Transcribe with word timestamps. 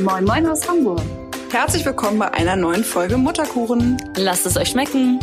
Moin 0.00 0.24
Moin 0.24 0.46
aus 0.46 0.68
Hamburg. 0.68 1.02
Herzlich 1.50 1.84
willkommen 1.84 2.20
bei 2.20 2.32
einer 2.32 2.54
neuen 2.54 2.84
Folge 2.84 3.16
Mutterkuchen. 3.16 3.96
Lasst 4.14 4.46
es 4.46 4.56
euch 4.56 4.68
schmecken. 4.68 5.18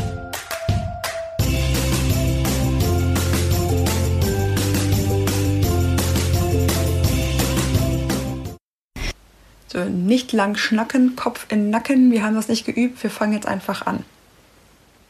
So, 9.72 9.86
nicht 9.86 10.34
lang 10.34 10.58
schnacken, 10.58 11.16
Kopf 11.16 11.46
in 11.50 11.70
Nacken. 11.70 12.12
Wir 12.12 12.24
haben 12.24 12.36
das 12.36 12.50
nicht 12.50 12.66
geübt. 12.66 13.02
Wir 13.02 13.10
fangen 13.10 13.32
jetzt 13.32 13.48
einfach 13.48 13.86
an. 13.86 14.04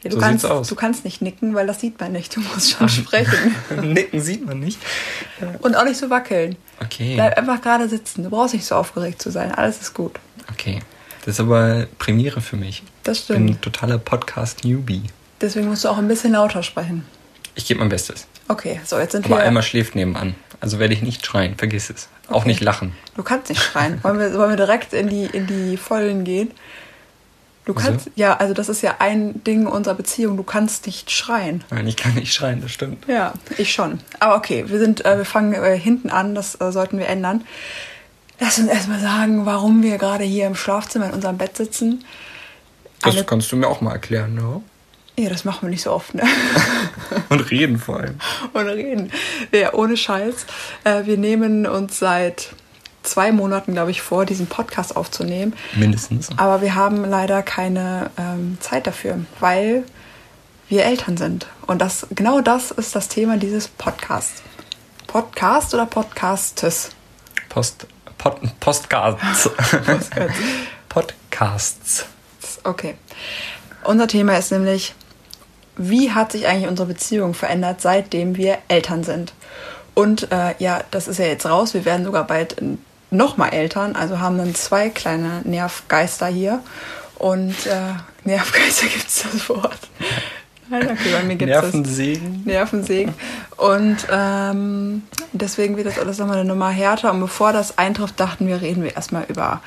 Ja, 0.02 0.10
du, 0.10 0.16
So 0.16 0.20
kannst, 0.20 0.46
aus. 0.46 0.68
du 0.68 0.74
kannst 0.74 1.04
nicht 1.04 1.22
nicken, 1.22 1.54
weil 1.54 1.66
das 1.66 1.80
sieht 1.80 1.98
man 2.00 2.12
nicht. 2.12 2.34
Du 2.36 2.40
musst 2.40 2.70
schon 2.72 2.88
sprechen. 2.88 3.54
Nicken 3.82 4.20
sieht 4.20 4.44
man 4.46 4.60
nicht. 4.60 4.78
Und 5.60 5.74
auch 5.76 5.84
nicht 5.84 5.96
so 5.96 6.10
wackeln. 6.10 6.56
Okay. 6.82 7.14
Bleib 7.14 7.36
einfach 7.38 7.60
gerade 7.60 7.88
sitzen. 7.88 8.22
Du 8.24 8.30
brauchst 8.30 8.54
nicht 8.54 8.66
so 8.66 8.74
aufgeregt 8.76 9.20
zu 9.22 9.30
sein. 9.30 9.52
Alles 9.52 9.80
ist 9.80 9.94
gut. 9.94 10.18
Okay. 10.52 10.80
Das 11.24 11.34
ist 11.34 11.40
aber 11.40 11.86
Premiere 11.98 12.40
für 12.40 12.56
mich. 12.56 12.82
Das 13.02 13.18
Ich 13.20 13.26
bin 13.26 13.36
stimmt. 13.36 13.50
ein 13.50 13.60
totaler 13.60 13.98
Podcast-Newbie. 13.98 15.02
Deswegen 15.40 15.66
musst 15.68 15.84
du 15.84 15.88
auch 15.88 15.98
ein 15.98 16.08
bisschen 16.08 16.32
lauter 16.32 16.62
sprechen. 16.62 17.04
Ich 17.56 17.66
gebe 17.66 17.80
mein 17.80 17.88
Bestes. 17.88 18.26
Okay, 18.48 18.80
so 18.84 18.98
jetzt 18.98 19.12
sind 19.12 19.24
Aber 19.26 19.36
wir. 19.38 19.42
Alma 19.44 19.62
schläft 19.62 19.94
nebenan. 19.96 20.34
Also 20.60 20.78
werde 20.78 20.94
ich 20.94 21.02
nicht 21.02 21.26
schreien. 21.26 21.56
Vergiss 21.56 21.90
es. 21.90 22.08
Auch 22.28 22.44
nicht 22.44 22.60
lachen. 22.60 22.92
Du 23.16 23.22
kannst 23.22 23.48
nicht 23.48 23.62
schreien. 23.62 23.98
Wollen 24.04 24.18
wir, 24.18 24.32
wollen 24.34 24.50
wir 24.50 24.56
direkt 24.56 24.92
in 24.92 25.08
die, 25.08 25.24
in 25.24 25.46
die 25.46 25.76
Vollen 25.76 26.24
gehen? 26.24 26.50
Du 27.66 27.74
kannst, 27.74 28.08
ja, 28.14 28.36
also 28.36 28.54
das 28.54 28.68
ist 28.68 28.80
ja 28.82 28.94
ein 29.00 29.42
Ding 29.42 29.66
unserer 29.66 29.96
Beziehung. 29.96 30.36
Du 30.36 30.44
kannst 30.44 30.86
nicht 30.86 31.10
schreien. 31.10 31.64
Nein, 31.70 31.88
ich 31.88 31.96
kann 31.96 32.14
nicht 32.14 32.32
schreien, 32.32 32.60
das 32.62 32.70
stimmt. 32.70 33.04
Ja, 33.08 33.34
ich 33.58 33.72
schon. 33.72 33.98
Aber 34.20 34.36
okay, 34.36 34.64
wir 34.68 34.78
sind, 34.78 35.04
äh, 35.04 35.18
wir 35.18 35.24
fangen 35.24 35.52
äh, 35.52 35.76
hinten 35.76 36.08
an. 36.08 36.36
Das 36.36 36.60
äh, 36.60 36.70
sollten 36.70 36.96
wir 36.98 37.08
ändern. 37.08 37.44
Lass 38.38 38.58
uns 38.60 38.68
erstmal 38.68 39.00
sagen, 39.00 39.46
warum 39.46 39.82
wir 39.82 39.98
gerade 39.98 40.22
hier 40.22 40.46
im 40.46 40.54
Schlafzimmer 40.54 41.06
in 41.06 41.12
unserem 41.12 41.38
Bett 41.38 41.56
sitzen. 41.56 42.04
Das 43.02 43.14
Eine- 43.14 43.24
kannst 43.24 43.50
du 43.50 43.56
mir 43.56 43.66
auch 43.66 43.80
mal 43.80 43.92
erklären, 43.92 44.34
ne? 44.34 44.62
Ja, 45.18 45.28
das 45.30 45.44
machen 45.44 45.62
wir 45.62 45.70
nicht 45.70 45.82
so 45.82 45.90
oft, 45.92 46.14
ne? 46.14 46.22
Und 47.30 47.50
reden 47.50 47.78
vor 47.78 47.98
allem. 47.98 48.16
Und 48.52 48.66
reden. 48.68 49.10
Ja, 49.50 49.72
ohne 49.74 49.96
Scheiß. 49.96 50.46
Äh, 50.84 51.06
wir 51.06 51.16
nehmen 51.16 51.66
uns 51.66 51.98
seit 51.98 52.50
zwei 53.06 53.32
Monaten, 53.32 53.72
glaube 53.72 53.90
ich, 53.90 54.02
vor, 54.02 54.26
diesen 54.26 54.46
Podcast 54.46 54.96
aufzunehmen. 54.96 55.54
Mindestens. 55.74 56.30
Aber 56.36 56.60
wir 56.60 56.74
haben 56.74 57.04
leider 57.04 57.42
keine 57.42 58.10
ähm, 58.18 58.58
Zeit 58.60 58.86
dafür, 58.86 59.20
weil 59.40 59.84
wir 60.68 60.84
Eltern 60.84 61.16
sind. 61.16 61.46
Und 61.66 61.80
das, 61.80 62.06
genau 62.10 62.40
das 62.40 62.70
ist 62.70 62.94
das 62.94 63.08
Thema 63.08 63.36
dieses 63.36 63.68
Podcasts. 63.68 64.42
Podcast 65.06 65.72
oder 65.74 65.86
Podcastes? 65.86 66.90
Post, 67.48 67.86
Pod, 68.18 68.40
Postcards. 68.60 69.50
Podcasts. 70.88 72.06
Okay. 72.64 72.96
Unser 73.84 74.08
Thema 74.08 74.36
ist 74.36 74.50
nämlich, 74.50 74.94
wie 75.76 76.12
hat 76.12 76.32
sich 76.32 76.46
eigentlich 76.46 76.68
unsere 76.68 76.88
Beziehung 76.88 77.34
verändert, 77.34 77.80
seitdem 77.80 78.36
wir 78.36 78.58
Eltern 78.68 79.04
sind? 79.04 79.32
Und 79.94 80.30
äh, 80.32 80.54
ja, 80.58 80.82
das 80.90 81.08
ist 81.08 81.18
ja 81.18 81.26
jetzt 81.26 81.46
raus. 81.46 81.72
Wir 81.72 81.84
werden 81.84 82.04
sogar 82.04 82.26
bald 82.26 82.60
nochmal 83.16 83.52
Eltern. 83.52 83.96
Also 83.96 84.20
haben 84.20 84.38
dann 84.38 84.54
zwei 84.54 84.90
kleine 84.90 85.42
Nervgeister 85.44 86.26
hier. 86.26 86.62
Und 87.18 87.66
äh, 87.66 87.94
Nervgeister 88.24 88.86
gibt 88.92 89.08
es 89.08 89.24
das 89.30 89.48
Wort. 89.48 89.80
Nein, 90.68 90.90
okay, 90.90 91.12
bei 91.12 91.22
mir 91.22 91.36
gibt 91.36 91.50
es 91.50 91.62
Nervensägen. 91.62 92.42
Nervensägen. 92.44 93.14
Und 93.56 93.98
ähm, 94.10 95.02
deswegen 95.32 95.76
wird 95.76 95.86
das 95.86 95.98
alles 95.98 96.18
nochmal 96.18 96.38
eine 96.38 96.48
Nummer 96.48 96.70
härter. 96.70 97.12
Und 97.12 97.20
bevor 97.20 97.52
das 97.52 97.78
eintrifft, 97.78 98.18
dachten 98.18 98.48
wir, 98.48 98.60
reden 98.60 98.82
wir 98.82 98.96
erstmal 98.96 99.24
über 99.28 99.60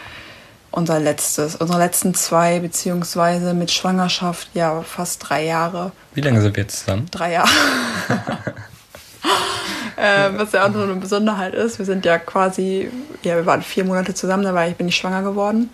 unser 0.72 1.00
letztes, 1.00 1.56
unsere 1.56 1.80
letzten 1.80 2.14
zwei, 2.14 2.60
beziehungsweise 2.60 3.54
mit 3.54 3.72
Schwangerschaft, 3.72 4.50
ja, 4.54 4.82
fast 4.82 5.30
drei 5.30 5.46
Jahre. 5.46 5.92
Wie 6.14 6.22
lange 6.22 6.42
sind 6.42 6.56
wir 6.56 6.64
jetzt 6.64 6.82
zusammen? 6.82 7.08
Drei 7.12 7.34
Jahre. 7.34 7.50
äh, 9.96 10.30
was 10.36 10.52
ja 10.52 10.66
auch 10.66 10.70
noch 10.70 10.84
eine 10.84 10.96
Besonderheit 10.96 11.54
ist. 11.54 11.80
Wir 11.80 11.86
sind 11.86 12.06
ja 12.06 12.18
quasi, 12.18 12.90
ja, 13.24 13.36
wir 13.36 13.46
waren 13.46 13.62
vier 13.62 13.86
Monate 13.86 14.14
zusammen, 14.14 14.44
da 14.44 14.54
war 14.54 14.68
ich, 14.68 14.76
bin 14.76 14.88
ich 14.88 14.96
schwanger 14.96 15.24
geworden. 15.24 15.70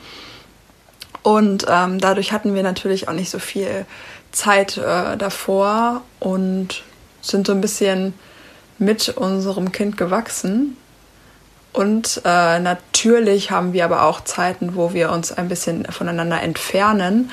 Und 1.23 1.66
ähm, 1.67 2.00
dadurch 2.00 2.31
hatten 2.31 2.53
wir 2.53 2.63
natürlich 2.63 3.07
auch 3.07 3.13
nicht 3.13 3.31
so 3.31 3.39
viel 3.39 3.85
Zeit 4.31 4.78
äh, 4.78 5.17
davor 5.17 6.03
und 6.19 6.84
sind 7.22 7.47
so 7.47 7.53
ein 7.53 7.61
bisschen 7.61 8.13
mit 8.78 9.09
unserem 9.09 9.72
Kind 9.72 9.97
gewachsen. 9.97 10.78
Und 11.73 12.22
äh, 12.23 12.59
natürlich 12.59 13.51
haben 13.51 13.73
wir 13.73 13.85
aber 13.85 14.03
auch 14.03 14.23
Zeiten, 14.23 14.75
wo 14.75 14.94
wir 14.94 15.11
uns 15.11 15.31
ein 15.31 15.50
bisschen 15.50 15.85
voneinander 15.85 16.41
entfernen. 16.41 17.31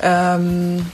Ähm, 0.00 0.86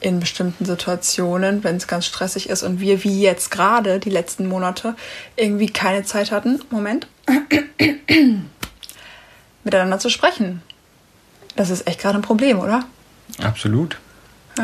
in 0.00 0.20
bestimmten 0.20 0.64
Situationen, 0.64 1.64
wenn 1.64 1.76
es 1.76 1.86
ganz 1.86 2.06
stressig 2.06 2.48
ist 2.48 2.62
und 2.62 2.80
wir 2.80 3.04
wie 3.04 3.20
jetzt 3.20 3.50
gerade 3.50 3.98
die 3.98 4.10
letzten 4.10 4.46
Monate 4.46 4.94
irgendwie 5.36 5.68
keine 5.70 6.04
Zeit 6.04 6.30
hatten, 6.30 6.60
Moment, 6.70 7.06
miteinander 9.64 9.98
zu 9.98 10.10
sprechen. 10.10 10.62
Das 11.56 11.70
ist 11.70 11.86
echt 11.86 12.00
gerade 12.00 12.18
ein 12.18 12.22
Problem, 12.22 12.58
oder? 12.60 12.84
Absolut. 13.42 13.98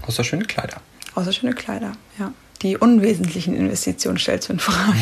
Außer 0.07 0.23
schöne 0.25 0.45
Kleider. 0.45 0.77
Außer 1.15 1.33
schöne 1.33 1.53
Kleider, 1.53 1.93
ja. 2.19 2.33
Die 2.63 2.77
unwesentlichen 2.77 3.55
Investitionen 3.55 4.19
stellst 4.19 4.49
du 4.49 4.55
in 4.55 4.59
Frage. 4.59 4.99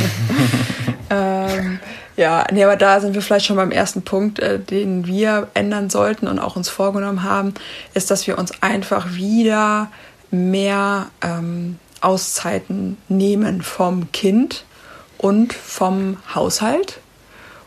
ähm, 1.11 1.79
ja, 2.17 2.47
nee, 2.53 2.65
aber 2.65 2.77
da 2.77 3.01
sind 3.01 3.15
wir 3.15 3.23
vielleicht 3.23 3.47
schon 3.47 3.57
beim 3.57 3.71
ersten 3.71 4.03
Punkt, 4.03 4.39
äh, 4.39 4.59
den 4.59 5.07
wir 5.07 5.49
ändern 5.55 5.89
sollten 5.89 6.27
und 6.27 6.39
auch 6.39 6.57
uns 6.57 6.69
vorgenommen 6.69 7.23
haben, 7.23 7.55
ist, 7.95 8.11
dass 8.11 8.27
wir 8.27 8.39
uns 8.39 8.63
einfach 8.63 9.15
wieder 9.15 9.91
mehr 10.31 11.07
ähm, 11.23 11.79
Auszeiten 12.01 12.99
nehmen 13.09 13.63
vom 13.63 14.13
Kind 14.13 14.65
und 15.19 15.53
vom 15.53 16.19
Haushalt 16.35 17.01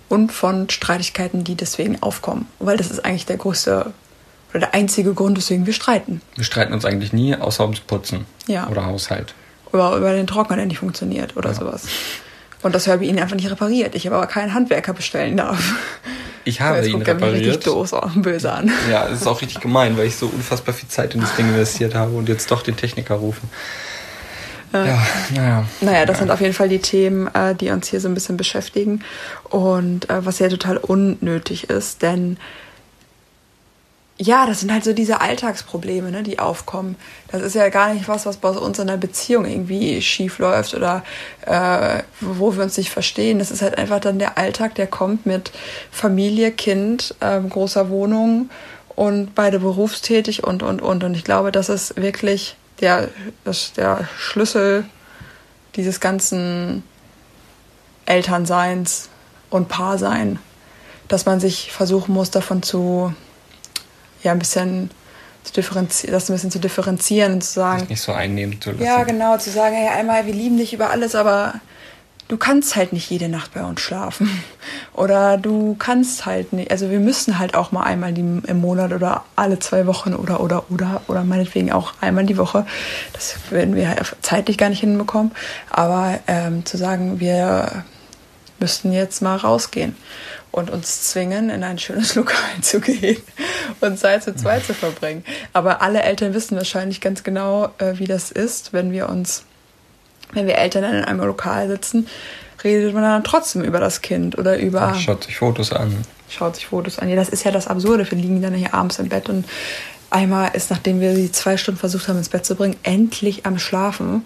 und 0.08 0.32
von 0.32 0.70
Streitigkeiten, 0.70 1.44
die 1.44 1.56
deswegen 1.56 2.02
aufkommen. 2.02 2.48
Weil 2.60 2.78
das 2.78 2.92
ist 2.92 3.06
eigentlich 3.06 3.26
der 3.26 3.38
größte 3.38 3.94
oder 4.52 4.60
der 4.62 4.74
einzige 4.74 5.14
Grund, 5.14 5.38
weswegen 5.38 5.66
wir 5.66 5.74
streiten. 5.74 6.22
Wir 6.36 6.44
streiten 6.44 6.74
uns 6.74 6.86
eigentlich 6.86 7.14
nie, 7.14 7.36
außer 7.36 7.64
ums 7.64 7.80
Putzen 7.82 8.26
Ja. 8.48 8.68
oder 8.68 8.86
Haushalt. 8.86 9.34
Oder 9.72 9.96
über 9.96 10.14
den 10.14 10.26
Trockner, 10.28 10.56
der 10.56 10.66
nicht 10.66 10.80
funktioniert 10.80 11.38
oder 11.38 11.54
sowas. 11.54 11.84
Und 12.64 12.74
das 12.76 12.88
Herbie 12.88 13.08
ihn 13.08 13.20
einfach 13.20 13.36
nicht 13.36 13.50
repariert. 13.50 13.96
Ich 13.96 14.08
aber 14.08 14.26
keinen 14.28 14.54
Handwerker 14.54 14.94
bestellen 14.94 15.38
darf. 15.38 15.76
Ich 16.46 16.62
habe 16.62 16.78
ihn 16.80 16.84
er 16.86 16.98
mich 16.98 17.08
richtig 17.08 17.16
repariert. 17.16 17.68
doof 17.68 17.94
und 17.94 18.22
böse 18.24 18.52
an. 18.52 18.72
Ja, 18.90 19.08
es 19.08 19.22
ist 19.22 19.28
auch 19.28 19.42
richtig 19.42 19.60
gemein, 19.62 19.98
weil 19.98 20.08
ich 20.08 20.16
so 20.16 20.26
unfassbar 20.28 20.74
viel 20.74 20.90
Zeit 20.90 21.14
in 21.14 21.22
das 21.22 21.36
Ding 21.36 21.48
investiert 21.48 21.94
habe 21.96 22.16
und 22.18 22.28
jetzt 22.28 22.50
doch 22.50 22.64
den 22.64 22.76
Techniker 22.76 23.16
rufe. 23.16 23.42
Ja, 24.74 25.00
naja. 25.34 25.66
Naja, 25.82 26.06
das 26.06 26.20
sind 26.20 26.30
auf 26.30 26.42
jeden 26.42 26.54
Fall 26.54 26.70
die 26.70 26.80
Themen, 26.80 27.28
äh, 27.34 27.56
die 27.56 27.70
uns 27.72 27.88
hier 27.88 28.00
so 28.00 28.08
ein 28.08 28.14
bisschen 28.14 28.38
beschäftigen. 28.38 29.04
Und 29.46 30.10
äh, 30.10 30.26
was 30.26 30.38
ja 30.40 30.48
total 30.48 30.78
unnötig 30.78 31.70
ist, 31.72 32.02
denn 32.04 32.38
ja, 34.22 34.46
das 34.46 34.60
sind 34.60 34.72
halt 34.72 34.84
so 34.84 34.92
diese 34.92 35.22
Alltagsprobleme, 35.22 36.12
ne, 36.12 36.24
die 36.24 36.40
aufkommen. 36.40 36.98
Das 37.32 37.42
ist 37.42 37.56
ja 37.56 37.70
gar 37.70 37.94
nicht 37.94 38.10
was, 38.10 38.26
was 38.26 38.36
bei 38.36 38.50
uns 38.50 38.78
in 38.78 38.88
der 38.88 38.98
Beziehung 38.98 39.46
irgendwie 39.46 40.02
schief 40.02 40.40
läuft 40.40 40.76
oder 40.76 41.04
äh, 41.46 42.04
wo 42.20 42.54
wir 42.54 42.64
uns 42.64 42.78
nicht 42.78 42.90
verstehen. 42.90 43.40
Das 43.40 43.50
ist 43.50 43.62
halt 43.62 43.78
einfach 43.78 44.02
dann 44.02 44.20
der 44.20 44.38
Alltag, 44.38 44.76
der 44.76 44.88
kommt 44.88 45.26
mit 45.26 45.54
Familie, 45.90 46.52
Kind, 46.52 47.16
ähm, 47.22 47.50
großer 47.50 47.90
Wohnung 47.90 48.50
und 48.94 49.36
beide 49.36 49.60
berufstätig 49.60 50.44
und, 50.44 50.64
und, 50.64 50.82
und. 50.82 51.06
Und 51.06 51.16
ich 51.16 51.24
glaube, 51.24 51.54
das 51.54 51.70
ist 51.70 51.96
wirklich 51.96 52.58
der, 52.82 53.08
das, 53.46 53.72
der 53.72 54.10
Schlüssel 54.18 54.84
dieses 55.78 56.02
ganzen 56.02 56.84
Elternseins 58.06 59.08
und 59.50 59.70
Paarsein, 59.70 60.40
dass 61.08 61.26
man 61.26 61.40
sich 61.40 61.72
versuchen 61.72 62.14
muss, 62.14 62.32
davon 62.32 62.62
zu, 62.62 63.14
ja, 64.24 64.32
ein 64.32 64.40
bisschen 64.40 64.92
zu 65.44 65.54
differenzieren, 65.54 66.14
das 66.14 66.30
ein 66.30 66.34
bisschen 66.34 66.52
zu 66.52 66.60
differenzieren 66.60 67.34
und 67.34 67.44
zu 67.44 67.54
sagen, 67.54 67.86
Nicht 67.90 68.02
so 68.02 68.12
einnehmen 68.12 68.60
zu 68.62 68.72
lassen. 68.72 68.84
ja, 68.84 69.04
genau, 69.04 69.38
zu 69.38 69.50
sagen, 69.50 69.76
hey, 69.76 69.88
einmal, 69.88 70.26
wir 70.26 70.34
lieben 70.34 70.58
dich 70.58 70.74
über 70.74 70.90
alles, 70.90 71.16
aber 71.16 71.56
du 72.28 72.38
kannst 72.38 72.76
halt 72.76 72.94
nicht 72.94 73.10
jede 73.10 73.28
Nacht 73.30 73.54
bei 73.54 73.64
uns 73.64 73.82
schlafen. 73.82 74.30
Oder 74.94 75.38
du 75.38 75.76
kannst 75.80 76.26
halt 76.26 76.54
nicht, 76.54 76.72
also 76.72 76.90
wir 76.90 77.00
müssen 77.00 77.40
halt 77.40 77.56
auch 77.56 77.72
mal 77.72 77.84
einmal 77.84 78.16
im 78.18 78.60
Monat 78.60 78.92
oder 78.92 79.24
alle 79.38 79.60
zwei 79.60 79.88
Wochen 79.88 80.14
oder, 80.14 80.42
oder, 80.42 80.70
oder, 80.70 81.02
oder 81.08 81.24
meinetwegen 81.24 81.72
auch 81.72 81.94
einmal 82.02 82.26
die 82.26 82.38
Woche. 82.38 82.66
Das 83.14 83.36
werden 83.50 83.76
wir 83.76 83.96
zeitlich 84.22 84.58
gar 84.58 84.70
nicht 84.70 84.82
hinbekommen. 84.82 85.32
Aber 85.70 86.20
ähm, 86.28 86.66
zu 86.66 86.76
sagen, 86.78 87.22
wir 87.22 87.86
müssten 88.60 88.92
jetzt 88.92 89.22
mal 89.22 89.38
rausgehen 89.38 89.96
und 90.52 90.70
uns 90.70 91.10
zwingen, 91.12 91.50
in 91.50 91.64
ein 91.64 91.78
schönes 91.78 92.16
Lokal 92.16 92.62
zu 92.62 92.80
gehen 92.80 93.22
und 93.82 94.00
Zeit 94.00 94.24
zu 94.24 94.36
zweit 94.36 94.66
zu 94.66 94.74
verbringen. 94.74 95.24
Aber 95.54 95.82
alle 95.82 96.02
Eltern 96.02 96.34
wissen 96.34 96.58
wahrscheinlich 96.58 97.02
ganz 97.02 97.24
genau, 97.24 97.70
äh, 97.78 97.94
wie 97.98 98.06
das 98.06 98.32
ist, 98.32 98.74
wenn 98.74 98.92
wir 98.92 99.10
uns, 99.10 99.44
wenn 100.34 100.48
wir 100.48 100.58
Eltern 100.58 100.84
in 100.84 101.04
einem 101.04 101.20
Lokal 101.20 101.68
sitzen, 101.68 102.08
redet 102.64 102.94
man 102.94 103.04
dann 103.04 103.24
trotzdem 103.24 103.64
über 103.64 103.80
das 103.80 104.02
Kind 104.02 104.38
oder 104.38 104.58
über 104.58 104.94
Schaut 104.96 105.24
sich 105.24 105.38
Fotos 105.38 105.72
an. 105.72 105.96
schaut 106.30 106.56
sich 106.56 106.68
Fotos 106.68 107.00
an. 107.00 107.10
Ja, 107.10 107.16
das 107.16 107.30
ist 107.30 107.44
ja 107.46 107.52
das 107.52 107.68
Absurde. 107.68 108.10
Wir 108.10 108.18
liegen 108.18 108.42
dann 108.42 108.54
hier 108.54 108.74
abends 108.74 109.00
im 109.00 109.10
Bett 109.10 109.30
und 109.30 109.46
einmal 110.10 110.52
ist, 110.54 110.70
nachdem 110.70 111.00
wir 111.00 111.16
sie 111.16 111.32
zwei 111.32 111.58
Stunden 111.58 111.80
versucht 111.80 112.08
haben, 112.08 112.18
ins 112.18 112.30
Bett 112.30 112.46
zu 112.46 112.56
bringen, 112.56 112.76
endlich 112.84 113.46
am 113.46 113.60
Schlafen. 113.60 114.26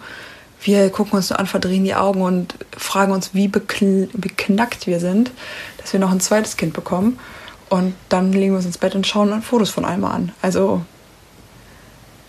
Wir 0.64 0.90
gucken 0.90 1.12
uns 1.12 1.30
nur 1.30 1.38
an, 1.38 1.46
verdrehen 1.46 1.84
die 1.84 1.94
Augen 1.94 2.22
und 2.22 2.54
fragen 2.76 3.12
uns, 3.12 3.34
wie 3.34 3.48
bekn 3.48 4.08
beknackt 4.14 4.86
wir 4.86 4.98
sind, 4.98 5.30
dass 5.78 5.92
wir 5.92 6.00
noch 6.00 6.10
ein 6.10 6.20
zweites 6.20 6.56
Kind 6.56 6.72
bekommen. 6.72 7.20
Und 7.68 7.94
dann 8.08 8.32
legen 8.32 8.52
wir 8.52 8.56
uns 8.56 8.66
ins 8.66 8.78
Bett 8.78 8.94
und 8.94 9.06
schauen 9.06 9.42
Fotos 9.42 9.70
von 9.70 9.84
einmal 9.84 10.12
an. 10.12 10.32
Also 10.42 10.82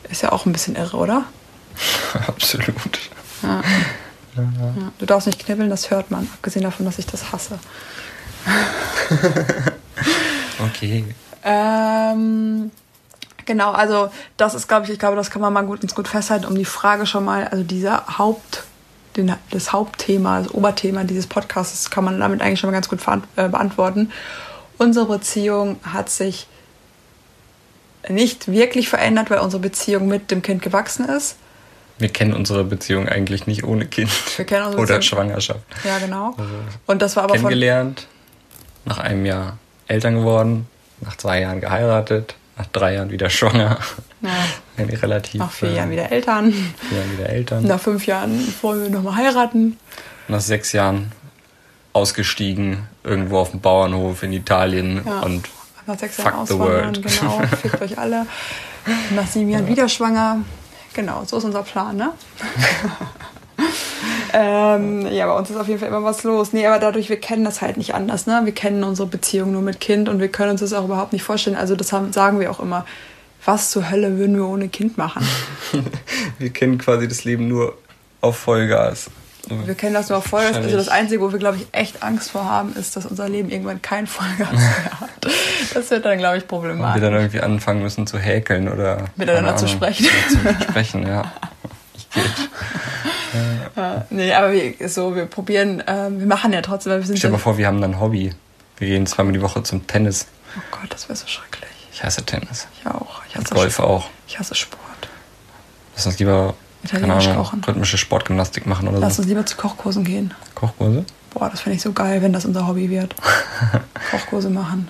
ist 0.09 0.21
ja 0.21 0.31
auch 0.31 0.45
ein 0.45 0.53
bisschen 0.53 0.75
irre, 0.75 0.97
oder? 0.97 1.23
Absolut. 2.27 2.99
Ja. 3.41 3.61
Ja. 4.35 4.91
Du 4.99 5.05
darfst 5.05 5.27
nicht 5.27 5.39
knibbeln, 5.39 5.69
das 5.69 5.89
hört 5.89 6.11
man. 6.11 6.29
Abgesehen 6.33 6.63
davon, 6.63 6.85
dass 6.85 6.99
ich 6.99 7.05
das 7.05 7.31
hasse. 7.31 7.57
Okay. 10.59 11.03
Ähm, 11.43 12.71
genau, 13.45 13.71
also 13.71 14.09
das 14.37 14.55
ist, 14.55 14.67
glaube 14.67 14.85
ich, 14.85 14.91
ich 14.91 14.99
glaube, 14.99 15.15
das 15.15 15.29
kann 15.31 15.41
man 15.41 15.53
mal 15.53 15.65
gut, 15.65 15.81
ganz 15.81 15.95
gut 15.95 16.07
festhalten, 16.07 16.45
um 16.45 16.55
die 16.55 16.65
Frage 16.65 17.05
schon 17.05 17.25
mal, 17.25 17.47
also 17.47 17.63
dieser 17.63 18.17
Haupt, 18.17 18.63
den, 19.17 19.33
das 19.51 19.71
Hauptthema, 19.71 20.41
das 20.41 20.53
Oberthema 20.53 21.03
dieses 21.03 21.27
Podcasts 21.27 21.89
kann 21.89 22.03
man 22.03 22.19
damit 22.19 22.41
eigentlich 22.41 22.59
schon 22.59 22.69
mal 22.69 22.73
ganz 22.73 22.89
gut 22.89 22.99
äh, 23.35 23.47
beantworten. 23.49 24.11
Unsere 24.77 25.05
Beziehung 25.05 25.79
hat 25.83 26.09
sich 26.09 26.47
nicht 28.09 28.47
wirklich 28.51 28.89
verändert, 28.89 29.29
weil 29.29 29.39
unsere 29.39 29.61
Beziehung 29.61 30.07
mit 30.07 30.31
dem 30.31 30.41
Kind 30.41 30.61
gewachsen 30.61 31.05
ist. 31.07 31.37
Wir 31.97 32.09
kennen 32.09 32.33
unsere 32.33 32.63
Beziehung 32.65 33.07
eigentlich 33.07 33.47
nicht 33.47 33.63
ohne 33.63 33.85
Kind. 33.85 34.09
Wir 34.37 34.45
kennen 34.45 34.65
unsere 34.65 34.81
Oder 34.83 34.95
Beziehung- 34.95 35.01
Schwangerschaft. 35.19 35.61
Ja, 35.83 35.97
genau. 35.99 36.35
Also 36.37 36.51
Und 36.87 37.01
das 37.01 37.15
war 37.15 37.23
aber 37.23 37.35
von, 37.35 37.43
kennengelernt, 37.43 38.07
nach 38.83 38.97
einem 38.99 39.25
Jahr 39.25 39.57
Eltern 39.87 40.15
geworden, 40.15 40.67
nach 40.99 41.15
zwei 41.15 41.39
Jahren 41.41 41.61
geheiratet, 41.61 42.35
nach 42.57 42.65
drei 42.67 42.93
Jahren 42.95 43.11
wieder 43.11 43.29
schwanger. 43.29 43.79
Ja. 44.21 44.29
Relativ. 45.01 45.39
nach 45.39 45.51
vier 45.51 45.69
äh, 45.69 45.75
Jahren 45.75 45.91
wieder 45.91 46.11
Eltern, 46.11 46.51
vier 46.51 46.97
Jahren 46.97 47.11
wieder 47.17 47.29
Eltern. 47.29 47.63
nach 47.67 47.79
fünf 47.79 48.05
Jahren 48.05 48.53
wollen 48.61 48.83
wir 48.83 48.89
nochmal 48.89 49.15
heiraten. 49.15 49.77
Nach 50.27 50.39
sechs 50.41 50.71
Jahren 50.71 51.11
ausgestiegen, 51.93 52.87
irgendwo 53.03 53.37
auf 53.39 53.51
dem 53.51 53.61
Bauernhof 53.61 54.23
in 54.23 54.33
Italien 54.33 55.01
Ja. 55.05 55.21
und 55.21 55.47
Nach 55.85 55.97
sechs 55.97 56.17
Jahren 56.17 56.33
auswandern, 56.35 56.93
genau, 56.93 57.41
fickt 57.61 57.81
euch 57.81 57.97
alle. 57.97 58.25
Nach 59.15 59.27
sieben 59.27 59.49
Jahren 59.49 59.67
wieder 59.67 59.87
schwanger. 59.87 60.39
Genau, 60.93 61.23
so 61.25 61.37
ist 61.37 61.43
unser 61.43 61.63
Plan, 61.63 61.95
ne? 61.97 62.11
ähm, 64.37 65.07
ja, 65.13 65.27
bei 65.27 65.33
uns 65.33 65.49
ist 65.49 65.55
auf 65.55 65.69
jeden 65.69 65.79
Fall 65.79 65.87
immer 65.87 66.03
was 66.03 66.23
los. 66.23 66.51
Nee, 66.51 66.67
aber 66.67 66.77
dadurch, 66.77 67.07
wir 67.07 67.19
kennen 67.19 67.45
das 67.45 67.61
halt 67.61 67.77
nicht 67.77 67.95
anders, 67.95 68.27
ne? 68.27 68.41
Wir 68.43 68.53
kennen 68.53 68.83
unsere 68.83 69.07
Beziehung 69.07 69.53
nur 69.53 69.61
mit 69.61 69.79
Kind 69.79 70.09
und 70.09 70.19
wir 70.19 70.27
können 70.27 70.51
uns 70.51 70.59
das 70.59 70.73
auch 70.73 70.83
überhaupt 70.83 71.13
nicht 71.13 71.23
vorstellen. 71.23 71.55
Also 71.55 71.77
das 71.77 71.93
haben, 71.93 72.11
sagen 72.11 72.41
wir 72.41 72.51
auch 72.51 72.59
immer. 72.59 72.85
Was 73.45 73.71
zur 73.71 73.89
Hölle 73.89 74.17
würden 74.17 74.35
wir 74.35 74.45
ohne 74.45 74.67
Kind 74.67 74.97
machen? 74.97 75.25
wir 76.39 76.49
kennen 76.49 76.77
quasi 76.79 77.07
das 77.07 77.23
Leben 77.23 77.47
nur 77.47 77.77
auf 78.19 78.37
Vollgas. 78.37 79.09
Wir 79.47 79.75
kennen 79.75 79.93
das 79.93 80.09
nur 80.09 80.17
auf 80.17 80.25
Vollgas. 80.25 80.57
Also 80.57 80.75
das. 80.75 80.89
Einzige, 80.89 81.21
wo 81.21 81.31
wir, 81.31 81.39
glaube 81.39 81.57
ich, 81.57 81.67
echt 81.71 82.03
Angst 82.03 82.31
vor 82.31 82.43
haben, 82.43 82.75
ist, 82.75 82.97
dass 82.97 83.05
unser 83.05 83.29
Leben 83.29 83.49
irgendwann 83.49 83.81
kein 83.81 84.05
Vollgas 84.05 84.51
mehr 84.51 84.99
hat. 84.99 85.09
Das 85.73 85.91
wird 85.91 86.03
dann, 86.03 86.17
glaube 86.17 86.37
ich, 86.37 86.43
Und 86.43 86.49
problematisch. 86.49 87.01
wir 87.01 87.09
dann 87.09 87.17
irgendwie 87.17 87.39
anfangen 87.39 87.83
müssen 87.83 88.05
zu 88.05 88.17
häkeln 88.17 88.67
oder 88.67 89.05
Miteinander 89.15 89.55
zu 89.55 89.69
sprechen. 89.69 90.07
Zu 90.29 90.63
sprechen, 90.63 91.07
ja. 91.07 91.31
Ich 91.97 92.09
geht. 92.09 92.49
Ja, 93.75 94.05
nee, 94.09 94.33
aber 94.33 94.53
wir, 94.53 94.89
so, 94.89 95.15
wir 95.15 95.25
probieren, 95.25 95.83
ähm, 95.87 96.19
wir 96.19 96.27
machen 96.27 96.53
ja 96.53 96.61
trotzdem, 96.61 96.93
weil 96.93 96.99
wir 96.99 97.07
sind 97.07 97.17
Stell 97.17 97.29
dir 97.29 97.37
mal 97.37 97.39
vor, 97.41 97.57
wir 97.57 97.67
haben 97.67 97.81
dann 97.81 97.95
ein 97.95 97.99
Hobby. 97.99 98.33
Wir 98.77 98.87
gehen 98.87 99.05
zweimal 99.07 99.33
die 99.33 99.41
Woche 99.41 99.63
zum 99.63 99.85
Tennis. 99.87 100.27
Oh 100.57 100.61
Gott, 100.71 100.91
das 100.93 101.07
wäre 101.09 101.17
so 101.17 101.27
schrecklich. 101.27 101.69
Ich 101.91 102.03
hasse 102.03 102.23
Tennis. 102.23 102.67
Ich 102.79 102.87
auch. 102.87 103.21
Ich 103.29 103.35
hasse 103.35 103.53
Golf 103.53 103.73
Sport. 103.73 103.89
auch. 103.89 104.09
Ich 104.27 104.39
hasse 104.39 104.55
Sport. 104.55 104.81
Lass 105.95 106.05
uns 106.05 106.19
lieber 106.19 106.55
keine 106.89 107.13
Ahnung, 107.13 107.35
kochen. 107.37 107.63
rhythmische 107.63 107.97
Sportgymnastik 107.97 108.65
machen 108.65 108.87
oder 108.87 108.99
Lass 108.99 109.15
so. 109.15 109.21
uns 109.21 109.29
lieber 109.29 109.45
zu 109.45 109.55
Kochkursen 109.57 110.03
gehen. 110.03 110.33
Kochkurse. 110.55 111.05
Boah, 111.33 111.49
das 111.49 111.61
finde 111.61 111.77
ich 111.77 111.81
so 111.81 111.91
geil, 111.93 112.21
wenn 112.21 112.31
das 112.33 112.45
unser 112.45 112.67
Hobby 112.67 112.89
wird. 112.89 113.15
Kochkurse 114.11 114.49
machen. 114.49 114.89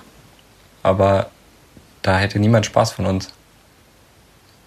Aber 0.82 1.30
da 2.02 2.18
hätte 2.18 2.38
niemand 2.38 2.66
Spaß 2.66 2.92
von 2.92 3.06
uns. 3.06 3.28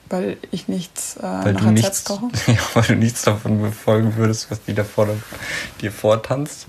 Weil 0.10 0.38
ich 0.52 0.68
nichts 0.68 1.18
äh, 1.18 1.22
Weil 1.22 1.54
nach 1.54 1.72
nichts, 1.72 2.04
koche. 2.04 2.28
ja, 2.48 2.58
weil 2.74 2.84
du 2.84 2.96
nichts 2.96 3.22
davon 3.22 3.62
befolgen 3.62 4.16
würdest, 4.16 4.50
was 4.50 4.64
die 4.64 4.74
da 4.74 4.84
vor 4.84 5.08
dir 5.82 5.92
vortanzt. 5.92 6.68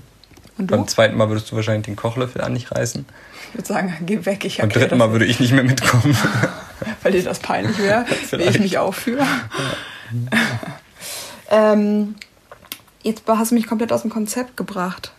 Und 0.59 0.71
du? 0.71 0.77
Beim 0.77 0.87
zweiten 0.87 1.17
Mal 1.17 1.29
würdest 1.29 1.51
du 1.51 1.57
wahrscheinlich 1.57 1.87
den 1.87 1.97
Kochlöffel 1.97 2.43
an 2.43 2.55
dich 2.55 2.71
reißen. 2.71 3.07
Ich 3.49 3.55
würde 3.55 3.67
sagen, 3.67 3.95
geh 4.03 4.25
weg. 4.27 4.45
Ich 4.45 4.59
Beim 4.59 4.69
dritten 4.69 4.99
Mal 4.99 5.13
würde 5.13 5.25
ich 5.25 5.41
nicht 5.41 5.53
mehr 5.53 5.65
mitkommen. 5.65 6.17
weil 7.03 7.13
dir 7.13 7.23
das 7.23 7.39
peinlich 7.39 7.79
wäre, 7.79 8.05
wie 8.33 8.43
ich 8.43 8.61
mich 8.61 8.79
aufführe. 8.79 9.27
ähm, 11.51 12.15
jetzt 13.03 13.23
hast 13.27 13.51
du 13.51 13.55
mich 13.55 13.67
komplett 13.67 13.93
aus 13.93 14.03
dem 14.03 14.11
Konzept 14.11 14.57
gebracht. 14.57 15.13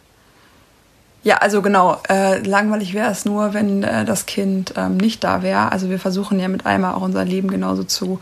Ja, 1.23 1.37
also 1.37 1.61
genau, 1.61 2.01
äh, 2.09 2.39
langweilig 2.39 2.93
wäre 2.95 3.11
es 3.11 3.25
nur, 3.25 3.53
wenn 3.53 3.83
äh, 3.83 4.05
das 4.05 4.25
Kind 4.25 4.73
ähm, 4.75 4.97
nicht 4.97 5.23
da 5.23 5.43
wäre. 5.43 5.71
Also 5.71 5.89
wir 5.89 5.99
versuchen 5.99 6.39
ja 6.39 6.47
mit 6.47 6.65
Alma 6.65 6.93
auch 6.95 7.01
unser 7.01 7.23
Leben 7.25 7.49
genauso 7.49 7.83
zu 7.83 8.19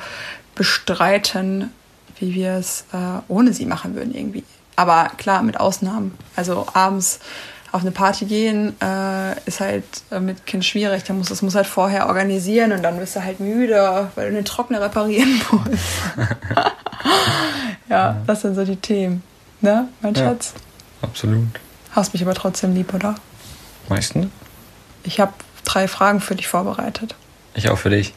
bestreiten, 0.56 1.72
wie 2.20 2.34
wir 2.34 2.54
es 2.56 2.84
äh, 2.92 3.22
ohne 3.30 3.54
sie 3.54 3.66
machen 3.66 3.96
würden 3.96 4.14
irgendwie. 4.14 4.44
Aber 4.76 5.12
klar, 5.18 5.44
mit 5.44 5.60
Ausnahmen. 5.60 6.18
Also 6.36 6.68
abends 6.74 7.20
auf 7.72 7.82
eine 7.82 7.92
Party 7.92 8.26
gehen 8.26 8.76
äh, 8.82 9.40
ist 9.46 9.62
halt 9.62 9.86
äh, 10.12 10.20
mit 10.20 10.46
Kind 10.46 10.66
schwierig. 10.66 11.04
Da 11.06 11.14
muss, 11.14 11.30
das 11.30 11.42
muss 11.42 11.56
halt 11.56 11.68
vorher 11.68 12.08
organisieren 12.08 12.74
und 12.74 12.84
dann 12.84 12.98
bist 12.98 13.16
du 13.16 13.24
halt 13.24 13.40
müde, 13.40 14.10
weil 14.16 14.30
du 14.30 14.36
den 14.36 14.46
Trockner 14.46 14.82
reparieren 14.82 15.40
musst. 15.52 15.84
ja, 17.90 18.18
das 18.28 18.42
sind 18.42 18.56
so 18.56 18.66
die 18.66 18.76
Themen. 18.76 19.24
Ne, 19.62 19.88
mein 20.02 20.16
Ja. 20.16 20.26
Schatz? 20.26 20.54
Absolut. 21.02 21.48
Hast 21.92 22.14
mich 22.14 22.22
aber 22.22 22.34
trotzdem 22.34 22.74
lieb, 22.74 22.94
oder? 22.94 23.16
Meistens? 23.88 24.28
Ich 25.04 25.20
habe 25.20 25.34
drei 25.64 25.88
Fragen 25.88 26.22
für 26.22 26.36
dich 26.36 26.48
vorbereitet. 26.48 27.16
Ich 27.54 27.70
auch 27.70 27.78
für 27.78 27.90
dich. 27.90 28.14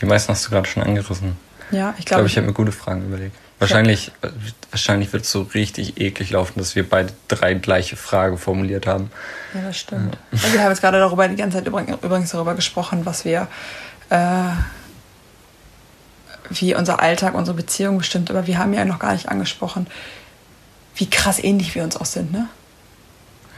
Die 0.00 0.06
meisten 0.06 0.32
hast 0.32 0.46
du 0.46 0.50
gerade 0.50 0.68
schon 0.68 0.82
angerissen. 0.82 1.36
Ja, 1.70 1.90
ich 1.94 2.00
Ich 2.00 2.06
glaube, 2.06 2.20
glaube, 2.20 2.26
ich 2.28 2.36
habe 2.36 2.46
mir 2.46 2.52
gute 2.52 2.72
Fragen 2.72 3.04
überlegt. 3.06 3.36
Wahrscheinlich, 3.58 4.12
ja. 4.22 4.30
wahrscheinlich 4.70 5.12
wird 5.12 5.24
es 5.24 5.32
so 5.32 5.42
richtig 5.42 6.00
eklig 6.00 6.30
laufen, 6.30 6.58
dass 6.58 6.76
wir 6.76 6.88
beide 6.88 7.12
drei 7.26 7.54
gleiche 7.54 7.96
Frage 7.96 8.38
formuliert 8.38 8.86
haben. 8.86 9.10
Ja, 9.52 9.62
das 9.62 9.78
stimmt. 9.78 10.14
Ja. 10.14 10.38
Also 10.38 10.52
wir 10.52 10.62
haben 10.62 10.70
jetzt 10.70 10.80
gerade 10.80 10.98
darüber 10.98 11.26
die 11.26 11.34
ganze 11.34 11.58
Zeit 11.58 11.66
übrigens 11.66 12.30
darüber 12.30 12.54
gesprochen, 12.54 13.04
was 13.04 13.24
wir, 13.24 13.48
äh, 14.10 14.50
wie 16.50 16.76
unser 16.76 17.02
Alltag, 17.02 17.34
unsere 17.34 17.56
Beziehung 17.56 17.98
bestimmt, 17.98 18.30
aber 18.30 18.46
wir 18.46 18.58
haben 18.58 18.72
ja 18.72 18.84
noch 18.84 19.00
gar 19.00 19.12
nicht 19.12 19.28
angesprochen, 19.28 19.88
wie 20.94 21.10
krass 21.10 21.42
ähnlich 21.42 21.74
wir 21.74 21.82
uns 21.82 21.96
auch 21.96 22.06
sind, 22.06 22.32
ne? 22.32 22.48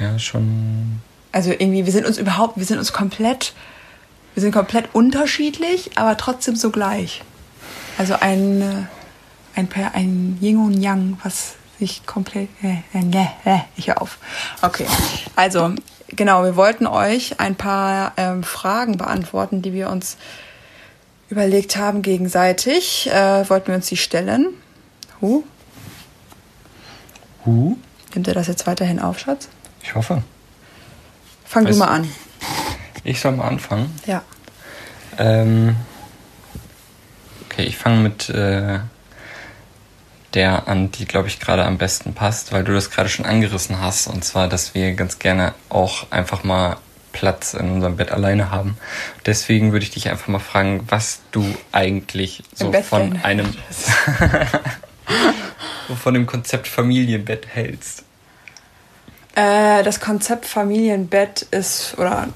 Ja, 0.00 0.18
schon. 0.18 1.00
Also 1.30 1.50
irgendwie, 1.50 1.84
wir 1.84 1.92
sind 1.92 2.06
uns 2.06 2.18
überhaupt, 2.18 2.56
wir 2.56 2.64
sind 2.64 2.78
uns 2.78 2.92
komplett, 2.92 3.52
wir 4.34 4.40
sind 4.40 4.52
komplett 4.52 4.88
unterschiedlich, 4.94 5.96
aber 5.96 6.16
trotzdem 6.16 6.56
so 6.56 6.70
gleich. 6.70 7.22
Also 7.98 8.14
ein, 8.14 8.62
äh, 8.62 8.74
ein, 9.54 9.68
ein 9.92 10.38
Yin 10.40 10.56
und 10.56 10.80
Yang, 10.80 11.18
was 11.22 11.54
sich 11.78 12.06
komplett. 12.06 12.48
Äh, 12.62 12.78
äh, 12.94 13.26
äh, 13.44 13.58
ich 13.76 13.88
höre 13.88 14.00
auf. 14.00 14.18
Okay. 14.62 14.86
Also, 15.36 15.74
genau, 16.08 16.44
wir 16.44 16.56
wollten 16.56 16.86
euch 16.86 17.38
ein 17.38 17.54
paar 17.56 18.12
ähm, 18.16 18.42
Fragen 18.42 18.96
beantworten, 18.96 19.62
die 19.62 19.72
wir 19.72 19.90
uns 19.90 20.16
überlegt 21.28 21.76
haben 21.76 22.02
gegenseitig. 22.02 23.10
Äh, 23.10 23.48
wollten 23.48 23.68
wir 23.68 23.74
uns 23.74 23.86
die 23.86 23.96
stellen. 23.96 24.48
Hu? 25.20 25.44
Hu? 27.44 27.76
Nimmt 28.14 28.26
ihr 28.26 28.34
das 28.34 28.46
jetzt 28.48 28.66
weiterhin 28.66 28.98
auf, 28.98 29.18
Schatz? 29.18 29.48
Ich 29.82 29.94
hoffe. 29.94 30.22
Fang 31.44 31.64
weißt, 31.64 31.74
du 31.74 31.78
mal 31.78 31.88
an. 31.88 32.08
Ich 33.04 33.20
soll 33.20 33.32
mal 33.32 33.48
anfangen? 33.48 33.94
Ja. 34.06 34.22
Ähm, 35.18 35.76
okay, 37.46 37.62
ich 37.62 37.76
fange 37.76 38.00
mit 38.00 38.28
äh, 38.28 38.78
der 40.34 40.68
an, 40.68 40.92
die, 40.92 41.06
glaube 41.06 41.28
ich, 41.28 41.40
gerade 41.40 41.64
am 41.64 41.78
besten 41.78 42.14
passt, 42.14 42.52
weil 42.52 42.64
du 42.64 42.72
das 42.72 42.90
gerade 42.90 43.08
schon 43.08 43.24
angerissen 43.24 43.80
hast. 43.80 44.06
Und 44.06 44.24
zwar, 44.24 44.48
dass 44.48 44.74
wir 44.74 44.92
ganz 44.92 45.18
gerne 45.18 45.54
auch 45.68 46.10
einfach 46.10 46.44
mal 46.44 46.76
Platz 47.12 47.54
in 47.54 47.70
unserem 47.70 47.96
Bett 47.96 48.12
alleine 48.12 48.50
haben. 48.50 48.76
Deswegen 49.26 49.72
würde 49.72 49.84
ich 49.84 49.90
dich 49.90 50.08
einfach 50.08 50.28
mal 50.28 50.38
fragen, 50.38 50.86
was 50.88 51.20
du 51.32 51.44
eigentlich 51.72 52.42
so 52.54 52.72
von 52.72 53.18
einem 53.22 53.52
von 56.00 56.14
dem 56.14 56.26
Konzept 56.26 56.68
Familienbett 56.68 57.48
hältst. 57.48 58.04
Äh, 59.40 59.82
das 59.84 60.00
Konzept 60.00 60.44
Familienbett 60.44 61.42
ist 61.50 61.94
oder 61.96 62.28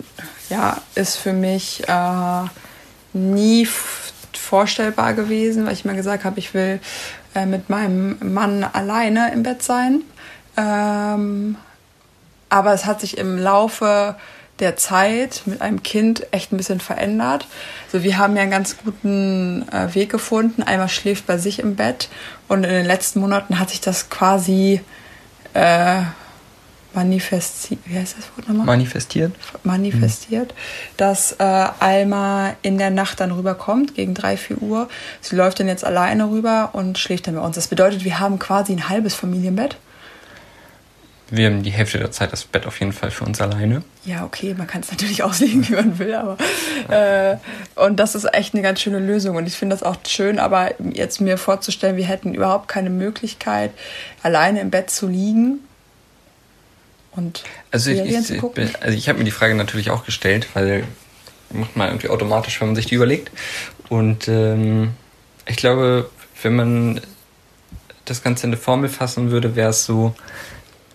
ja 0.49 0.79
ist 0.95 1.17
für 1.17 1.35
mich 1.35 1.87
äh, 1.87 2.45
nie 3.13 3.69
vorstellbar 4.33 5.13
gewesen, 5.13 5.67
weil 5.67 5.75
ich 5.75 5.85
mir 5.85 5.95
gesagt 5.95 6.25
habe, 6.25 6.39
ich 6.39 6.55
will 6.55 6.81
äh, 7.35 7.45
mit 7.45 7.69
meinem 7.69 8.17
Mann 8.33 8.65
alleine 8.65 9.33
im 9.33 9.43
Bett 9.43 9.63
sein. 9.63 10.01
Ähm, 10.57 11.57
aber 12.49 12.73
es 12.73 12.87
hat 12.87 13.03
sich 13.03 13.19
im 13.19 13.37
Laufe 13.37 14.17
der 14.61 14.77
Zeit 14.77 15.43
mit 15.45 15.61
einem 15.61 15.83
Kind 15.83 16.27
echt 16.31 16.53
ein 16.53 16.57
bisschen 16.57 16.81
verändert. 16.81 17.47
Also 17.87 18.03
wir 18.03 18.17
haben 18.17 18.35
ja 18.35 18.43
einen 18.43 18.51
ganz 18.51 18.79
guten 18.79 19.69
äh, 19.71 19.95
Weg 19.95 20.11
gefunden. 20.11 20.63
Einmal 20.63 20.89
schläft 20.89 21.27
bei 21.27 21.37
sich 21.37 21.59
im 21.59 21.77
Bett 21.77 22.09
und 22.49 22.65
in 22.65 22.71
den 22.71 22.87
letzten 22.87 23.21
Monaten 23.21 23.59
hat 23.59 23.69
sich 23.69 23.83
das 23.83 24.09
quasi 24.09 24.81
äh, 25.53 26.03
manifestiert, 26.95 27.81
wie 27.85 27.99
heißt 27.99 28.17
das 28.19 28.27
Wort 28.37 28.49
nochmal? 28.49 28.67
Manifestiert. 28.67 29.33
Manifestiert, 29.63 30.53
mhm. 30.53 30.97
dass 30.97 31.33
äh, 31.33 31.45
Alma 31.45 32.55
in 32.63 32.79
der 32.79 32.91
Nacht 32.91 33.21
dann 33.21 33.33
rüberkommt, 33.33 33.95
gegen 33.95 34.15
drei, 34.15 34.37
vier 34.37 34.61
Uhr. 34.63 34.89
Sie 35.21 35.37
läuft 35.37 35.61
dann 35.61 35.69
jetzt 35.69 35.85
alleine 35.85 36.31
rüber 36.31 36.71
und 36.73 36.99
schläft 36.99 37.27
dann 37.27 37.35
bei 37.35 37.41
uns. 37.41 37.57
Das 37.57 37.69
bedeutet, 37.69 38.05
wir 38.05 38.19
haben 38.21 38.39
quasi 38.39 38.73
ein 38.73 38.89
halbes 38.89 39.15
Familienbett. 39.15 39.77
Wir 41.31 41.47
haben 41.47 41.63
die 41.63 41.71
Hälfte 41.71 41.99
der 41.99 42.11
Zeit 42.11 42.33
das 42.33 42.45
Bett 42.45 42.67
auf 42.67 42.79
jeden 42.81 42.93
Fall 42.93 43.11
für 43.11 43.25
uns 43.25 43.41
alleine. 43.41 43.83
Ja, 44.05 44.25
okay, 44.25 44.55
man 44.57 44.67
kann 44.67 44.83
es 44.83 44.91
natürlich 44.91 45.23
auslegen, 45.23 45.67
wie 45.69 45.73
man 45.73 45.99
will, 45.99 46.15
aber 46.15 46.37
äh, 46.89 47.37
und 47.77 47.97
das 47.99 48.15
ist 48.15 48.27
echt 48.35 48.55
eine 48.55 48.63
ganz 48.63 48.81
schöne 48.81 48.99
Lösung 48.99 49.37
und 49.37 49.47
ich 49.47 49.57
finde 49.57 49.75
das 49.75 49.83
auch 49.83 49.97
schön, 50.07 50.39
aber 50.39 50.73
jetzt 50.93 51.21
mir 51.21 51.39
vorzustellen, 51.39 51.97
wir 51.97 52.05
hätten 52.05 52.35
überhaupt 52.35 52.69
keine 52.69 52.91
Möglichkeit, 52.91 53.73
alleine 54.23 54.61
im 54.61 54.71
Bett 54.71 54.91
zu 54.91 55.09
liegen 55.09 55.61
und 57.17 57.45
also 57.71 57.91
ich, 57.91 58.01
ich, 58.01 58.31
ich, 58.31 58.83
also 58.83 58.97
ich 58.97 59.09
habe 59.09 59.19
mir 59.19 59.25
die 59.25 59.31
Frage 59.31 59.55
natürlich 59.55 59.91
auch 59.91 60.05
gestellt, 60.05 60.49
weil 60.55 60.85
macht 61.51 61.77
man 61.77 61.89
irgendwie 61.89 62.09
automatisch, 62.09 62.61
wenn 62.61 62.69
man 62.69 62.77
sich 62.77 62.87
die 62.87 62.97
überlegt. 62.97 63.31
Und 63.89 64.29
ähm, 64.29 64.91
ich 65.47 65.57
glaube, 65.57 66.11
wenn 66.43 66.57
man 66.57 67.01
das 68.05 68.23
Ganze 68.23 68.47
in 68.47 68.53
eine 68.53 68.61
Formel 68.61 68.89
fassen 68.89 69.31
würde, 69.31 69.57
wäre 69.57 69.71
es 69.71 69.85
so 69.85 70.15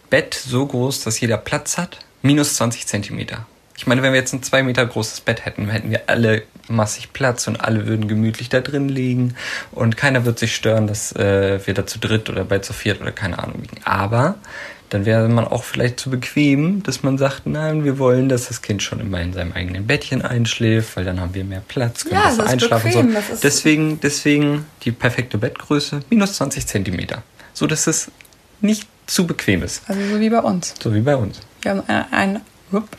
Bett 0.10 0.34
so 0.34 0.66
groß, 0.66 1.04
dass 1.04 1.20
jeder 1.20 1.38
Platz 1.38 1.78
hat, 1.78 2.00
minus 2.22 2.56
20 2.56 2.88
Zentimeter. 2.88 3.46
Ich 3.78 3.88
meine, 3.88 4.04
wenn 4.04 4.12
wir 4.12 4.20
jetzt 4.20 4.34
ein 4.34 4.44
zwei 4.44 4.62
Meter 4.62 4.86
großes 4.86 5.22
Bett 5.22 5.46
hätten, 5.46 5.70
hätten 5.70 5.90
wir 5.90 6.02
alle 6.08 6.44
massig 6.68 7.14
Platz 7.14 7.48
und 7.48 7.62
alle 7.62 7.88
würden 7.88 8.10
gemütlich 8.10 8.50
da 8.50 8.60
drin 8.60 8.90
liegen 8.90 9.36
und 9.72 9.96
keiner 9.96 10.26
wird 10.26 10.38
sich 10.38 10.54
stören, 10.54 10.86
dass 10.86 11.16
äh, 11.16 11.66
wir 11.66 11.74
da 11.74 11.88
zu 11.88 11.98
dritt 11.98 12.30
oder 12.30 12.44
bei 12.44 12.60
zu 12.60 12.74
viert 12.74 13.00
oder 13.00 13.14
keine 13.14 13.40
Ahnung 13.40 13.62
liegen. 13.62 13.80
Aber 13.86 14.36
dann 14.89 15.05
wäre 15.05 15.27
man 15.29 15.46
auch 15.46 15.63
vielleicht 15.63 16.00
zu 16.00 16.10
bequem, 16.10 16.84
dass 16.84 17.03
man 17.03 17.17
sagt, 17.17 17.46
nein, 17.46 17.84
wir 17.84 18.00
wollen, 18.00 18.29
dass 18.29 18.48
das 18.48 18.62
Kind 18.62 18.81
schon 18.81 19.00
immer 19.00 19.22
in 19.22 19.34
seinem 19.34 19.53
eigenen 19.53 19.88
Bettchen 19.88 20.22
einschläft, 20.22 20.98
weil 20.98 21.05
dann 21.05 21.19
haben 21.19 21.34
wir 21.34 21.43
mehr 21.43 21.62
Platz, 21.67 22.05
können 22.05 22.22
ja, 22.22 22.29
besser 22.29 22.48
einschlafen. 22.48 22.91
Bequem, 22.91 23.13
so. 23.13 23.36
Deswegen, 23.41 24.00
deswegen 24.00 24.65
die 24.84 24.91
perfekte 24.91 25.38
Bettgröße, 25.38 26.01
minus 26.10 26.34
20 26.34 26.65
Zentimeter. 26.65 27.24
So 27.53 27.67
dass 27.67 27.88
es 27.88 28.12
nicht 28.62 28.88
zu 29.05 29.27
bequem 29.27 29.63
ist. 29.63 29.84
Also 29.88 30.01
so 30.01 30.19
wie 30.19 30.29
bei 30.29 30.39
uns. 30.39 30.74
So 30.81 30.93
wie 30.93 31.01
bei 31.01 31.15
uns. 31.15 31.39
Wir 31.62 31.72
haben 31.72 31.84
ein, 31.88 32.05
ein 32.12 32.41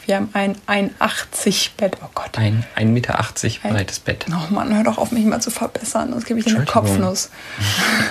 wir 0.06 0.16
haben 0.16 0.30
ein 0.32 0.56
1,80 0.66 1.70
Bett. 1.76 1.96
Oh 2.02 2.08
Gott. 2.12 2.36
Ein 2.36 2.64
1,80 2.76 2.84
Meter 2.86 3.24
breites 3.62 4.00
Bett. 4.00 4.26
Oh 4.28 4.52
Mann, 4.52 4.74
hör 4.74 4.82
doch 4.82 4.98
auf, 4.98 5.12
mich 5.12 5.24
mal 5.24 5.40
zu 5.40 5.52
verbessern, 5.52 6.10
sonst 6.10 6.26
gebe 6.26 6.40
ich 6.40 6.46
eine 6.48 6.64
Kopfnuss. 6.64 7.30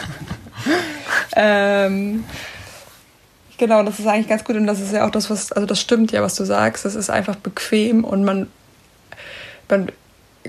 ähm, 1.35 2.23
Genau, 3.59 3.83
das 3.83 3.99
ist 3.99 4.07
eigentlich 4.07 4.29
ganz 4.29 4.45
gut 4.45 4.55
und 4.55 4.67
das 4.67 4.79
ist 4.79 4.93
ja 4.93 5.05
auch 5.05 5.11
das, 5.11 5.29
was, 5.29 5.51
also 5.51 5.67
das 5.67 5.81
stimmt 5.81 6.13
ja, 6.13 6.21
was 6.21 6.33
du 6.35 6.45
sagst. 6.45 6.85
Das 6.85 6.95
ist 6.95 7.09
einfach 7.09 7.35
bequem 7.35 8.05
und 8.05 8.23
man, 8.23 8.47
man 9.67 9.91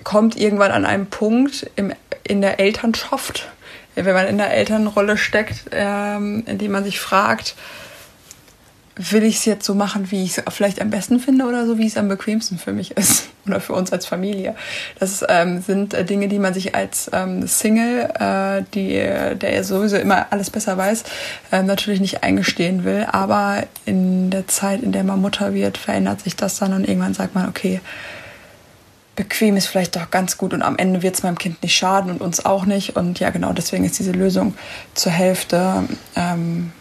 kommt 0.04 0.36
irgendwann 0.36 0.70
an 0.70 0.86
einen 0.86 1.06
Punkt 1.06 1.68
im, 1.74 1.92
in 2.22 2.40
der 2.40 2.60
Elternschaft, 2.60 3.48
wenn 3.96 4.14
man 4.14 4.28
in 4.28 4.38
der 4.38 4.52
Elternrolle 4.52 5.16
steckt, 5.16 5.64
ähm, 5.72 6.44
in 6.46 6.58
dem 6.58 6.70
man 6.70 6.84
sich 6.84 7.00
fragt, 7.00 7.56
will 9.00 9.22
ich 9.22 9.36
es 9.36 9.44
jetzt 9.46 9.64
so 9.64 9.74
machen, 9.74 10.10
wie 10.10 10.24
ich 10.24 10.36
es 10.36 10.44
vielleicht 10.52 10.80
am 10.80 10.90
besten 10.90 11.20
finde 11.20 11.46
oder 11.46 11.66
so, 11.66 11.78
wie 11.78 11.86
es 11.86 11.96
am 11.96 12.08
bequemsten 12.08 12.58
für 12.58 12.72
mich 12.72 12.96
ist 12.96 13.28
oder 13.46 13.60
für 13.60 13.72
uns 13.72 13.92
als 13.92 14.06
Familie. 14.06 14.54
Das 14.98 15.24
ähm, 15.28 15.62
sind 15.62 15.94
äh, 15.94 16.04
Dinge, 16.04 16.28
die 16.28 16.38
man 16.38 16.52
sich 16.52 16.74
als 16.74 17.10
ähm, 17.12 17.46
Single, 17.46 18.10
äh, 18.18 18.62
die, 18.74 18.92
der 18.92 19.54
ja 19.54 19.62
sowieso 19.62 19.96
immer 19.96 20.26
alles 20.30 20.50
besser 20.50 20.76
weiß, 20.76 21.04
äh, 21.52 21.62
natürlich 21.62 22.00
nicht 22.00 22.22
eingestehen 22.22 22.84
will. 22.84 23.06
Aber 23.10 23.64
in 23.86 24.30
der 24.30 24.46
Zeit, 24.48 24.82
in 24.82 24.92
der 24.92 25.04
man 25.04 25.20
Mutter 25.20 25.54
wird, 25.54 25.78
verändert 25.78 26.20
sich 26.20 26.36
das 26.36 26.58
dann 26.58 26.74
und 26.74 26.86
irgendwann 26.86 27.14
sagt 27.14 27.34
man, 27.34 27.48
okay, 27.48 27.80
bequem 29.16 29.56
ist 29.56 29.66
vielleicht 29.66 29.96
doch 29.96 30.10
ganz 30.10 30.36
gut 30.36 30.54
und 30.54 30.62
am 30.62 30.76
Ende 30.76 31.02
wird 31.02 31.14
es 31.14 31.22
meinem 31.22 31.38
Kind 31.38 31.62
nicht 31.62 31.74
schaden 31.74 32.10
und 32.10 32.20
uns 32.20 32.44
auch 32.44 32.64
nicht. 32.64 32.96
Und 32.96 33.18
ja, 33.20 33.30
genau 33.30 33.52
deswegen 33.52 33.84
ist 33.84 33.98
diese 33.98 34.12
Lösung 34.12 34.54
zur 34.94 35.12
Hälfte 35.12 35.84
ähm, 36.16 36.72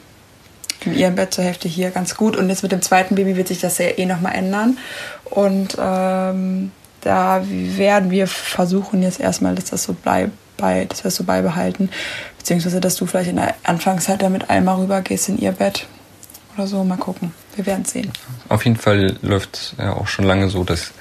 in 0.86 0.98
ihrem 0.98 1.15
Bett 1.15 1.33
zur 1.33 1.43
Hälfte 1.43 1.67
hier 1.67 1.91
ganz 1.91 2.15
gut. 2.15 2.36
Und 2.36 2.50
jetzt 2.50 2.63
mit 2.63 2.71
dem 2.71 2.81
zweiten 2.81 3.15
Baby 3.15 3.36
wird 3.36 3.48
sich 3.48 3.59
das 3.59 3.77
ja 3.77 3.88
eh 3.98 4.05
nochmal 4.05 4.36
ändern. 4.36 4.77
Und 5.25 5.77
ähm, 5.79 6.71
da 7.01 7.43
werden 7.48 8.12
wir 8.12 8.27
versuchen 8.27 9.01
jetzt 9.03 9.19
erstmal, 9.19 9.55
dass 9.55 9.65
das 9.65 9.83
so 9.83 9.93
bleibt, 9.93 10.31
bei, 10.57 10.86
dass 10.86 11.03
wir 11.03 11.09
es 11.09 11.15
so 11.15 11.24
beibehalten. 11.24 11.89
Beziehungsweise, 12.38 12.81
dass 12.81 12.95
du 12.95 13.05
vielleicht 13.05 13.29
in 13.29 13.38
der 13.38 13.55
Anfangszeit 13.63 14.21
damit 14.21 14.50
einmal 14.50 14.75
rübergehst 14.75 15.29
in 15.29 15.38
ihr 15.38 15.51
Bett 15.51 15.88
oder 16.55 16.67
so. 16.67 16.83
Mal 16.83 16.98
gucken. 16.98 17.33
Wir 17.55 17.65
werden 17.65 17.86
sehen. 17.86 18.12
Auf 18.48 18.65
jeden 18.65 18.77
Fall 18.77 19.17
läuft 19.21 19.55
es 19.55 19.75
ja 19.77 19.93
auch 19.93 20.07
schon 20.07 20.25
lange 20.25 20.50
so, 20.50 20.63
dass 20.63 20.91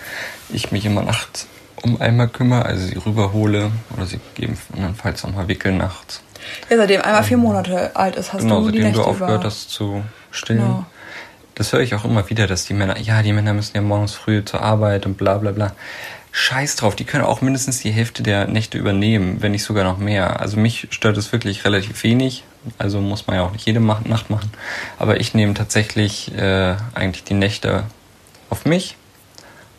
ich 0.51 0.73
mich 0.73 0.85
immer 0.85 1.03
nachts 1.03 1.47
um 1.83 2.01
einmal 2.01 2.29
kümmere, 2.29 2.65
also 2.65 2.87
sie 2.87 2.97
rüberhole 2.97 3.71
oder 3.97 4.07
sie 4.07 4.19
gegebenenfalls 4.35 5.25
auch 5.25 5.33
mal 5.33 5.47
wickeln 5.49 5.79
nachts. 5.79 6.23
Ja, 6.71 6.77
seitdem 6.77 7.03
einmal 7.03 7.23
vier 7.23 7.37
Monate 7.37 7.95
alt 7.95 8.17
ist, 8.17 8.33
hast 8.33 8.43
genau, 8.43 8.63
du 8.63 8.71
die 8.71 8.81
Nächte 8.81 9.01
du 9.01 9.05
aufgehört 9.05 9.45
hast 9.45 9.71
zu 9.71 10.03
stillen. 10.31 10.61
Genau. 10.61 10.87
Das 11.55 11.73
höre 11.73 11.81
ich 11.81 11.95
auch 11.95 12.05
immer 12.05 12.29
wieder, 12.31 12.47
dass 12.47 12.67
die 12.67 12.75
Männer, 12.75 12.99
ja, 13.01 13.23
die 13.23 13.33
Männer 13.33 13.53
müssen 13.53 13.75
ja 13.75 13.83
morgens 13.83 14.15
früh 14.15 14.45
zur 14.45 14.63
Arbeit 14.63 15.07
und 15.07 15.17
bla 15.17 15.39
bla 15.39 15.51
bla. 15.51 15.73
Scheiß 16.31 16.77
drauf, 16.77 16.95
die 16.95 17.05
können 17.05 17.25
auch 17.25 17.41
mindestens 17.41 17.81
die 17.81 17.91
Hälfte 17.91 18.23
der 18.23 18.47
Nächte 18.47 18.79
übernehmen, 18.79 19.39
wenn 19.41 19.53
nicht 19.53 19.65
sogar 19.65 19.83
noch 19.83 19.99
mehr. 19.99 20.41
Also 20.41 20.57
mich 20.57 20.87
stört 20.91 21.17
es 21.17 21.33
wirklich 21.33 21.65
relativ 21.65 22.03
wenig. 22.05 22.45
Also 22.77 23.01
muss 23.01 23.27
man 23.27 23.37
ja 23.37 23.43
auch 23.43 23.51
nicht 23.51 23.67
jede 23.67 23.81
Nacht 23.81 24.09
machen. 24.09 24.53
Aber 24.99 25.19
ich 25.19 25.35
nehme 25.35 25.55
tatsächlich 25.55 26.33
äh, 26.37 26.77
eigentlich 26.95 27.25
die 27.25 27.35
Nächte 27.35 27.85
auf 28.51 28.65
mich. 28.67 28.97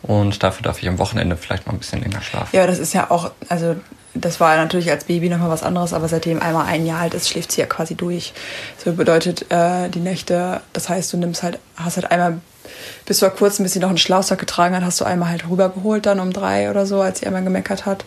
Und 0.02 0.42
dafür 0.42 0.62
darf 0.62 0.82
ich 0.82 0.88
am 0.88 0.98
Wochenende 0.98 1.36
vielleicht 1.36 1.66
mal 1.66 1.72
ein 1.72 1.78
bisschen 1.78 2.02
länger 2.02 2.22
schlafen. 2.22 2.54
Ja, 2.54 2.66
das 2.66 2.78
ist 2.78 2.92
ja 2.94 3.10
auch, 3.10 3.30
also 3.48 3.76
das 4.14 4.40
war 4.40 4.56
natürlich 4.56 4.90
als 4.90 5.04
Baby 5.04 5.28
nochmal 5.28 5.50
was 5.50 5.62
anderes, 5.62 5.92
aber 5.92 6.08
seitdem 6.08 6.42
einmal 6.42 6.66
ein 6.66 6.84
Jahr 6.84 7.00
alt 7.00 7.14
ist, 7.14 7.28
schläft 7.28 7.52
sie 7.52 7.60
ja 7.60 7.66
quasi 7.66 7.94
durch. 7.94 8.32
So 8.82 8.92
bedeutet 8.92 9.50
äh, 9.50 9.88
die 9.88 10.00
Nächte, 10.00 10.60
das 10.72 10.88
heißt, 10.88 11.12
du 11.12 11.16
nimmst 11.16 11.42
halt, 11.42 11.58
hast 11.76 11.96
halt 11.96 12.10
einmal 12.10 12.40
bis 13.06 13.20
vor 13.20 13.30
kurzem, 13.30 13.62
bis 13.62 13.72
sie 13.72 13.78
noch 13.78 13.88
einen 13.88 13.98
Schlafsack 13.98 14.38
getragen 14.38 14.74
hat, 14.74 14.82
hast 14.82 15.00
du 15.00 15.04
einmal 15.04 15.30
halt 15.30 15.48
rübergeholt 15.48 16.06
dann 16.06 16.20
um 16.20 16.32
drei 16.32 16.70
oder 16.70 16.86
so, 16.86 17.00
als 17.00 17.20
sie 17.20 17.26
einmal 17.26 17.44
gemeckert 17.44 17.86
hat. 17.86 18.04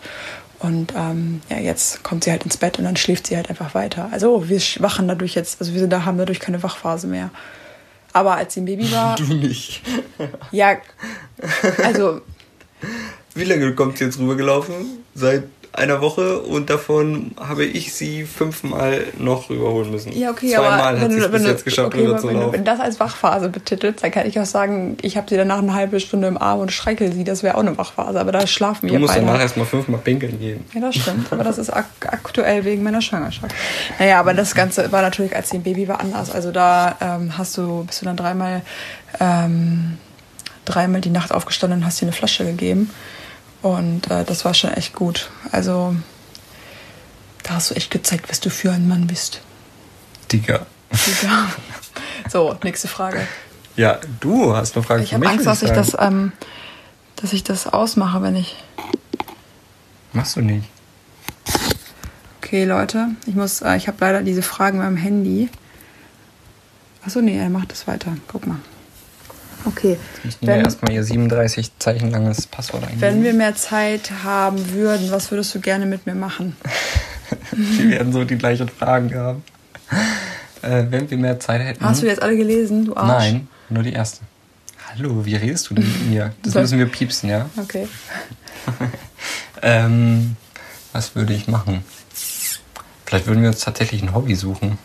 Und 0.58 0.94
ähm, 0.96 1.42
ja, 1.50 1.58
jetzt 1.58 2.02
kommt 2.02 2.24
sie 2.24 2.30
halt 2.30 2.44
ins 2.44 2.56
Bett 2.56 2.78
und 2.78 2.84
dann 2.84 2.96
schläft 2.96 3.26
sie 3.26 3.36
halt 3.36 3.50
einfach 3.50 3.74
weiter. 3.74 4.08
Also 4.12 4.48
wir 4.48 4.60
wachen 4.78 5.08
dadurch 5.08 5.34
jetzt, 5.34 5.60
also 5.60 5.72
wir 5.72 5.80
sind 5.80 5.90
da, 5.90 6.04
haben 6.04 6.16
dadurch 6.18 6.40
keine 6.40 6.62
Wachphase 6.62 7.06
mehr. 7.06 7.30
Aber 8.12 8.36
als 8.36 8.54
sie 8.54 8.60
ein 8.60 8.66
Baby 8.66 8.90
war. 8.92 9.16
Du 9.18 9.34
nicht. 9.34 9.82
ja, 10.52 10.76
also. 11.82 12.20
Wie 13.34 13.44
lange 13.44 13.74
kommt 13.74 13.98
sie 13.98 14.04
jetzt 14.04 14.18
rübergelaufen? 14.18 14.74
Seit 15.14 15.44
einer 15.74 16.00
Woche 16.00 16.38
und 16.38 16.70
davon 16.70 17.32
habe 17.38 17.64
ich 17.64 17.94
sie 17.94 18.24
fünfmal 18.24 19.04
noch 19.18 19.50
überholen 19.50 19.90
müssen. 19.90 20.12
Ja, 20.12 20.30
okay, 20.30 20.52
Zweimal 20.52 20.96
aber 20.96 21.00
hat 21.00 21.10
sie 21.10 21.18
es 21.18 21.30
bis 21.30 21.42
du, 21.42 21.48
jetzt 21.48 21.64
geschafft, 21.64 21.94
okay, 21.94 22.06
rüber 22.06 22.18
zu 22.18 22.30
laufen. 22.30 22.52
Wenn, 22.52 22.64
du 22.64 22.70
das 22.70 22.80
als 22.80 23.00
Wachphase 23.00 23.48
betitelst, 23.48 24.04
dann 24.04 24.10
kann 24.10 24.26
ich 24.26 24.38
auch 24.38 24.44
sagen, 24.44 24.96
ich 25.02 25.16
habe 25.16 25.28
sie 25.28 25.36
danach 25.36 25.58
eine 25.58 25.74
halbe 25.74 25.98
Stunde 26.00 26.28
im 26.28 26.38
Arm 26.38 26.60
und 26.60 26.72
streichel 26.72 27.12
sie. 27.12 27.24
Das 27.24 27.42
wäre 27.42 27.56
auch 27.56 27.60
eine 27.60 27.76
Wachphase, 27.76 28.20
aber 28.20 28.32
da 28.32 28.46
schlafen 28.46 28.88
wir 28.88 28.94
Du 28.94 29.00
musst 29.00 29.16
danach 29.16 29.40
erstmal 29.40 29.66
fünfmal 29.66 30.00
pinkeln 30.00 30.38
gehen. 30.38 30.64
Ja, 30.74 30.80
das 30.80 30.94
stimmt. 30.94 31.32
Aber 31.32 31.44
das 31.44 31.58
ist 31.58 31.70
ak 31.70 31.86
aktuell 32.06 32.64
wegen 32.64 32.82
meiner 32.82 33.02
Schwangerschaft. 33.02 33.54
Naja, 33.98 34.20
aber 34.20 34.34
das 34.34 34.54
Ganze 34.54 34.92
war 34.92 35.02
natürlich, 35.02 35.34
als 35.34 35.50
sie 35.50 35.56
ein 35.56 35.62
Baby 35.62 35.88
war, 35.88 36.00
anders. 36.00 36.30
Also 36.30 36.52
da 36.52 36.96
ähm, 37.00 37.36
hast 37.36 37.56
du, 37.56 37.84
bist 37.84 38.00
du 38.00 38.06
dann 38.06 38.16
dreimal, 38.16 38.62
ähm, 39.20 39.98
dreimal 40.64 41.00
die 41.00 41.10
Nacht 41.10 41.32
aufgestanden 41.32 41.80
und 41.80 41.86
hast 41.86 42.00
ihr 42.00 42.06
eine 42.06 42.12
Flasche 42.12 42.44
gegeben. 42.44 42.90
Und 43.64 44.10
äh, 44.10 44.24
das 44.24 44.44
war 44.44 44.52
schon 44.52 44.74
echt 44.74 44.92
gut. 44.92 45.30
Also 45.50 45.96
da 47.44 47.54
hast 47.54 47.70
du 47.70 47.74
echt 47.74 47.90
gezeigt, 47.90 48.28
was 48.28 48.38
du 48.38 48.50
für 48.50 48.70
ein 48.70 48.86
Mann 48.86 49.06
bist. 49.06 49.40
Digga. 50.30 50.66
Digga. 50.92 51.48
So, 52.30 52.56
nächste 52.62 52.88
Frage. 52.88 53.26
Ja, 53.76 54.00
du 54.20 54.56
hast 54.56 54.74
eine 54.74 54.82
Frage 54.82 55.02
ich 55.02 55.10
für 55.10 55.18
mich. 55.18 55.28
Ich 55.28 55.30
habe 55.30 55.36
Angst, 55.36 55.46
dass 55.46 55.62
ich, 55.62 55.70
das, 55.70 55.94
ähm, 55.98 56.32
dass 57.16 57.34
ich 57.34 57.44
das 57.44 57.66
ausmache, 57.66 58.22
wenn 58.22 58.34
ich. 58.34 58.56
Machst 60.14 60.36
du 60.36 60.40
nicht. 60.40 60.66
Okay, 62.38 62.64
Leute, 62.64 63.08
ich 63.26 63.34
muss, 63.34 63.60
äh, 63.60 63.76
ich 63.76 63.88
habe 63.88 63.98
leider 64.00 64.22
diese 64.22 64.42
Fragen 64.42 64.78
beim 64.78 64.96
Handy. 64.96 65.50
Achso, 67.04 67.20
nee, 67.20 67.38
er 67.38 67.50
macht 67.50 67.72
das 67.72 67.86
weiter. 67.86 68.16
Guck 68.26 68.46
mal. 68.46 68.58
Okay. 69.64 69.96
Jetzt 70.22 70.42
müssen 70.42 70.46
wir 70.46 70.56
erstmal 70.56 70.92
ihr 70.92 71.04
37 71.04 71.78
Zeichen 71.78 72.10
langes 72.10 72.46
Passwort 72.46 72.84
eingeben. 72.84 73.00
Wenn 73.00 73.24
wir 73.24 73.32
mehr 73.32 73.54
Zeit 73.54 74.10
haben 74.22 74.72
würden, 74.72 75.10
was 75.10 75.30
würdest 75.30 75.54
du 75.54 75.60
gerne 75.60 75.86
mit 75.86 76.06
mir 76.06 76.14
machen? 76.14 76.56
wir 77.52 77.90
werden 77.90 78.12
so 78.12 78.24
die 78.24 78.36
gleichen 78.36 78.68
Fragen 78.68 79.14
haben. 79.14 79.42
Äh, 80.62 80.84
wenn 80.90 81.10
wir 81.10 81.18
mehr 81.18 81.40
Zeit 81.40 81.62
hätten. 81.62 81.84
Hast 81.84 82.02
du 82.02 82.06
jetzt 82.06 82.22
alle 82.22 82.36
gelesen, 82.36 82.86
du 82.86 82.96
Arsch? 82.96 83.08
Nein, 83.08 83.48
nur 83.68 83.82
die 83.82 83.92
erste. 83.92 84.20
Hallo, 84.90 85.24
wie 85.24 85.34
redest 85.34 85.70
du 85.70 85.74
denn 85.74 85.84
mit 85.84 86.06
mir? 86.08 86.34
Das 86.42 86.54
müssen 86.54 86.78
wir 86.78 86.86
piepsen, 86.86 87.28
ja? 87.28 87.50
Okay. 87.56 87.88
ähm, 89.62 90.36
was 90.92 91.14
würde 91.14 91.32
ich 91.32 91.48
machen? 91.48 91.84
Vielleicht 93.04 93.26
würden 93.26 93.42
wir 93.42 93.48
uns 93.48 93.60
tatsächlich 93.60 94.02
ein 94.02 94.14
Hobby 94.14 94.34
suchen. 94.34 94.78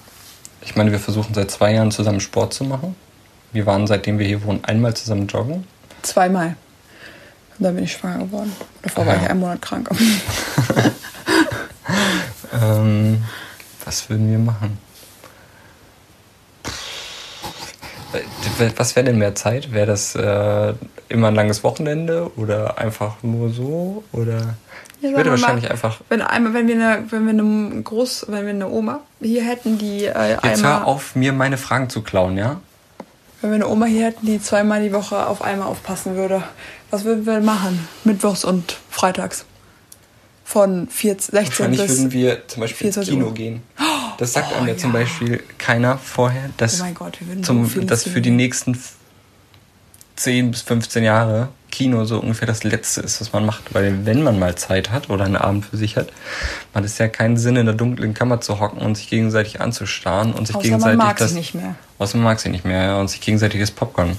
Ich 0.61 0.75
meine, 0.75 0.91
wir 0.91 0.99
versuchen 0.99 1.33
seit 1.33 1.51
zwei 1.51 1.73
Jahren 1.73 1.91
zusammen 1.91 2.19
Sport 2.19 2.53
zu 2.53 2.63
machen. 2.63 2.95
Wir 3.51 3.65
waren, 3.65 3.87
seitdem 3.87 4.19
wir 4.19 4.27
hier 4.27 4.43
wohnen, 4.43 4.63
einmal 4.63 4.95
zusammen 4.95 5.27
joggen. 5.27 5.65
Zweimal. 6.01 6.55
Und 7.57 7.65
dann 7.65 7.75
bin 7.75 7.83
ich 7.83 7.93
schwanger 7.93 8.19
geworden. 8.25 8.55
Davor 8.81 9.05
ja. 9.05 9.11
war 9.11 9.21
ich 9.21 9.29
einen 9.29 9.39
Monat 9.39 9.61
krank. 9.61 9.89
ähm, 12.61 13.23
was 13.85 14.09
würden 14.09 14.29
wir 14.29 14.39
machen? 14.39 14.77
Was 18.77 18.95
wäre 18.95 19.05
denn 19.05 19.17
mehr 19.17 19.35
Zeit? 19.35 19.71
Wäre 19.71 19.87
das 19.87 20.15
äh, 20.15 20.73
immer 21.09 21.27
ein 21.27 21.35
langes 21.35 21.63
Wochenende 21.63 22.31
oder 22.35 22.77
einfach 22.77 23.21
nur 23.21 23.51
so? 23.51 24.03
Oder 24.11 24.55
ja, 25.01 25.09
ich 25.09 25.15
würde 25.15 25.31
wahrscheinlich 25.31 25.65
mal, 25.65 25.71
einfach. 25.71 26.01
Wenn 26.09 26.21
einmal, 26.21 26.53
wenn 26.53 26.67
wir 26.67 26.75
eine, 26.75 27.03
wenn 27.09 27.25
wir 27.25 27.31
eine 27.31 27.81
Groß, 27.83 28.25
wenn 28.29 28.43
wir 28.45 28.49
eine 28.49 28.67
Oma 28.67 29.01
hier 29.21 29.43
hätten, 29.43 29.77
die 29.77 30.05
äh, 30.05 30.31
Jetzt 30.31 30.43
einmal. 30.43 30.79
hör 30.79 30.87
auf, 30.87 31.15
mir 31.15 31.33
meine 31.33 31.57
Fragen 31.57 31.89
zu 31.89 32.01
klauen, 32.01 32.37
ja? 32.37 32.59
Wenn 33.41 33.51
wir 33.51 33.55
eine 33.55 33.67
Oma 33.69 33.85
hier 33.85 34.05
hätten, 34.05 34.25
die 34.25 34.41
zweimal 34.41 34.83
die 34.83 34.91
Woche 34.91 35.27
auf 35.27 35.41
einmal 35.41 35.67
aufpassen 35.67 36.15
würde, 36.15 36.43
was 36.91 37.05
würden 37.05 37.25
wir 37.25 37.39
machen? 37.39 37.87
Mittwochs 38.03 38.43
und 38.43 38.77
freitags. 38.89 39.45
Von 40.43 40.87
14, 40.87 41.35
16 41.35 41.71
bis 41.71 41.79
würden 41.79 42.11
wir 42.11 42.47
zum 42.47 42.61
Beispiel 42.61 42.87
ins 42.87 42.99
Kino 43.07 43.27
Uhr. 43.27 43.33
gehen. 43.33 43.61
Das 44.17 44.33
sagt 44.33 44.49
oh, 44.51 44.57
einem 44.57 44.67
ja, 44.69 44.77
zum 44.77 44.91
Beispiel 44.91 45.41
keiner 45.57 45.97
vorher, 45.97 46.49
dass, 46.57 46.81
oh 46.81 46.85
Gott, 46.93 47.19
zum, 47.43 47.65
so 47.67 47.81
dass 47.81 48.03
für 48.03 48.19
die 48.19 48.31
nächsten 48.31 48.77
10 50.17 50.51
bis 50.51 50.61
15 50.63 51.03
Jahre 51.03 51.49
Kino 51.71 52.03
so 52.03 52.19
ungefähr 52.19 52.47
das 52.47 52.63
Letzte 52.63 53.01
ist, 53.01 53.21
was 53.21 53.31
man 53.31 53.45
macht. 53.45 53.73
Weil 53.73 54.05
wenn 54.05 54.23
man 54.23 54.37
mal 54.37 54.55
Zeit 54.55 54.91
hat 54.91 55.09
oder 55.09 55.23
einen 55.23 55.37
Abend 55.37 55.65
für 55.65 55.77
sich 55.77 55.95
hat, 55.95 56.11
macht 56.73 56.83
es 56.83 56.97
ja 56.97 57.07
keinen 57.07 57.37
Sinn, 57.37 57.55
in 57.55 57.65
der 57.65 57.75
dunklen 57.75 58.13
Kammer 58.13 58.41
zu 58.41 58.59
hocken 58.59 58.81
und 58.81 58.95
sich 58.95 59.09
gegenseitig 59.09 59.61
anzustarren 59.61 60.33
und 60.33 60.47
sich 60.47 60.55
Außer 60.55 60.63
gegenseitig 60.63 60.97
man 60.97 61.07
mag 61.07 61.17
das. 61.17 61.33
Nicht 61.33 61.55
mehr. 61.55 61.75
Außer 61.99 62.17
man 62.17 62.23
mag 62.23 62.39
sie 62.39 62.49
nicht 62.49 62.65
mehr, 62.65 62.97
und 62.97 63.09
sich 63.09 63.21
gegenseitig 63.21 63.59
das 63.59 63.71
Popcorn 63.71 64.17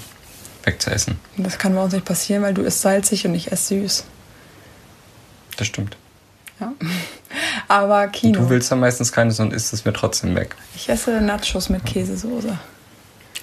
wegzuessen. 0.65 1.19
Das 1.37 1.59
kann 1.59 1.75
bei 1.75 1.83
uns 1.83 1.93
nicht 1.93 2.05
passieren, 2.05 2.43
weil 2.43 2.55
du 2.55 2.63
isst 2.63 2.83
salzig 2.83 3.27
und 3.27 3.35
ich 3.35 3.51
esse 3.51 3.81
süß. 3.81 4.05
Das 5.57 5.67
stimmt. 5.67 5.97
Ja. 6.61 6.73
Aber 7.69 8.07
Kino. 8.09 8.39
Und 8.39 8.45
du 8.47 8.51
willst 8.51 8.71
dann 8.71 8.81
meistens 8.81 9.11
keines 9.13 9.41
und 9.41 9.53
isst 9.53 9.73
es 9.73 9.85
mir 9.85 9.93
trotzdem 9.93 10.35
weg. 10.35 10.55
Ich 10.77 10.89
esse 10.89 11.21
Nachos 11.21 11.69
mit 11.69 11.85
Käsesoße. 11.85 12.59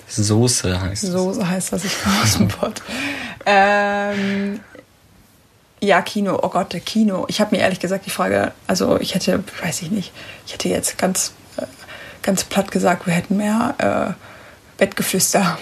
Soße 0.08 0.82
heißt 0.82 1.04
das. 1.04 1.12
Soße 1.12 1.50
heißt 1.50 1.74
das, 1.74 1.84
ich 1.84 2.02
komme 2.02 2.16
aus 2.22 2.38
dem 2.38 2.48
Pott. 2.48 2.82
Ähm, 3.46 4.60
ja, 5.82 6.02
Kino, 6.02 6.40
oh 6.42 6.50
Gott, 6.50 6.74
der 6.74 6.80
Kino. 6.80 7.26
Ich 7.28 7.42
habe 7.42 7.56
mir 7.56 7.62
ehrlich 7.62 7.80
gesagt 7.80 8.06
die 8.06 8.10
Frage, 8.10 8.52
also 8.68 9.00
ich 9.00 9.16
hätte, 9.16 9.44
weiß 9.62 9.82
ich 9.82 9.92
nicht, 9.92 10.12
ich 10.46 10.54
hätte 10.54 10.70
jetzt 10.70 10.98
ganz, 10.98 11.34
äh, 11.58 11.64
ganz 12.22 12.44
platt 12.44 12.72
gesagt, 12.72 13.06
wir 13.06 13.14
hätten 13.14 13.38
mehr 13.38 14.16
äh, 14.18 14.27
Bettgeflüster. 14.78 15.58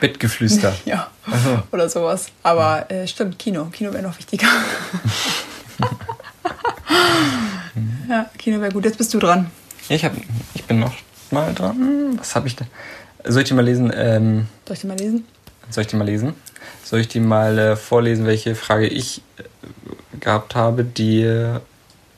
Bettgeflüster? 0.00 0.74
ja, 0.84 1.10
Aha. 1.26 1.64
oder 1.70 1.88
sowas. 1.88 2.26
Aber 2.42 2.90
äh, 2.90 3.06
stimmt, 3.06 3.38
Kino. 3.38 3.66
Kino 3.66 3.92
wäre 3.92 4.02
noch 4.02 4.18
wichtiger. 4.18 4.48
ja, 8.08 8.30
Kino 8.36 8.60
wäre 8.60 8.72
gut. 8.72 8.84
Jetzt 8.84 8.98
bist 8.98 9.14
du 9.14 9.18
dran. 9.18 9.50
Ich, 9.88 10.04
hab, 10.04 10.12
ich 10.54 10.64
bin 10.64 10.80
noch 10.80 10.94
mal 11.30 11.54
dran. 11.54 12.18
Was 12.18 12.34
habe 12.34 12.48
ich 12.48 12.56
denn? 12.56 12.66
Soll 13.24 13.42
ich 13.42 13.48
dir 13.48 13.54
mal 13.54 13.64
lesen? 13.64 13.92
Ähm, 13.94 14.48
soll 14.66 14.74
ich 14.74 14.80
dir 14.80 14.88
mal 14.88 14.98
lesen? 14.98 15.24
Soll 15.70 15.82
ich 15.82 15.88
dir 15.88 15.96
mal 15.96 16.04
lesen? 16.04 16.34
Soll 16.84 17.00
ich 17.00 17.08
dir 17.08 17.20
mal 17.20 17.58
äh, 17.58 17.76
vorlesen, 17.76 18.26
welche 18.26 18.54
Frage 18.54 18.86
ich 18.88 19.22
äh, 19.38 19.44
gehabt 20.18 20.54
habe, 20.54 20.84
die 20.84 21.22
äh, 21.22 21.60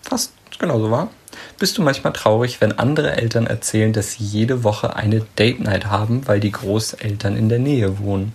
fast 0.03 0.33
genauso 0.59 0.91
war? 0.91 1.11
Bist 1.59 1.79
du 1.79 1.83
manchmal 1.83 2.13
traurig, 2.13 2.61
wenn 2.61 2.79
andere 2.79 3.17
Eltern 3.17 3.47
erzählen, 3.47 3.93
dass 3.93 4.13
sie 4.13 4.25
jede 4.25 4.65
Woche 4.65 4.97
eine 4.97 5.21
Date 5.39 5.61
Night 5.61 5.87
haben, 5.87 6.27
weil 6.27 6.41
die 6.41 6.53
Großeltern 6.53 7.37
in 7.37 7.49
der 7.49 7.59
Nähe 7.59 7.99
wohnen? 7.99 8.35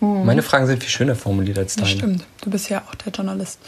Hm. 0.00 0.24
Meine 0.24 0.42
Fragen 0.42 0.66
sind 0.66 0.82
viel 0.82 0.90
schöner 0.90 1.14
formuliert 1.14 1.58
als 1.58 1.76
deine. 1.76 1.88
Das 1.88 1.98
stimmt. 1.98 2.24
Du 2.40 2.50
bist 2.50 2.68
ja 2.68 2.82
auch 2.88 2.94
der 2.94 3.12
Journalist. 3.12 3.58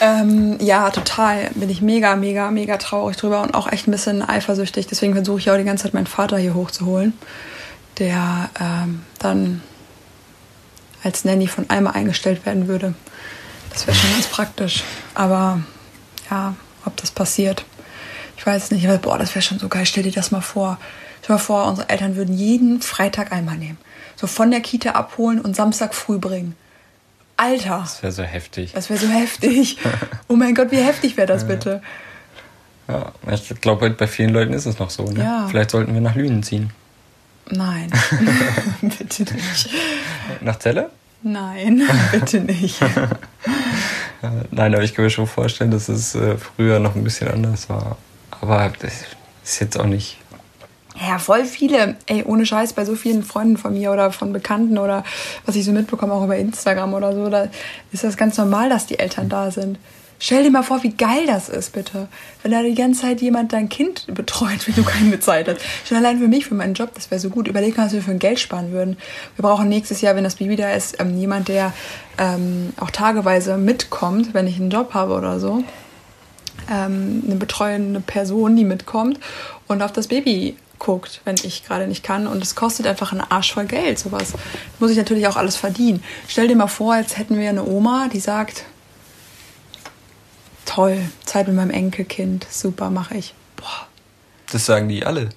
Ähm, 0.00 0.58
ja, 0.60 0.90
total. 0.90 1.50
Bin 1.54 1.68
ich 1.68 1.82
mega, 1.82 2.16
mega, 2.16 2.50
mega 2.50 2.76
traurig 2.78 3.16
drüber 3.16 3.42
und 3.42 3.54
auch 3.54 3.70
echt 3.70 3.86
ein 3.86 3.90
bisschen 3.90 4.26
eifersüchtig. 4.26 4.86
Deswegen 4.86 5.14
versuche 5.14 5.38
ich 5.38 5.50
auch 5.50 5.56
die 5.56 5.64
ganze 5.64 5.84
Zeit 5.84 5.94
meinen 5.94 6.06
Vater 6.06 6.38
hier 6.38 6.54
hochzuholen, 6.54 7.12
der 7.98 8.50
ähm, 8.60 9.02
dann 9.18 9.62
als 11.02 11.24
Nanny 11.24 11.46
von 11.46 11.68
einmal 11.68 11.94
eingestellt 11.94 12.46
werden 12.46 12.68
würde. 12.68 12.94
Das 13.70 13.86
wäre 13.86 13.96
schon 13.96 14.10
ganz 14.12 14.26
praktisch. 14.26 14.82
Aber 15.14 15.60
ja, 16.30 16.54
ob 16.86 16.96
das 16.96 17.10
passiert, 17.10 17.64
ich 18.36 18.46
weiß 18.46 18.70
nicht. 18.70 18.86
Aber, 18.86 18.98
boah, 18.98 19.18
das 19.18 19.34
wäre 19.34 19.42
schon 19.42 19.58
so 19.58 19.68
geil. 19.68 19.86
Stell 19.86 20.02
dir 20.02 20.12
das 20.12 20.30
mal 20.30 20.40
vor. 20.40 20.78
Stell 21.18 21.28
dir 21.28 21.32
mal 21.34 21.38
vor, 21.38 21.66
unsere 21.66 21.88
Eltern 21.88 22.16
würden 22.16 22.36
jeden 22.36 22.82
Freitag 22.82 23.32
einmal 23.32 23.56
nehmen. 23.56 23.78
So 24.14 24.26
von 24.26 24.50
der 24.50 24.60
Kita 24.60 24.90
abholen 24.92 25.40
und 25.40 25.56
Samstag 25.56 25.94
früh 25.94 26.18
bringen. 26.18 26.54
Alter. 27.36 27.80
Das 27.80 28.02
wäre 28.02 28.12
so 28.12 28.22
heftig. 28.22 28.72
Das 28.72 28.88
wäre 28.88 28.98
so 28.98 29.08
heftig. 29.08 29.78
Oh 30.28 30.34
mein 30.34 30.56
Gott, 30.56 30.72
wie 30.72 30.78
heftig 30.78 31.16
wäre 31.16 31.28
das 31.28 31.46
bitte? 31.46 31.80
Ja, 32.88 33.12
ich 33.30 33.60
glaube, 33.60 33.90
bei 33.90 34.08
vielen 34.08 34.30
Leuten 34.30 34.52
ist 34.52 34.66
es 34.66 34.80
noch 34.80 34.90
so. 34.90 35.04
Ne? 35.04 35.22
Ja. 35.22 35.46
Vielleicht 35.48 35.70
sollten 35.70 35.94
wir 35.94 36.00
nach 36.00 36.16
Lünen 36.16 36.42
ziehen. 36.42 36.70
Nein, 37.48 37.92
bitte 38.80 39.22
nicht. 39.22 39.70
Nach 40.40 40.58
Celle? 40.58 40.90
Nein, 41.22 41.82
bitte 42.10 42.40
nicht. 42.40 42.80
Nein, 44.50 44.74
aber 44.74 44.82
ich 44.82 44.94
kann 44.94 45.04
mir 45.04 45.10
schon 45.10 45.26
vorstellen, 45.26 45.70
dass 45.70 45.88
es 45.88 46.14
äh, 46.14 46.36
früher 46.36 46.78
noch 46.78 46.94
ein 46.94 47.04
bisschen 47.04 47.28
anders 47.28 47.68
war. 47.68 47.96
Aber 48.40 48.72
das 48.80 48.92
ist 49.44 49.60
jetzt 49.60 49.78
auch 49.78 49.86
nicht 49.86 50.18
ja, 51.00 51.18
voll 51.18 51.44
viele, 51.44 51.96
ey, 52.06 52.24
ohne 52.24 52.46
Scheiß, 52.46 52.72
bei 52.72 52.84
so 52.84 52.94
vielen 52.94 53.22
Freunden 53.22 53.58
von 53.58 53.74
mir 53.74 53.92
oder 53.92 54.12
von 54.12 54.32
Bekannten 54.32 54.78
oder 54.78 55.04
was 55.44 55.54
ich 55.54 55.64
so 55.64 55.72
mitbekomme, 55.72 56.12
auch 56.12 56.24
über 56.24 56.36
Instagram 56.36 56.94
oder 56.94 57.12
so, 57.12 57.28
da 57.28 57.48
ist 57.92 58.04
das 58.04 58.16
ganz 58.16 58.38
normal, 58.38 58.70
dass 58.70 58.86
die 58.86 58.98
Eltern 58.98 59.28
da 59.28 59.50
sind. 59.50 59.78
Stell 60.18 60.42
dir 60.44 60.50
mal 60.50 60.62
vor, 60.62 60.82
wie 60.82 60.90
geil 60.90 61.26
das 61.26 61.48
ist, 61.48 61.72
bitte. 61.72 62.08
Wenn 62.42 62.52
da 62.52 62.62
die 62.62 62.74
ganze 62.74 63.02
Zeit 63.02 63.20
jemand 63.20 63.52
dein 63.52 63.68
Kind 63.68 64.06
betreut, 64.14 64.66
wenn 64.66 64.74
du 64.74 64.82
keine 64.82 65.20
Zeit 65.20 65.48
hast. 65.48 65.60
Schon 65.86 65.98
allein 65.98 66.18
für 66.18 66.28
mich, 66.28 66.46
für 66.46 66.54
meinen 66.54 66.74
Job, 66.74 66.90
das 66.94 67.10
wäre 67.10 67.20
so 67.20 67.28
gut. 67.28 67.48
Überleg 67.48 67.76
mal, 67.76 67.86
was 67.86 67.92
wir 67.92 68.02
für 68.02 68.12
ein 68.12 68.18
Geld 68.18 68.38
sparen 68.38 68.72
würden. 68.72 68.96
Wir 69.36 69.42
brauchen 69.42 69.68
nächstes 69.68 70.00
Jahr, 70.00 70.16
wenn 70.16 70.24
das 70.24 70.36
Baby 70.36 70.56
da 70.56 70.72
ist, 70.72 71.00
ähm, 71.00 71.18
jemand, 71.18 71.48
der 71.48 71.72
ähm, 72.18 72.72
auch 72.78 72.90
tageweise 72.90 73.58
mitkommt, 73.58 74.32
wenn 74.32 74.46
ich 74.46 74.56
einen 74.56 74.70
Job 74.70 74.94
habe 74.94 75.14
oder 75.14 75.38
so. 75.38 75.62
Ähm, 76.70 77.22
eine 77.26 77.36
betreuende 77.36 78.00
Person, 78.00 78.56
die 78.56 78.64
mitkommt 78.64 79.20
und 79.68 79.82
auf 79.82 79.92
das 79.92 80.08
Baby 80.08 80.56
guckt, 80.78 81.20
wenn 81.24 81.36
ich 81.42 81.64
gerade 81.64 81.86
nicht 81.86 82.02
kann. 82.02 82.26
Und 82.26 82.42
es 82.42 82.54
kostet 82.54 82.86
einfach 82.86 83.12
einen 83.12 83.20
Arsch 83.20 83.52
voll 83.52 83.66
Geld, 83.66 83.98
sowas. 83.98 84.32
Muss 84.78 84.90
ich 84.90 84.96
natürlich 84.96 85.26
auch 85.26 85.36
alles 85.36 85.56
verdienen. 85.56 86.02
Stell 86.28 86.48
dir 86.48 86.56
mal 86.56 86.66
vor, 86.66 86.94
als 86.94 87.18
hätten 87.18 87.38
wir 87.38 87.48
eine 87.48 87.66
Oma, 87.66 88.08
die 88.12 88.20
sagt, 88.20 88.64
toll, 90.66 91.00
Zeit 91.24 91.46
mit 91.46 91.56
meinem 91.56 91.70
Enkelkind, 91.70 92.46
super, 92.50 92.90
mache 92.90 93.16
ich. 93.16 93.34
Boah. 93.56 93.86
Das 94.52 94.66
sagen 94.66 94.88
die 94.88 95.04
alle. 95.04 95.30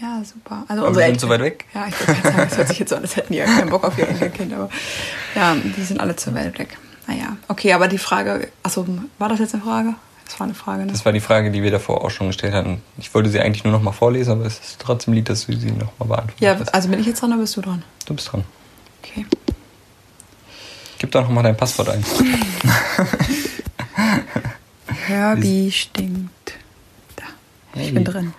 Ja, 0.00 0.22
super. 0.24 0.64
Also 0.68 0.84
aber 0.84 0.96
wir 0.96 1.06
sind 1.06 1.20
so 1.20 1.28
weit 1.28 1.40
weg. 1.40 1.64
Ja, 1.72 1.86
ich 1.86 2.08
würde 2.08 2.20
sagen, 2.20 2.36
das 2.36 2.58
hört 2.58 2.68
sich 2.68 2.78
jetzt 2.80 2.90
so 2.90 2.96
an, 2.96 3.02
als 3.02 3.16
hätten 3.16 3.32
die 3.32 3.38
ja 3.38 3.46
keinen 3.46 3.70
Bock 3.70 3.84
auf 3.84 3.96
ihr 3.96 4.08
Enkelkind, 4.08 4.52
aber 4.52 4.68
ja, 5.34 5.54
die 5.54 5.82
sind 5.82 6.00
alle 6.00 6.16
zu 6.16 6.34
weit 6.34 6.58
weg. 6.58 6.76
Naja, 7.06 7.36
okay, 7.48 7.72
aber 7.72 7.86
die 7.86 7.98
Frage, 7.98 8.48
achso, 8.62 8.86
war 9.18 9.28
das 9.28 9.38
jetzt 9.38 9.54
eine 9.54 9.62
Frage? 9.62 9.94
Das 10.24 10.40
war 10.40 10.46
eine 10.46 10.54
Frage, 10.54 10.86
ne? 10.86 10.92
Das 10.92 11.04
war 11.04 11.12
die 11.12 11.20
Frage, 11.20 11.50
die 11.50 11.62
wir 11.62 11.70
davor 11.70 12.02
auch 12.02 12.10
schon 12.10 12.28
gestellt 12.28 12.54
hatten. 12.54 12.82
Ich 12.96 13.14
wollte 13.14 13.28
sie 13.28 13.40
eigentlich 13.40 13.62
nur 13.62 13.72
noch 13.72 13.82
mal 13.82 13.92
vorlesen, 13.92 14.32
aber 14.32 14.46
es 14.46 14.58
ist 14.58 14.80
trotzdem 14.80 15.14
lieb, 15.14 15.26
dass 15.26 15.46
du 15.46 15.52
sie 15.52 15.70
noch 15.70 15.92
mal 15.98 16.06
beantwortest. 16.06 16.40
Ja, 16.40 16.72
also 16.72 16.88
bin 16.88 16.98
ich 16.98 17.06
jetzt 17.06 17.20
dran 17.20 17.32
oder 17.32 17.42
bist 17.42 17.56
du 17.56 17.60
dran? 17.60 17.82
Du 18.06 18.14
bist 18.14 18.32
dran. 18.32 18.44
Okay. 19.02 19.26
Gib 20.98 21.10
doch 21.10 21.22
noch 21.22 21.30
mal 21.30 21.42
dein 21.42 21.56
Passwort 21.56 21.90
ein. 21.90 22.04
Herbie 25.06 25.70
stinkt. 25.72 26.54
Da, 27.16 27.24
ich 27.80 27.94
bin 27.94 28.04
drin. 28.04 28.34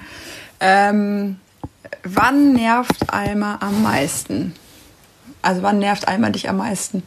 Ähm, 0.60 1.38
wann 2.04 2.54
nervt 2.54 3.14
Alma 3.14 3.58
am 3.62 3.84
meisten? 3.84 4.54
Also 5.42 5.62
wann 5.62 5.80
nervt 5.80 6.08
Alma 6.08 6.30
dich 6.30 6.50
am 6.50 6.58
meisten? 6.58 7.04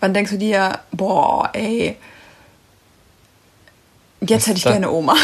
Wann 0.00 0.14
denkst 0.14 0.32
du 0.32 0.38
dir, 0.38 0.80
boah, 0.92 1.50
ey, 1.52 1.96
jetzt 4.20 4.42
Was 4.42 4.46
hätte 4.48 4.58
ich 4.58 4.64
gerne 4.64 4.90
Oma. 4.90 5.14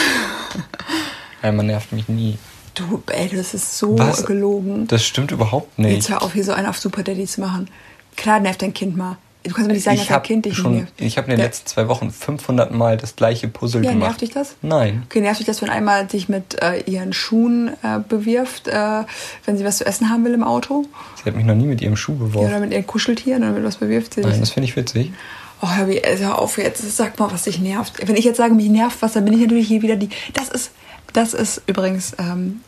Alma 1.43 1.63
nervt 1.63 1.93
mich 1.93 2.09
nie. 2.09 2.39
Du, 2.75 3.03
ey, 3.11 3.29
das 3.29 3.53
ist 3.55 3.77
so 3.77 3.99
Was? 3.99 4.25
gelogen. 4.25 4.87
Das 4.87 5.05
stimmt 5.05 5.31
überhaupt 5.31 5.79
Jetzt 5.79 5.87
nicht. 5.87 6.09
hör 6.11 6.23
auf, 6.23 6.33
hier 6.33 6.45
so 6.45 6.53
einen 6.53 6.67
auf 6.67 6.79
Super 6.79 7.03
Daddy 7.03 7.27
zu 7.27 7.41
machen. 7.41 7.69
Klar 8.17 8.41
nervt 8.41 8.63
dein 8.63 8.73
Kind 8.73 8.97
mal. 8.97 9.17
Du 9.45 9.51
kannst 9.53 9.67
mir 9.69 9.75
nicht 9.75 9.83
sagen, 9.83 9.97
dass 9.97 10.03
Ich 10.05 10.09
dein 10.09 10.15
habe 10.17 10.27
Kind 10.27 10.45
dich 10.45 10.57
schon, 10.57 10.77
nervt. 10.77 10.93
ich 10.99 11.17
habe 11.19 11.27
in 11.27 11.31
den 11.33 11.37
Der- 11.39 11.47
letzten 11.47 11.67
zwei 11.67 11.89
Wochen 11.89 12.11
500 12.11 12.73
Mal 12.73 12.97
das 12.97 13.17
gleiche 13.17 13.49
Puzzle 13.49 13.85
Ja, 13.85 13.91
gemacht. 13.91 14.09
nervt 14.11 14.21
dich 14.21 14.31
das? 14.31 14.55
Nein. 14.63 15.03
Okay, 15.07 15.21
nervt 15.21 15.41
dich 15.41 15.47
das, 15.47 15.63
wenn 15.63 15.69
einmal 15.71 16.07
dich 16.07 16.29
mit 16.29 16.63
äh, 16.63 16.81
ihren 16.91 17.13
Schuhen 17.13 17.69
äh, 17.83 17.99
bewirft, 18.09 18.69
äh, 18.69 19.03
wenn 19.45 19.57
sie 19.59 19.65
was 19.65 19.79
zu 19.79 19.87
essen 19.87 20.11
haben 20.11 20.25
will 20.25 20.35
im 20.35 20.45
Auto? 20.45 20.85
Sie 21.17 21.25
hat 21.29 21.35
mich 21.37 21.45
noch 21.45 21.55
nie 21.55 21.67
mit 21.67 21.81
ihrem 21.83 21.97
Schuh 21.97 22.13
Ja, 22.13 22.19
beworfen. 22.19 22.49
oder 22.49 22.61
mit 22.61 22.73
ihren 22.73 22.87
Kuscheltieren 22.87 23.43
oder 23.43 23.53
mit 23.53 23.65
was 23.65 23.77
bewirft 23.77 24.15
sie? 24.15 24.21
Nein, 24.21 24.39
das 24.41 24.51
finde 24.51 24.69
ich 24.69 24.77
witzig. 24.77 25.13
Oh, 25.61 25.69
hör, 25.71 25.89
wie, 25.89 26.03
also 26.05 26.25
hör 26.25 26.39
auf 26.41 26.59
jetzt, 26.59 26.97
sag 26.97 27.19
mal, 27.19 27.31
was 27.31 27.43
dich 27.45 27.61
nervt. 27.61 27.95
Wenn 28.07 28.17
ich 28.17 28.25
jetzt 28.25 28.37
sage, 28.39 28.53
mich 28.55 28.69
nervt 28.69 29.01
was, 29.01 29.13
dann 29.13 29.25
bin 29.25 29.35
ich 29.35 29.41
natürlich 29.41 29.69
hier 29.69 29.83
wieder 29.83 29.97
die. 29.97 30.09
Das 30.35 30.49
ist, 30.49 30.73
das 31.13 31.35
ist 31.35 31.63
übrigens, 31.67 32.15
ähm, 32.19 32.61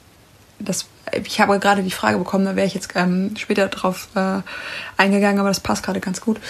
das, 0.65 0.87
ich 1.25 1.41
habe 1.41 1.59
gerade 1.59 1.83
die 1.83 1.91
Frage 1.91 2.19
bekommen, 2.19 2.45
da 2.45 2.57
wäre 2.57 2.67
ich 2.67 2.75
jetzt 2.75 2.89
ähm, 2.95 3.35
später 3.37 3.69
drauf 3.69 4.09
äh, 4.15 4.41
eingegangen, 4.97 5.39
aber 5.39 5.49
das 5.49 5.61
passt 5.61 5.83
gerade 5.83 6.01
ganz 6.01 6.21
gut. 6.21 6.41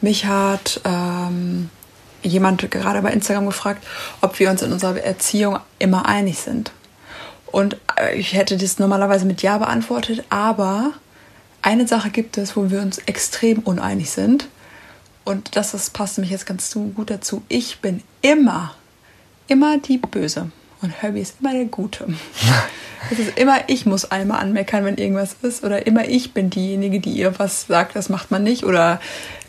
Mich 0.00 0.26
hat 0.26 0.80
ähm, 0.84 1.70
jemand 2.22 2.70
gerade 2.70 3.02
bei 3.02 3.12
Instagram 3.12 3.46
gefragt, 3.46 3.84
ob 4.20 4.38
wir 4.38 4.50
uns 4.50 4.62
in 4.62 4.72
unserer 4.72 4.98
Erziehung 4.98 5.58
immer 5.78 6.06
einig 6.06 6.38
sind. 6.38 6.72
Und 7.46 7.76
äh, 7.96 8.16
ich 8.16 8.32
hätte 8.32 8.56
das 8.56 8.78
normalerweise 8.78 9.26
mit 9.26 9.42
Ja 9.42 9.58
beantwortet, 9.58 10.24
aber 10.30 10.92
eine 11.60 11.86
Sache 11.86 12.10
gibt 12.10 12.38
es, 12.38 12.56
wo 12.56 12.70
wir 12.70 12.80
uns 12.80 12.98
extrem 12.98 13.60
uneinig 13.60 14.10
sind. 14.10 14.48
Und 15.24 15.56
das, 15.56 15.72
das 15.72 15.90
passt 15.90 16.18
nämlich 16.18 16.32
jetzt 16.32 16.46
ganz 16.46 16.72
gut 16.72 17.10
dazu. 17.10 17.42
Ich 17.48 17.80
bin 17.80 18.02
immer, 18.22 18.74
immer 19.46 19.78
die 19.78 19.98
Böse. 19.98 20.50
Und 20.82 20.90
Herbie 20.90 21.20
ist 21.20 21.36
immer 21.40 21.52
der 21.52 21.66
Gute. 21.66 22.06
Es 23.10 23.18
ist 23.18 23.38
immer, 23.38 23.68
ich 23.68 23.84
muss 23.86 24.10
einmal 24.10 24.40
anmeckern, 24.40 24.84
wenn 24.84 24.96
irgendwas 24.96 25.36
ist. 25.42 25.64
Oder 25.64 25.86
immer 25.86 26.08
ich 26.08 26.32
bin 26.32 26.50
diejenige, 26.50 27.00
die 27.00 27.10
ihr 27.10 27.38
was 27.38 27.66
sagt, 27.66 27.96
das 27.96 28.08
macht 28.08 28.30
man 28.30 28.42
nicht. 28.42 28.64
Oder 28.64 29.00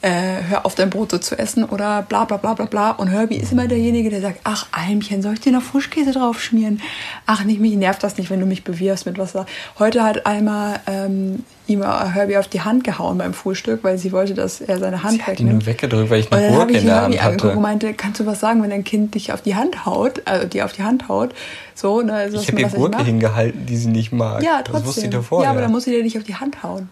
äh, 0.02 0.41
hör 0.48 0.65
auf, 0.65 0.76
dein 0.76 0.89
Brot 0.89 1.12
so 1.12 1.17
zu 1.17 1.38
essen. 1.38 1.63
Oder 1.63 2.04
bla 2.04 2.26
bla 2.26 2.38
bla 2.38 2.54
bla 2.54 2.65
bla. 2.65 2.91
Und 2.91 3.08
Herbie 3.08 3.38
ist 3.38 3.52
immer 3.52 3.67
derjenige, 3.67 4.10
der 4.10 4.22
sagt, 4.22 4.39
ach 4.43 4.67
Almchen, 4.72 5.22
soll 5.22 5.34
ich 5.34 5.39
dir 5.39 5.52
noch 5.52 5.63
Frischkäse 5.63 6.12
drauf 6.12 6.41
schmieren? 6.41 6.82
Ach, 7.26 7.43
nicht, 7.43 7.60
mich 7.60 7.76
nervt 7.76 8.04
das 8.04 8.17
nicht, 8.17 8.30
wenn 8.30 8.39
du 8.39 8.46
mich 8.46 8.63
bewirfst 8.63 9.06
mit 9.06 9.17
was. 9.17 9.34
Heute 9.80 10.04
hat 10.04 10.26
Alma 10.26 10.80
ähm, 10.88 11.43
ihm 11.67 11.82
Herbie 11.84 12.38
auf 12.38 12.47
die 12.47 12.62
Hand 12.62 12.84
gehauen 12.84 13.17
beim 13.17 13.34
Frühstück, 13.34 13.84
weil 13.84 13.97
sie 13.97 14.12
wollte, 14.12 14.34
dass 14.34 14.60
er 14.60 14.80
seine 14.80 15.04
Hand 15.04 15.13
Sie 15.13 15.21
hat 15.23 15.39
ihn 15.39 15.47
wegnimmt. 15.47 15.54
nur 15.54 15.65
weggedrückt, 15.65 16.10
weil 16.10 16.19
ich 16.19 16.32
eine 16.32 16.56
Gurke 16.56 16.71
ich 16.73 16.80
in 16.80 16.86
der 16.88 17.02
Hand 17.04 17.23
hatte. 17.23 17.52
und 17.52 17.62
meinte, 17.62 17.93
kannst 17.93 18.19
du 18.19 18.26
was 18.26 18.39
sagen, 18.39 18.62
wenn 18.63 18.69
dein 18.69 18.84
Kind 18.84 19.15
dich 19.15 19.32
auf 19.32 19.41
die 19.41 19.56
Hand 19.56 19.86
haut, 19.86 20.21
also 20.26 20.47
dir 20.47 20.65
auf 20.65 20.73
die 20.73 20.84
Hand 20.84 21.08
haut? 21.08 21.34
So, 21.73 22.02
ne, 22.02 22.13
also 22.13 22.39
Ich 22.39 22.47
habe 22.49 22.62
ihr 22.62 22.67
Gurke 22.67 23.04
hingehalten, 23.04 23.65
die 23.65 23.78
sie 23.78 23.88
nicht 23.89 24.12
mag. 24.12 24.43
Ja, 24.43 24.58
trotzdem. 24.58 24.73
Das 24.73 24.86
wusste 24.86 25.02
ich 25.06 25.10
davor. 25.10 25.43
ja, 25.43 25.52
aber 25.52 25.62
dann 25.62 25.71
muss 25.71 25.86
sie 25.86 25.91
dir 25.91 26.04
nicht 26.04 26.17
auf 26.17 26.23
die 26.23 26.36
Hand 26.36 26.63
hauen. 26.63 26.89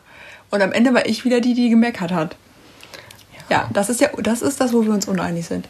Und 0.50 0.62
am 0.62 0.72
Ende 0.72 0.94
war 0.94 1.06
ich 1.06 1.26
wieder 1.26 1.42
die, 1.42 1.54
die 1.54 1.70
gemeckert 1.70 2.12
hat. 2.12 2.36
Ja, 3.50 3.70
das 3.74 3.90
ist 3.90 4.00
ja, 4.00 4.08
das 4.22 4.42
ist 4.42 4.62
das, 4.62 4.72
wo 4.72 4.84
wir 4.86 4.92
uns 4.94 5.08
uneinig 5.08 5.46
sind. 5.46 5.68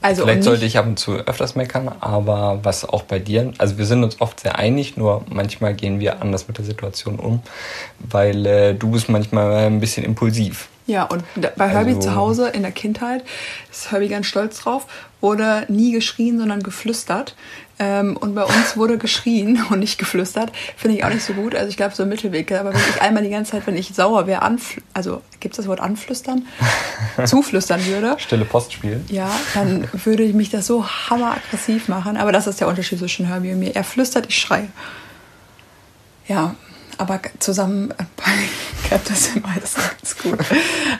Also 0.00 0.22
Vielleicht 0.22 0.44
sollte 0.44 0.64
ich 0.64 0.78
ab 0.78 0.86
und 0.86 0.98
zu 0.98 1.14
öfters 1.16 1.56
meckern, 1.56 1.90
aber 2.00 2.60
was 2.62 2.84
auch 2.88 3.02
bei 3.02 3.18
dir, 3.18 3.52
also 3.58 3.78
wir 3.78 3.84
sind 3.86 4.04
uns 4.04 4.20
oft 4.20 4.38
sehr 4.40 4.56
einig, 4.56 4.96
nur 4.96 5.24
manchmal 5.28 5.74
gehen 5.74 5.98
wir 5.98 6.22
anders 6.22 6.46
mit 6.46 6.56
der 6.58 6.64
Situation 6.64 7.18
um, 7.18 7.40
weil 7.98 8.46
äh, 8.46 8.74
du 8.74 8.90
bist 8.92 9.08
manchmal 9.08 9.66
ein 9.66 9.80
bisschen 9.80 10.04
impulsiv. 10.04 10.68
Ja, 10.86 11.02
und 11.04 11.22
bei 11.56 11.68
Herbie 11.68 11.90
Also- 11.90 12.00
zu 12.00 12.14
Hause 12.14 12.48
in 12.48 12.62
der 12.62 12.70
Kindheit 12.72 13.22
ist 13.70 13.90
Herbie 13.90 14.08
ganz 14.08 14.26
stolz 14.26 14.60
drauf, 14.60 14.86
wurde 15.20 15.64
nie 15.68 15.92
geschrien, 15.92 16.38
sondern 16.38 16.62
geflüstert. 16.62 17.34
Ähm, 17.80 18.16
und 18.16 18.34
bei 18.34 18.44
uns 18.44 18.76
wurde 18.76 18.98
geschrien 18.98 19.62
und 19.70 19.78
nicht 19.78 19.98
geflüstert. 19.98 20.52
Finde 20.76 20.96
ich 20.96 21.04
auch 21.04 21.10
nicht 21.10 21.24
so 21.24 21.32
gut. 21.32 21.54
Also 21.54 21.68
ich 21.68 21.76
glaube, 21.76 21.94
so 21.94 22.02
ein 22.02 22.08
Mittelweg. 22.08 22.50
Aber 22.52 22.72
wenn 22.72 22.80
ich 22.80 23.00
einmal 23.02 23.22
die 23.22 23.30
ganze 23.30 23.52
Zeit, 23.52 23.66
wenn 23.66 23.76
ich 23.76 23.94
sauer 23.94 24.26
wäre, 24.26 24.42
anfl 24.42 24.82
also 24.94 25.22
gibt 25.40 25.54
es 25.54 25.58
das 25.58 25.68
Wort 25.68 25.80
anflüstern? 25.80 26.46
Zuflüstern 27.24 27.84
würde. 27.86 28.16
Stille 28.18 28.44
Postspiel. 28.44 29.00
Ja, 29.08 29.30
dann 29.54 29.88
würde 29.92 30.24
ich 30.24 30.34
mich 30.34 30.50
das 30.50 30.66
so 30.66 30.86
hammeraggressiv 30.86 31.88
machen. 31.88 32.16
Aber 32.16 32.32
das 32.32 32.46
ist 32.46 32.60
der 32.60 32.68
Unterschied 32.68 32.98
zwischen 32.98 33.26
Herbie 33.26 33.52
und 33.52 33.60
mir. 33.60 33.76
Er 33.76 33.84
flüstert, 33.84 34.26
ich 34.28 34.38
schreie. 34.38 34.68
Ja, 36.26 36.54
aber 36.98 37.20
zusammen 37.38 37.94
klappt 38.84 39.10
das 39.10 39.34
immer 39.34 39.48
alles 39.54 39.74
ganz 39.74 40.18
gut. 40.18 40.38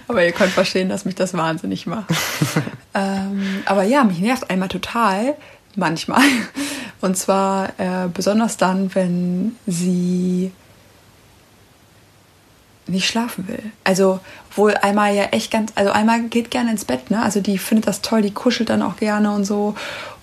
Aber 0.07 0.25
ihr 0.25 0.33
könnt 0.33 0.53
verstehen, 0.53 0.89
dass 0.89 1.05
mich 1.05 1.15
das 1.15 1.35
wahnsinnig 1.35 1.87
macht. 1.87 2.11
ähm, 2.95 3.63
aber 3.67 3.83
ja, 3.83 4.05
mich 4.05 4.21
nervt 4.21 4.49
einmal 4.51 4.69
total, 4.69 5.35
manchmal. 5.77 6.23
Und 7.01 7.17
zwar 7.17 7.71
äh, 7.79 8.09
besonders 8.13 8.57
dann, 8.57 8.95
wenn 8.95 9.57
sie 9.67 10.53
nicht 12.89 13.07
schlafen 13.07 13.47
will. 13.49 13.63
Also, 13.85 14.21
obwohl 14.51 14.75
einmal 14.75 15.15
ja 15.15 15.25
echt 15.25 15.51
ganz, 15.51 15.73
also 15.75 15.91
einmal 15.91 16.23
geht 16.23 16.51
gerne 16.51 16.71
ins 16.71 16.85
Bett, 16.85 17.11
ne? 17.11 17.23
Also 17.23 17.41
die 17.41 17.59
findet 17.59 17.87
das 17.87 18.01
toll, 18.01 18.23
die 18.23 18.33
kuschelt 18.33 18.71
dann 18.71 18.83
auch 18.83 18.97
gerne 18.97 19.31
und 19.33 19.45
so. 19.45 19.75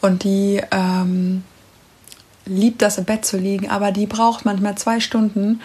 Und 0.02 0.24
die 0.24 0.62
ähm, 0.72 1.44
liebt 2.46 2.82
das 2.82 2.98
im 2.98 3.06
Bett 3.06 3.26
zu 3.26 3.38
liegen, 3.38 3.70
aber 3.70 3.92
die 3.92 4.06
braucht 4.06 4.46
manchmal 4.46 4.76
zwei 4.76 5.00
Stunden 5.00 5.62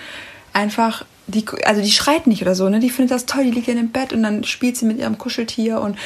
einfach. 0.53 1.05
Die, 1.27 1.45
also 1.65 1.81
die 1.81 1.93
schreit 1.93 2.27
nicht 2.27 2.43
oder 2.43 2.57
so, 2.57 2.69
ne? 2.69 2.81
Die 2.81 2.91
findet 2.91 3.15
das 3.15 3.25
toll, 3.25 3.45
die 3.45 3.53
liegt 3.53 3.69
in 3.69 3.77
dem 3.77 3.91
Bett 3.91 4.13
und 4.13 4.25
dann 4.25 4.43
spielt 4.43 4.77
sie 4.77 4.85
mit 4.85 4.99
ihrem 4.99 5.17
Kuscheltier 5.17 5.81
und 5.81 5.97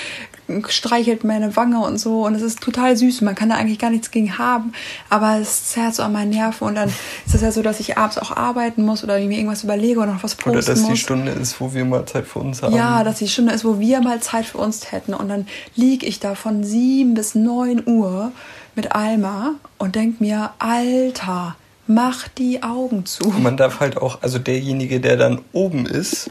streichelt 0.68 1.24
meine 1.24 1.56
Wange 1.56 1.80
und 1.80 1.98
so 1.98 2.26
und 2.26 2.34
es 2.34 2.42
ist 2.42 2.60
total 2.60 2.96
süß 2.96 3.22
man 3.22 3.34
kann 3.34 3.48
da 3.48 3.54
eigentlich 3.54 3.78
gar 3.78 3.88
nichts 3.88 4.10
gegen 4.10 4.36
haben, 4.36 4.72
aber 5.08 5.38
es 5.40 5.70
zerrt 5.70 5.94
so 5.94 6.02
an 6.02 6.12
meinen 6.12 6.30
Nerven 6.30 6.68
und 6.68 6.74
dann 6.74 6.90
ist 7.24 7.34
es 7.34 7.40
ja 7.40 7.50
so, 7.50 7.62
dass 7.62 7.80
ich 7.80 7.96
abends 7.96 8.18
auch 8.18 8.36
arbeiten 8.36 8.84
muss 8.84 9.02
oder 9.02 9.18
mir 9.18 9.38
irgendwas 9.38 9.64
überlege 9.64 10.00
oder 10.00 10.12
noch 10.12 10.22
was 10.22 10.34
posten 10.34 10.50
Oder 10.58 10.66
dass 10.66 10.82
die 10.82 10.90
muss. 10.90 10.98
Stunde 10.98 11.32
ist, 11.32 11.58
wo 11.60 11.72
wir 11.72 11.84
mal 11.86 12.04
Zeit 12.04 12.26
für 12.26 12.40
uns 12.40 12.62
haben. 12.62 12.76
Ja, 12.76 13.02
dass 13.04 13.18
die 13.18 13.28
Stunde 13.28 13.54
ist, 13.54 13.64
wo 13.64 13.80
wir 13.80 14.02
mal 14.02 14.20
Zeit 14.20 14.44
für 14.44 14.58
uns 14.58 14.92
hätten. 14.92 15.14
Und 15.14 15.28
dann 15.28 15.46
liege 15.76 16.04
ich 16.04 16.20
da 16.20 16.34
von 16.34 16.62
sieben 16.62 17.14
bis 17.14 17.34
neun 17.34 17.82
Uhr 17.86 18.32
mit 18.74 18.92
Alma 18.92 19.52
und 19.78 19.94
denk 19.94 20.20
mir, 20.20 20.50
Alter, 20.58 21.56
mach 21.86 22.28
die 22.28 22.62
Augen 22.62 23.06
zu. 23.06 23.24
Und 23.24 23.42
man 23.42 23.56
darf 23.56 23.80
halt 23.80 23.96
auch, 23.96 24.22
also 24.22 24.38
derjenige, 24.38 25.00
der 25.00 25.16
dann 25.16 25.40
oben 25.52 25.86
ist 25.86 26.30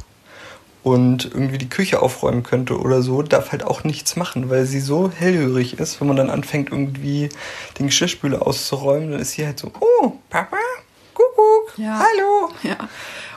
und 0.83 1.25
irgendwie 1.25 1.57
die 1.57 1.69
Küche 1.69 2.01
aufräumen 2.01 2.43
könnte 2.43 2.77
oder 2.79 3.01
so, 3.01 3.21
darf 3.21 3.51
halt 3.51 3.63
auch 3.63 3.83
nichts 3.83 4.15
machen, 4.15 4.49
weil 4.49 4.65
sie 4.65 4.79
so 4.81 5.09
hellhörig 5.09 5.79
ist. 5.79 5.99
Wenn 6.01 6.07
man 6.07 6.17
dann 6.17 6.29
anfängt, 6.29 6.71
irgendwie 6.71 7.29
den 7.79 7.85
Geschirrspüler 7.87 8.45
auszuräumen, 8.45 9.11
dann 9.11 9.21
ist 9.21 9.31
sie 9.31 9.45
halt 9.45 9.59
so, 9.59 9.71
oh, 9.79 10.13
Papa, 10.29 10.57
Kuckuck, 11.13 11.77
Ja. 11.77 11.99
hallo. 11.99 12.49
Ja. 12.63 12.89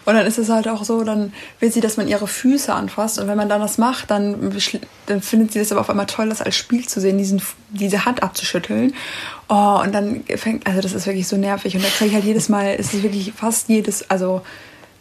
Und 0.07 0.15
dann 0.15 0.25
ist 0.25 0.39
es 0.39 0.49
halt 0.49 0.69
auch 0.69 0.85
so, 0.85 1.03
dann 1.03 1.33
will 1.59 1.73
sie, 1.73 1.81
dass 1.81 1.97
man 1.97 2.07
ihre 2.07 2.29
Füße 2.29 2.73
anfasst. 2.73 3.19
Und 3.19 3.27
wenn 3.27 3.37
man 3.37 3.49
dann 3.49 3.61
das 3.61 3.77
macht, 3.77 4.11
dann, 4.11 4.57
dann 5.07 5.21
findet 5.21 5.53
sie 5.53 5.59
das 5.59 5.73
aber 5.73 5.81
auf 5.81 5.91
einmal 5.91 6.07
toll, 6.07 6.29
das 6.29 6.41
als 6.41 6.57
Spiel 6.57 6.87
zu 6.87 7.01
sehen, 7.01 7.19
diesen, 7.19 7.43
diese 7.71 8.05
Hand 8.05 8.23
abzuschütteln. 8.23 8.95
Oh, 9.49 9.81
und 9.83 9.93
dann 9.93 10.23
fängt, 10.37 10.65
also 10.67 10.81
das 10.81 10.93
ist 10.93 11.07
wirklich 11.07 11.27
so 11.27 11.37
nervig. 11.37 11.75
Und 11.75 11.85
da 11.85 11.89
kriege 11.89 12.09
ich 12.09 12.15
halt 12.15 12.25
jedes 12.25 12.49
Mal, 12.49 12.77
ist 12.77 12.95
es 12.95 13.03
wirklich 13.03 13.33
fast 13.33 13.69
jedes, 13.69 14.09
also 14.09 14.43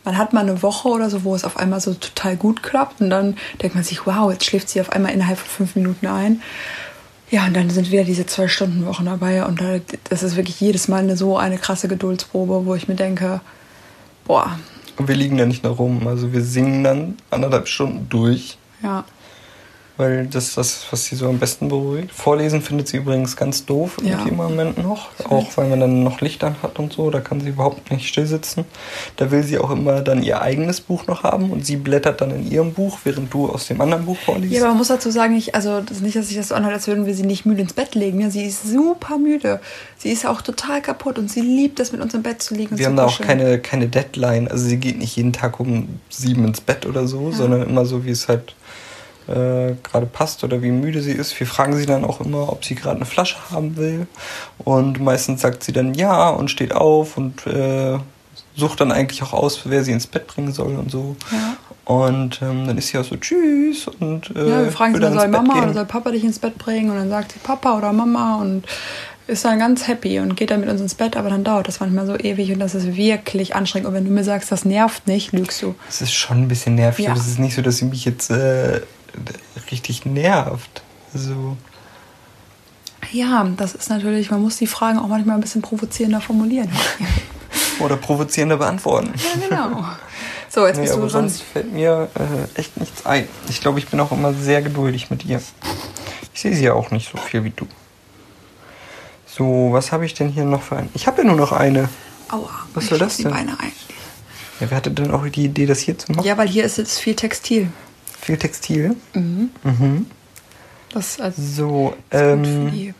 man 0.04 0.18
hat 0.18 0.34
mal 0.34 0.41
eine 0.41 0.63
Woche 0.63 0.88
oder 0.88 1.10
so, 1.12 1.24
wo 1.24 1.36
es 1.36 1.44
auf 1.44 1.58
einmal 1.58 1.82
so 1.82 1.94
total 1.94 2.36
gut 2.36 2.63
klappt. 2.63 3.00
Und 3.00 3.12
dann 3.12 3.38
denkt 3.62 3.76
man 3.76 3.84
sich, 3.84 4.08
wow, 4.08 4.32
jetzt 4.32 4.46
schläft 4.46 4.70
sie 4.70 4.82
auf 4.82 4.91
einmal 4.91 5.13
innerhalb 5.13 5.38
von 5.38 5.68
fünf 5.68 5.76
Minuten 5.76 6.08
ein. 6.08 6.41
Ja, 7.30 7.46
und 7.46 7.56
dann 7.56 7.70
sind 7.70 7.91
wieder 7.91 8.04
diese 8.04 8.26
zwei 8.26 8.48
Stunden 8.48 8.86
Wochen 8.86 9.06
dabei 9.06 9.46
und 9.46 9.62
das 10.10 10.24
ist 10.24 10.36
wirklich 10.36 10.62
jedes 10.62 10.88
Mal 10.88 11.04
eine, 11.04 11.18
so 11.18 11.38
eine 11.38 11.58
krasse 11.58 11.88
Geduldsprobe, 11.88 12.65
wo 12.65 12.76
ich 12.76 12.88
mir 12.88 12.96
denke, 12.96 13.41
boah. 14.26 14.60
Und 14.97 15.08
wir 15.08 15.15
liegen 15.15 15.38
da 15.38 15.45
nicht 15.45 15.63
nur 15.63 15.73
rum, 15.73 16.08
also 16.08 16.31
wir 16.31 16.41
singen 16.41 16.84
dann 16.84 17.17
anderthalb 17.29 17.67
Stunden 17.67 18.08
durch. 18.10 18.58
Ja 18.81 19.05
weil 19.97 20.27
das 20.27 20.49
ist 20.49 20.58
das, 20.58 20.86
was 20.91 21.05
sie 21.05 21.15
so 21.15 21.27
am 21.29 21.39
besten 21.39 21.69
beruhigt. 21.69 22.12
Vorlesen 22.12 22.62
findet 22.62 22.88
sie 22.88 22.97
übrigens 22.97 23.38
ganz 23.38 23.65
doof 23.65 23.97
ja. 24.03 24.25
im 24.25 24.36
Moment 24.36 24.77
noch, 24.77 25.10
auch 25.29 25.47
weil 25.55 25.69
man 25.69 25.79
dann 25.79 26.03
noch 26.03 26.21
Licht 26.21 26.43
an 26.43 26.55
hat 26.62 26.79
und 26.79 26.93
so, 26.93 27.10
da 27.10 27.21
kann 27.21 27.39
sie 27.39 27.49
überhaupt 27.49 27.91
nicht 27.91 28.08
still 28.08 28.25
sitzen. 28.25 28.65
Da 29.15 29.31
will 29.31 29.43
sie 29.43 29.58
auch 29.58 29.71
immer 29.71 30.01
dann 30.01 30.21
ihr 30.21 30.41
eigenes 30.41 30.81
Buch 30.81 31.08
noch 31.08 31.23
haben 31.23 31.51
und 31.51 31.65
sie 31.65 31.77
blättert 31.77 32.21
dann 32.21 32.31
in 32.31 32.51
ihrem 32.51 32.73
Buch, 32.73 32.99
während 33.03 33.34
du 33.34 33.49
aus 33.49 33.67
dem 33.67 33.79
anderen 33.79 34.05
Buch 34.05 34.17
vorliest. 34.17 34.53
Ja, 34.53 34.62
aber 34.62 34.69
man 34.69 34.79
muss 34.79 34.89
dazu 34.89 35.12
sagen, 35.12 35.36
ich, 35.36 35.55
also 35.55 35.81
das 35.81 35.97
ist 35.97 36.03
nicht, 36.03 36.15
dass 36.15 36.29
ich 36.29 36.36
das 36.36 36.49
so 36.49 36.55
anhört, 36.55 36.73
als 36.73 36.88
würden 36.88 37.05
wir 37.05 37.13
sie 37.13 37.23
nicht 37.23 37.45
müde 37.45 37.62
ins 37.62 37.73
Bett 37.73 37.95
legen. 37.95 38.19
Ja, 38.19 38.29
sie 38.29 38.45
ist 38.45 38.63
super 38.63 39.17
müde. 39.17 39.62
Sie 39.97 40.12
ist 40.12 40.25
auch 40.25 40.41
total 40.41 40.81
kaputt 40.81 41.17
und 41.17 41.31
sie 41.31 41.41
liebt 41.41 41.79
es, 41.79 41.91
mit 41.91 42.01
uns 42.01 42.13
im 42.13 42.21
Bett 42.21 42.41
zu 42.41 42.53
liegen. 42.53 42.77
wir 42.77 42.86
haben 42.86 42.95
da 42.95 43.05
auch 43.05 43.21
keine, 43.21 43.60
keine 43.60 43.88
Deadline. 43.88 44.47
Also 44.47 44.65
sie 44.65 44.77
geht 44.77 44.97
nicht 44.97 45.15
jeden 45.15 45.34
Tag 45.34 45.60
um 45.60 45.99
sieben 46.10 46.45
ins 46.45 46.62
Bett 46.62 46.86
oder 46.86 47.08
so, 47.08 47.29
ja. 47.29 47.36
sondern 47.36 47.63
immer 47.63 47.86
so, 47.86 48.05
wie 48.05 48.12
es 48.12 48.27
halt 48.27 48.53
äh, 49.27 49.75
gerade 49.83 50.05
passt 50.05 50.43
oder 50.43 50.61
wie 50.61 50.71
müde 50.71 51.01
sie 51.01 51.11
ist. 51.11 51.39
Wir 51.39 51.47
fragen 51.47 51.75
sie 51.75 51.85
dann 51.85 52.05
auch 52.05 52.21
immer, 52.21 52.51
ob 52.51 52.65
sie 52.65 52.75
gerade 52.75 52.97
eine 52.97 53.05
Flasche 53.05 53.38
haben 53.51 53.77
will. 53.77 54.07
Und 54.59 54.99
meistens 54.99 55.41
sagt 55.41 55.63
sie 55.63 55.73
dann 55.73 55.93
ja 55.93 56.29
und 56.29 56.51
steht 56.51 56.73
auf 56.73 57.17
und 57.17 57.45
äh, 57.47 57.97
sucht 58.55 58.81
dann 58.81 58.91
eigentlich 58.91 59.23
auch 59.23 59.33
aus, 59.33 59.61
wer 59.65 59.83
sie 59.83 59.91
ins 59.91 60.07
Bett 60.07 60.27
bringen 60.27 60.53
soll 60.53 60.75
und 60.75 60.91
so. 60.91 61.15
Ja. 61.31 61.57
Und 61.85 62.41
ähm, 62.41 62.65
dann 62.65 62.77
ist 62.77 62.88
sie 62.88 62.97
auch 62.97 63.03
so 63.03 63.15
tschüss 63.15 63.88
und 63.99 64.35
äh, 64.35 64.49
ja, 64.49 64.63
wir 64.63 64.71
fragen 64.71 64.95
sie 64.95 64.99
dann, 64.99 65.13
soll 65.13 65.27
Mama 65.27 65.61
oder 65.61 65.73
soll 65.73 65.85
Papa 65.85 66.09
dich 66.11 66.23
ins 66.23 66.39
Bett 66.39 66.57
bringen 66.57 66.89
und 66.89 66.95
dann 66.95 67.09
sagt 67.09 67.33
sie 67.33 67.39
Papa 67.39 67.77
oder 67.77 67.93
Mama 67.93 68.41
und 68.41 68.63
ist 69.27 69.45
dann 69.45 69.59
ganz 69.59 69.88
happy 69.88 70.19
und 70.19 70.35
geht 70.35 70.51
dann 70.51 70.59
mit 70.59 70.69
uns 70.69 70.81
ins 70.81 70.95
Bett, 70.95 71.17
aber 71.17 71.29
dann 71.29 71.43
dauert 71.43 71.67
das 71.67 71.79
manchmal 71.79 72.05
so 72.05 72.15
ewig 72.15 72.51
und 72.51 72.59
das 72.59 72.75
ist 72.75 72.95
wirklich 72.95 73.55
anstrengend. 73.55 73.88
Und 73.88 73.93
wenn 73.95 74.05
du 74.05 74.11
mir 74.11 74.23
sagst, 74.23 74.51
das 74.51 74.65
nervt 74.65 75.07
nicht, 75.07 75.31
lügst 75.31 75.61
du. 75.61 75.75
Es 75.89 76.01
ist 76.01 76.13
schon 76.13 76.43
ein 76.43 76.47
bisschen 76.47 76.75
nervig, 76.75 77.05
ja. 77.05 77.11
aber 77.11 77.19
es 77.19 77.27
ist 77.27 77.39
nicht 77.39 77.55
so, 77.55 77.61
dass 77.61 77.77
sie 77.77 77.85
mich 77.85 78.05
jetzt 78.05 78.29
äh, 78.29 78.81
richtig 79.71 80.06
nervt. 80.06 80.84
So. 81.13 81.58
Ja, 83.12 83.47
das 83.56 83.75
ist 83.75 83.89
natürlich, 83.89 84.32
man 84.32 84.41
muss 84.41 84.58
die 84.58 84.67
Fragen 84.67 84.97
auch 84.97 85.08
manchmal 85.08 85.36
ein 85.36 85.41
bisschen 85.41 85.62
provozierender 85.62 86.21
formulieren. 86.21 86.69
Oder 87.80 87.97
provozierender 87.97 88.58
beantworten. 88.58 89.13
Ja, 89.15 89.47
genau. 89.47 89.86
So, 90.49 90.65
jetzt 90.65 90.78
nee, 90.78 90.84
bist 90.84 90.95
du 90.95 90.99
aber 90.99 91.08
dran. 91.08 91.30
Sonst 91.30 91.41
fällt 91.41 91.73
mir 91.73 92.10
äh, 92.15 92.60
echt 92.60 92.78
nichts 92.78 93.06
ein. 93.06 93.28
Ich 93.49 93.62
glaube, 93.62 93.80
ich 93.80 93.88
bin 93.88 93.99
auch 93.99 94.12
immer 94.12 94.34
sehr 94.34 94.62
geduldig 94.62 95.10
mit 95.10 95.25
ihr. 95.25 95.41
Ich 96.34 96.41
sehe 96.41 96.56
sie 96.56 96.63
ja 96.63 96.73
auch 96.73 96.91
nicht 96.91 97.12
so 97.12 97.17
viel 97.17 97.43
wie 97.43 97.49
du. 97.49 97.67
So, 99.25 99.69
was 99.71 99.91
habe 99.91 100.06
ich 100.06 100.13
denn 100.13 100.30
hier 100.30 100.45
noch 100.45 100.62
für 100.62 100.78
eine? 100.78 100.89
Ich 100.93 101.08
habe 101.08 101.21
ja 101.21 101.28
nur 101.28 101.36
noch 101.36 101.51
eine. 101.51 101.89
Aua, 102.30 102.49
was 102.73 102.88
soll 102.88 102.97
das 102.97 103.17
denn? 103.17 103.32
Beine 103.32 103.60
ein. 103.60 103.71
Ja, 104.60 104.69
wer 104.69 104.78
hatte 104.78 104.91
denn 104.91 105.12
auch 105.12 105.28
die 105.28 105.45
Idee, 105.45 105.65
das 105.65 105.80
hier 105.80 105.97
zu 105.97 106.13
machen? 106.13 106.25
Ja, 106.25 106.38
weil 106.38 106.47
hier 106.47 106.63
ist 106.63 106.78
jetzt 106.78 106.99
viel 106.99 107.15
Textil. 107.15 107.69
Viel 108.25 108.38
Textil? 108.38 108.95
Mhm. 109.13 109.51
Mhm. 109.61 110.07
Das 110.91 111.19
also 111.19 111.41
so, 111.43 111.93
ähm, 112.09 112.95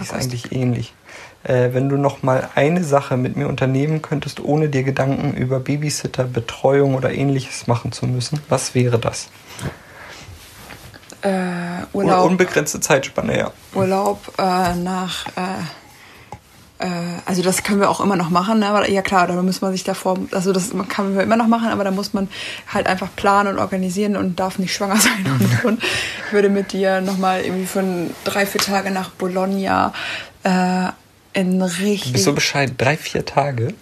ist 0.00 0.14
eigentlich 0.14 0.52
ähnlich. 0.52 0.94
Äh, 1.42 1.70
wenn 1.72 1.88
du 1.88 1.96
noch 1.96 2.22
mal 2.22 2.48
eine 2.54 2.84
Sache 2.84 3.16
mit 3.16 3.36
mir 3.36 3.48
unternehmen 3.48 4.02
könntest, 4.02 4.38
ohne 4.38 4.68
dir 4.68 4.84
Gedanken 4.84 5.34
über 5.34 5.58
Babysitter, 5.58 6.22
Betreuung 6.22 6.94
oder 6.94 7.12
ähnliches 7.12 7.66
machen 7.66 7.90
zu 7.90 8.06
müssen, 8.06 8.38
was 8.48 8.76
wäre 8.76 9.00
das? 9.00 9.30
Äh, 11.22 11.84
Urlaub. 11.92 12.30
Unbegrenzte 12.30 12.78
Zeitspanne, 12.78 13.36
ja. 13.36 13.50
Urlaub 13.74 14.32
äh, 14.38 14.76
nach 14.76 15.26
äh, 15.26 15.40
also 16.78 17.42
das 17.42 17.62
können 17.62 17.80
wir 17.80 17.88
auch 17.88 18.00
immer 18.00 18.16
noch 18.16 18.28
machen, 18.28 18.58
ne? 18.58 18.66
aber 18.66 18.90
ja 18.90 19.00
klar, 19.00 19.26
da 19.26 19.34
muss 19.40 19.62
man 19.62 19.72
sich 19.72 19.82
davor, 19.82 20.18
also 20.32 20.52
das 20.52 20.72
kann 20.88 21.14
man 21.14 21.24
immer 21.24 21.36
noch 21.36 21.46
machen, 21.46 21.68
aber 21.68 21.84
da 21.84 21.90
muss 21.90 22.12
man 22.12 22.28
halt 22.68 22.86
einfach 22.86 23.08
planen 23.16 23.54
und 23.54 23.58
organisieren 23.58 24.14
und 24.14 24.38
darf 24.38 24.58
nicht 24.58 24.74
schwanger 24.74 24.96
sein. 25.00 25.24
Und, 25.26 25.64
und 25.72 25.82
ich 25.82 26.32
würde 26.32 26.50
mit 26.50 26.72
dir 26.72 27.00
nochmal 27.00 27.42
irgendwie 27.42 27.66
von 27.66 28.10
drei, 28.24 28.44
vier 28.44 28.60
Tage 28.60 28.90
nach 28.90 29.08
Bologna 29.10 29.94
äh, 30.42 30.88
in 31.32 31.62
richtig... 31.62 32.04
Du 32.04 32.12
bist 32.12 32.24
so 32.24 32.34
Bescheid, 32.34 32.72
drei, 32.76 32.98
vier 32.98 33.24
Tage? 33.24 33.72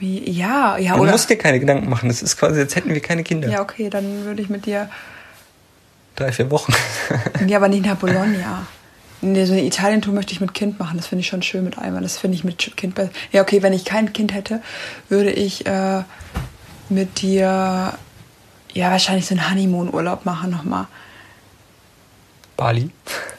Ja, 0.00 0.78
ja. 0.78 0.96
Du 0.96 1.02
oder 1.02 1.12
musst 1.12 1.30
dir 1.30 1.38
keine 1.38 1.60
Gedanken 1.60 1.88
machen, 1.88 2.10
es 2.10 2.22
ist 2.22 2.36
quasi, 2.36 2.58
als 2.58 2.74
hätten 2.74 2.92
wir 2.92 3.00
keine 3.00 3.22
Kinder. 3.22 3.48
Ja, 3.48 3.62
okay, 3.62 3.88
dann 3.88 4.24
würde 4.24 4.42
ich 4.42 4.48
mit 4.48 4.66
dir... 4.66 4.90
Drei, 6.16 6.32
vier 6.32 6.50
Wochen. 6.50 6.74
ja, 7.46 7.56
aber 7.58 7.68
nicht 7.68 7.86
nach 7.86 7.96
Bologna. 7.98 8.66
Nee, 9.24 9.44
so 9.44 9.52
eine 9.52 9.64
Italien-Tour 9.64 10.12
möchte 10.12 10.32
ich 10.32 10.40
mit 10.40 10.52
Kind 10.52 10.80
machen. 10.80 10.96
Das 10.96 11.06
finde 11.06 11.20
ich 11.20 11.28
schon 11.28 11.42
schön 11.42 11.62
mit 11.64 11.78
einmal. 11.78 12.02
Das 12.02 12.18
finde 12.18 12.36
ich 12.36 12.42
mit 12.42 12.58
Kind 12.76 12.96
besser. 12.96 13.12
Ja, 13.30 13.42
okay, 13.42 13.62
wenn 13.62 13.72
ich 13.72 13.84
kein 13.84 14.12
Kind 14.12 14.34
hätte, 14.34 14.60
würde 15.08 15.30
ich 15.30 15.64
äh, 15.64 16.02
mit 16.88 17.22
dir 17.22 17.94
ja 18.74 18.90
wahrscheinlich 18.90 19.26
so 19.26 19.34
einen 19.34 19.48
Honeymoon-Urlaub 19.48 20.24
machen 20.24 20.50
nochmal. 20.50 20.88
Bali? 22.56 22.90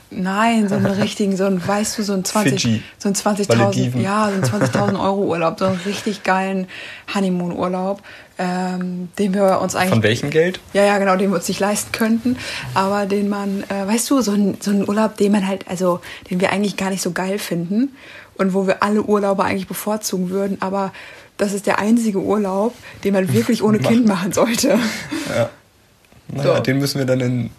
Nein, 0.09 0.69
so 0.69 0.75
einen 0.75 0.85
richtigen, 0.85 1.35
so 1.35 1.45
ein, 1.45 1.65
weißt 1.65 1.97
du, 1.97 2.03
so 2.03 2.13
ein 2.13 2.23
20, 2.23 2.81
so 2.97 3.09
ein 3.09 3.15
20.000, 3.15 3.99
ja, 3.99 4.29
so 4.29 4.55
ein 4.55 4.63
20.000 4.63 5.03
Euro 5.03 5.23
Urlaub, 5.23 5.59
so 5.59 5.65
einen 5.65 5.79
richtig 5.85 6.23
geilen 6.23 6.67
Honeymoon-Urlaub, 7.13 8.01
ähm, 8.37 9.09
den 9.19 9.33
wir 9.33 9.59
uns 9.61 9.75
eigentlich. 9.75 9.93
Von 9.93 10.03
welchem 10.03 10.29
Geld? 10.29 10.59
Ja, 10.73 10.83
ja, 10.83 10.97
genau, 10.97 11.15
den 11.15 11.29
wir 11.29 11.35
uns 11.35 11.47
nicht 11.47 11.59
leisten 11.59 11.91
könnten, 11.91 12.37
aber 12.73 13.05
den 13.05 13.29
man, 13.29 13.63
äh, 13.63 13.87
weißt 13.87 14.09
du, 14.09 14.21
so 14.21 14.31
ein, 14.31 14.57
so 14.59 14.71
ein 14.71 14.87
Urlaub, 14.87 15.17
den 15.17 15.31
man 15.31 15.47
halt, 15.47 15.67
also, 15.67 15.99
den 16.29 16.39
wir 16.41 16.51
eigentlich 16.51 16.77
gar 16.77 16.89
nicht 16.89 17.01
so 17.01 17.11
geil 17.11 17.39
finden 17.39 17.95
und 18.35 18.53
wo 18.53 18.67
wir 18.67 18.81
alle 18.81 19.03
Urlaube 19.03 19.43
eigentlich 19.43 19.67
bevorzugen 19.67 20.29
würden, 20.29 20.57
aber 20.61 20.91
das 21.37 21.53
ist 21.53 21.67
der 21.67 21.79
einzige 21.79 22.19
Urlaub, 22.19 22.73
den 23.03 23.13
man 23.13 23.31
wirklich 23.33 23.63
ohne 23.63 23.79
Kind 23.89 24.07
machen 24.07 24.31
sollte. 24.31 24.79
Ja. 25.35 25.49
Naja, 26.29 26.55
so. 26.55 26.63
den 26.63 26.79
müssen 26.79 26.97
wir 26.97 27.05
dann 27.05 27.19
in 27.19 27.49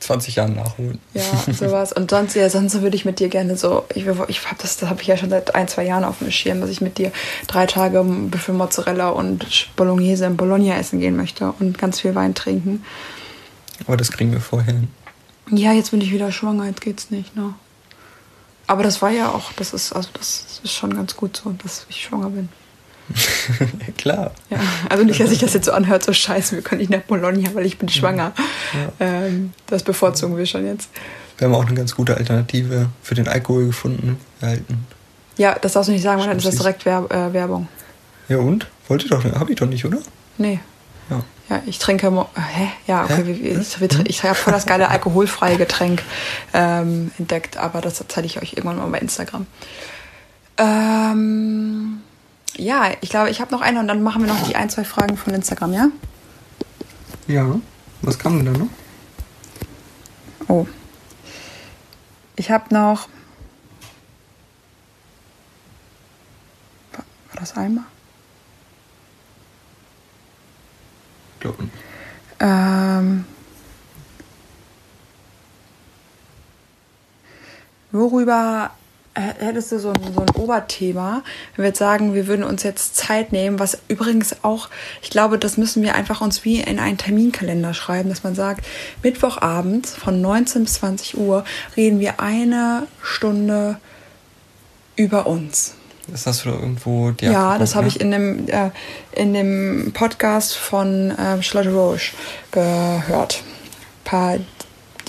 20 0.00 0.36
Jahren 0.36 0.54
nachholen. 0.54 0.98
Ja, 1.14 1.22
sowas. 1.52 1.92
Und 1.92 2.10
sonst, 2.10 2.34
ja, 2.34 2.48
sonst 2.48 2.80
würde 2.80 2.96
ich 2.96 3.04
mit 3.04 3.18
dir 3.18 3.28
gerne 3.28 3.56
so, 3.56 3.84
ich, 3.94 4.06
ich 4.06 4.46
habe 4.46 4.56
das, 4.60 4.76
das 4.76 4.88
habe 4.88 5.02
ich 5.02 5.08
ja 5.08 5.16
schon 5.16 5.30
seit 5.30 5.54
ein, 5.54 5.68
zwei 5.68 5.84
Jahren 5.84 6.04
auf 6.04 6.18
dem 6.18 6.30
Schirm, 6.30 6.60
dass 6.60 6.70
ich 6.70 6.80
mit 6.80 6.98
dir 6.98 7.12
drei 7.46 7.66
Tage 7.66 8.02
Büffel 8.02 8.54
Mozzarella 8.54 9.08
und 9.10 9.68
Bolognese 9.76 10.26
in 10.26 10.36
Bologna 10.36 10.76
essen 10.76 11.00
gehen 11.00 11.16
möchte 11.16 11.52
und 11.58 11.78
ganz 11.78 12.00
viel 12.00 12.14
Wein 12.14 12.34
trinken. 12.34 12.84
Aber 13.86 13.96
das 13.96 14.10
kriegen 14.10 14.32
wir 14.32 14.40
vorher 14.40 14.74
hin. 14.74 14.88
Ja, 15.50 15.72
jetzt 15.72 15.90
bin 15.90 16.00
ich 16.00 16.12
wieder 16.12 16.30
schwanger, 16.30 16.66
jetzt 16.66 16.80
geht's 16.80 17.10
nicht, 17.10 17.36
ne? 17.36 17.54
Aber 18.66 18.82
das 18.82 19.00
war 19.00 19.10
ja 19.10 19.32
auch, 19.32 19.52
das 19.54 19.72
ist, 19.72 19.94
also 19.94 20.10
das 20.12 20.60
ist 20.62 20.74
schon 20.74 20.94
ganz 20.94 21.16
gut 21.16 21.40
so, 21.42 21.54
dass 21.62 21.86
ich 21.88 22.02
schwanger 22.02 22.28
bin. 22.28 22.50
klar. 23.96 24.32
Ja, 24.50 24.58
also 24.88 25.04
nicht, 25.04 25.20
dass 25.20 25.30
sich 25.30 25.38
das 25.38 25.54
jetzt 25.54 25.66
so 25.66 25.72
anhört, 25.72 26.04
so 26.04 26.12
scheiße, 26.12 26.56
wir 26.56 26.62
können 26.62 26.80
nicht 26.80 26.90
nach 26.90 27.00
Bologna, 27.00 27.50
weil 27.54 27.66
ich 27.66 27.78
bin 27.78 27.88
schwanger. 27.88 28.32
Ja. 29.00 29.06
Ähm, 29.06 29.52
das 29.66 29.82
bevorzugen 29.82 30.36
wir 30.36 30.46
schon 30.46 30.66
jetzt. 30.66 30.90
Wir 31.38 31.46
haben 31.46 31.54
auch 31.54 31.66
eine 31.66 31.74
ganz 31.74 31.94
gute 31.94 32.16
Alternative 32.16 32.88
für 33.02 33.14
den 33.14 33.28
Alkohol 33.28 33.66
gefunden. 33.66 34.18
Erhalten. 34.40 34.86
Ja, 35.36 35.56
das 35.60 35.74
darfst 35.74 35.88
du 35.88 35.92
nicht 35.92 36.02
sagen, 36.02 36.20
weil 36.20 36.28
dann 36.28 36.36
ist 36.36 36.46
das 36.46 36.56
direkt 36.56 36.84
Werb 36.84 37.12
äh, 37.12 37.32
Werbung. 37.32 37.68
Ja 38.28 38.38
und? 38.38 38.66
Wollte 38.88 39.04
ich 39.04 39.10
doch, 39.10 39.24
hab 39.24 39.48
ich 39.48 39.56
doch 39.56 39.66
nicht, 39.66 39.84
oder? 39.84 39.98
Nee. 40.36 40.60
Ja. 41.10 41.22
Ja, 41.48 41.62
ich 41.64 41.78
trinke. 41.78 42.10
Hä? 42.10 42.68
Ja, 42.86 43.04
okay. 43.04 43.24
Hä? 43.24 43.58
Ich, 43.60 43.80
ich, 43.80 44.06
ich 44.06 44.22
habe 44.22 44.34
voll 44.34 44.52
das 44.52 44.66
geile 44.66 44.88
alkoholfreie 44.90 45.56
Getränk 45.56 46.02
ähm, 46.52 47.10
entdeckt, 47.18 47.56
aber 47.56 47.80
das 47.80 48.04
zeige 48.08 48.26
ich 48.26 48.42
euch 48.42 48.54
irgendwann 48.54 48.78
mal 48.78 48.88
bei 48.88 48.98
Instagram. 48.98 49.46
Ähm, 50.58 52.00
ja, 52.56 52.92
ich 53.00 53.10
glaube, 53.10 53.30
ich 53.30 53.40
habe 53.40 53.52
noch 53.52 53.60
eine 53.60 53.80
und 53.80 53.88
dann 53.88 54.02
machen 54.02 54.22
wir 54.24 54.32
noch 54.32 54.46
die 54.46 54.56
ein, 54.56 54.70
zwei 54.70 54.84
Fragen 54.84 55.16
von 55.16 55.34
Instagram, 55.34 55.72
ja? 55.72 55.88
Ja. 57.26 57.60
Was 58.02 58.18
kam 58.18 58.36
denn 58.36 58.52
da 58.52 58.58
noch? 58.58 58.68
Oh. 60.48 60.66
Ich 62.36 62.50
habe 62.50 62.72
noch. 62.72 63.08
War 66.92 67.04
das 67.34 67.56
einmal? 67.56 67.84
Glaube 71.40 71.64
nicht. 71.64 71.74
Ähm. 72.40 73.24
Worüber 77.90 78.70
hättest 79.18 79.72
du 79.72 79.78
so 79.78 79.90
ein, 79.90 80.00
so 80.14 80.20
ein 80.20 80.30
Oberthema, 80.30 81.22
wenn 81.54 81.62
wir 81.64 81.68
jetzt 81.68 81.78
sagen, 81.78 82.14
wir 82.14 82.26
würden 82.26 82.44
uns 82.44 82.62
jetzt 82.62 82.96
Zeit 82.96 83.32
nehmen, 83.32 83.58
was 83.58 83.78
übrigens 83.88 84.36
auch, 84.42 84.68
ich 85.02 85.10
glaube, 85.10 85.38
das 85.38 85.56
müssen 85.56 85.82
wir 85.82 85.94
einfach 85.94 86.20
uns 86.20 86.44
wie 86.44 86.60
in 86.60 86.78
einen 86.78 86.98
Terminkalender 86.98 87.74
schreiben, 87.74 88.08
dass 88.08 88.22
man 88.22 88.34
sagt, 88.34 88.64
Mittwochabend 89.02 89.86
von 89.86 90.20
19 90.20 90.64
bis 90.64 90.74
20 90.74 91.18
Uhr 91.18 91.44
reden 91.76 92.00
wir 92.00 92.20
eine 92.20 92.86
Stunde 93.02 93.78
über 94.96 95.26
uns. 95.26 95.74
Das 96.10 96.26
hast 96.26 96.44
du 96.44 96.50
irgendwo 96.50 97.10
die 97.10 97.26
Ja, 97.26 97.58
das 97.58 97.74
habe 97.74 97.86
ne? 97.86 97.88
ich 97.88 98.00
in 98.00 98.10
dem, 98.10 98.48
äh, 98.48 98.70
in 99.12 99.34
dem 99.34 99.92
Podcast 99.92 100.56
von 100.56 101.10
äh, 101.10 101.42
Charlotte 101.42 101.74
Roche 101.74 102.12
gehört. 102.50 103.42
Paar 104.04 104.38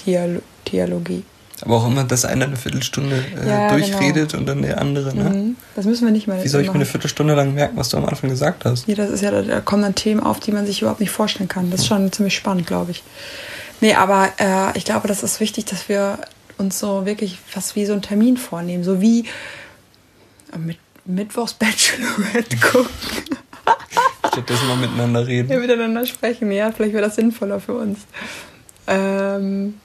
Dial 0.06 0.42
Dialogie. 0.68 1.24
Aber 1.62 1.76
auch 1.78 1.88
immer, 1.88 2.04
dass 2.04 2.26
einer 2.26 2.46
eine 2.46 2.56
Viertelstunde 2.56 3.24
äh, 3.44 3.48
ja, 3.48 3.70
durchredet 3.70 4.32
genau. 4.32 4.40
und 4.40 4.46
dann 4.48 4.62
der 4.62 4.80
andere. 4.80 5.16
Ne? 5.16 5.30
Mhm. 5.30 5.56
Das 5.76 5.86
müssen 5.86 6.06
wir 6.06 6.12
nicht 6.12 6.28
mehr. 6.28 6.44
Wie 6.44 6.48
soll 6.48 6.62
ich 6.62 6.68
mir 6.68 6.76
eine 6.76 6.86
Viertelstunde 6.86 7.36
lang 7.36 7.54
merken, 7.54 7.78
was 7.78 7.90
du 7.90 7.98
am 7.98 8.06
Anfang 8.06 8.30
gesagt 8.30 8.66
hast? 8.66 8.88
Ja, 8.88 8.96
das 8.96 9.10
ist 9.10 9.22
ja, 9.22 9.32
da 9.42 9.62
kommen 9.62 9.84
dann 9.84 9.96
Themen 9.96 10.22
auf, 10.22 10.40
die 10.40 10.52
man 10.52 10.66
sich 10.66 10.82
überhaupt 10.82 11.00
nicht 11.00 11.12
vorstellen 11.12 11.50
kann. 11.50 11.70
Das 11.72 11.82
ist 11.82 11.88
schon 11.88 12.12
ziemlich 12.12 12.36
spannend, 12.36 12.68
glaube 12.68 12.92
ich. 12.92 13.04
Nee, 13.82 13.94
aber 13.96 14.30
äh, 14.38 14.78
ich 14.78 14.86
glaube, 14.86 15.08
das 15.08 15.24
ist 15.24 15.40
wichtig, 15.40 15.66
dass 15.66 15.90
wir 15.90 16.20
uns 16.58 16.80
so 16.80 17.06
wirklich 17.06 17.38
was 17.54 17.76
wie 17.76 17.86
so 17.86 17.94
einen 17.94 18.02
Termin 18.02 18.38
vornehmen. 18.38 18.84
So 18.84 19.02
wie 19.02 19.26
äh, 20.54 20.58
mit 20.58 20.78
Mittwochs 21.06 21.54
Bachelorette 21.54 22.58
gucken. 22.72 22.90
Stattdessen 24.32 24.68
mal 24.68 24.78
miteinander 24.78 25.26
reden. 25.26 25.52
Ja, 25.52 25.60
miteinander 25.60 26.06
sprechen, 26.06 26.52
ja. 26.52 26.72
Vielleicht 26.72 26.94
wäre 26.94 27.06
das 27.06 27.16
sinnvoller 27.16 27.60
für 27.60 27.74
uns. 27.74 28.00
Ähm, 28.88 29.76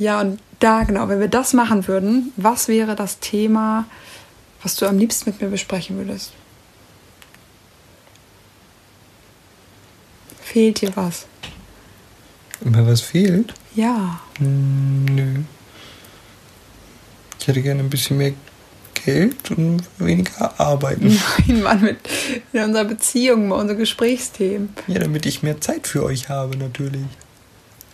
ja, 0.00 0.22
und 0.22 0.40
da, 0.60 0.82
genau, 0.84 1.08
wenn 1.08 1.20
wir 1.20 1.28
das 1.28 1.52
machen 1.52 1.86
würden, 1.86 2.32
was 2.36 2.68
wäre 2.68 2.96
das 2.96 3.20
Thema, 3.20 3.84
was 4.62 4.76
du 4.76 4.86
am 4.86 4.98
liebsten 4.98 5.28
mit 5.30 5.40
mir 5.40 5.48
besprechen 5.48 5.98
würdest? 5.98 6.32
Fehlt 10.40 10.80
dir 10.80 10.90
was? 10.96 11.26
Immer 12.64 12.86
was 12.86 13.02
fehlt? 13.02 13.52
Ja. 13.74 14.20
Hm, 14.38 15.04
nö. 15.04 15.40
Ich 17.38 17.46
hätte 17.46 17.60
gerne 17.60 17.80
ein 17.80 17.90
bisschen 17.90 18.16
mehr 18.16 18.32
Geld 19.04 19.50
und 19.50 19.82
weniger 19.98 20.58
arbeiten. 20.58 21.18
Nein, 21.46 21.62
Mann, 21.62 21.82
mit 21.82 21.98
in 22.52 22.62
unserer 22.62 22.84
Beziehung, 22.84 23.50
bei 23.50 23.56
unseren 23.56 23.78
Gesprächsthemen. 23.78 24.70
Ja, 24.86 24.98
damit 24.98 25.26
ich 25.26 25.42
mehr 25.42 25.60
Zeit 25.60 25.86
für 25.86 26.04
euch 26.04 26.30
habe, 26.30 26.56
natürlich. 26.56 27.06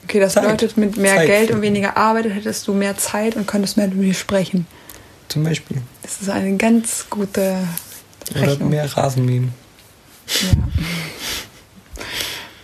Okay, 0.07 0.21
das 0.21 0.35
Zeit. 0.35 0.45
bedeutet, 0.45 0.77
mit 0.77 0.97
mehr 0.97 1.17
Zeit 1.17 1.27
Geld 1.27 1.51
und 1.51 1.63
weniger 1.63 1.97
Arbeit 1.97 2.27
hättest 2.27 2.69
du 2.69 2.75
mehr 2.75 2.97
Zeit 2.97 3.35
und 3.35 3.49
könntest 3.49 3.77
mehr 3.77 3.89
mit 3.89 3.97
mir 3.97 4.15
sprechen. 4.15 4.65
Zum 5.27 5.43
Beispiel. 5.43 5.79
Das 6.03 6.23
ist 6.23 6.31
eine 6.31 6.57
ganz 6.57 7.07
gute 7.11 7.57
Rechnung. 8.33 8.55
Oder 8.55 8.65
mehr 8.67 8.97
Rasenmähen. 8.97 9.53
Ja. 10.29 10.49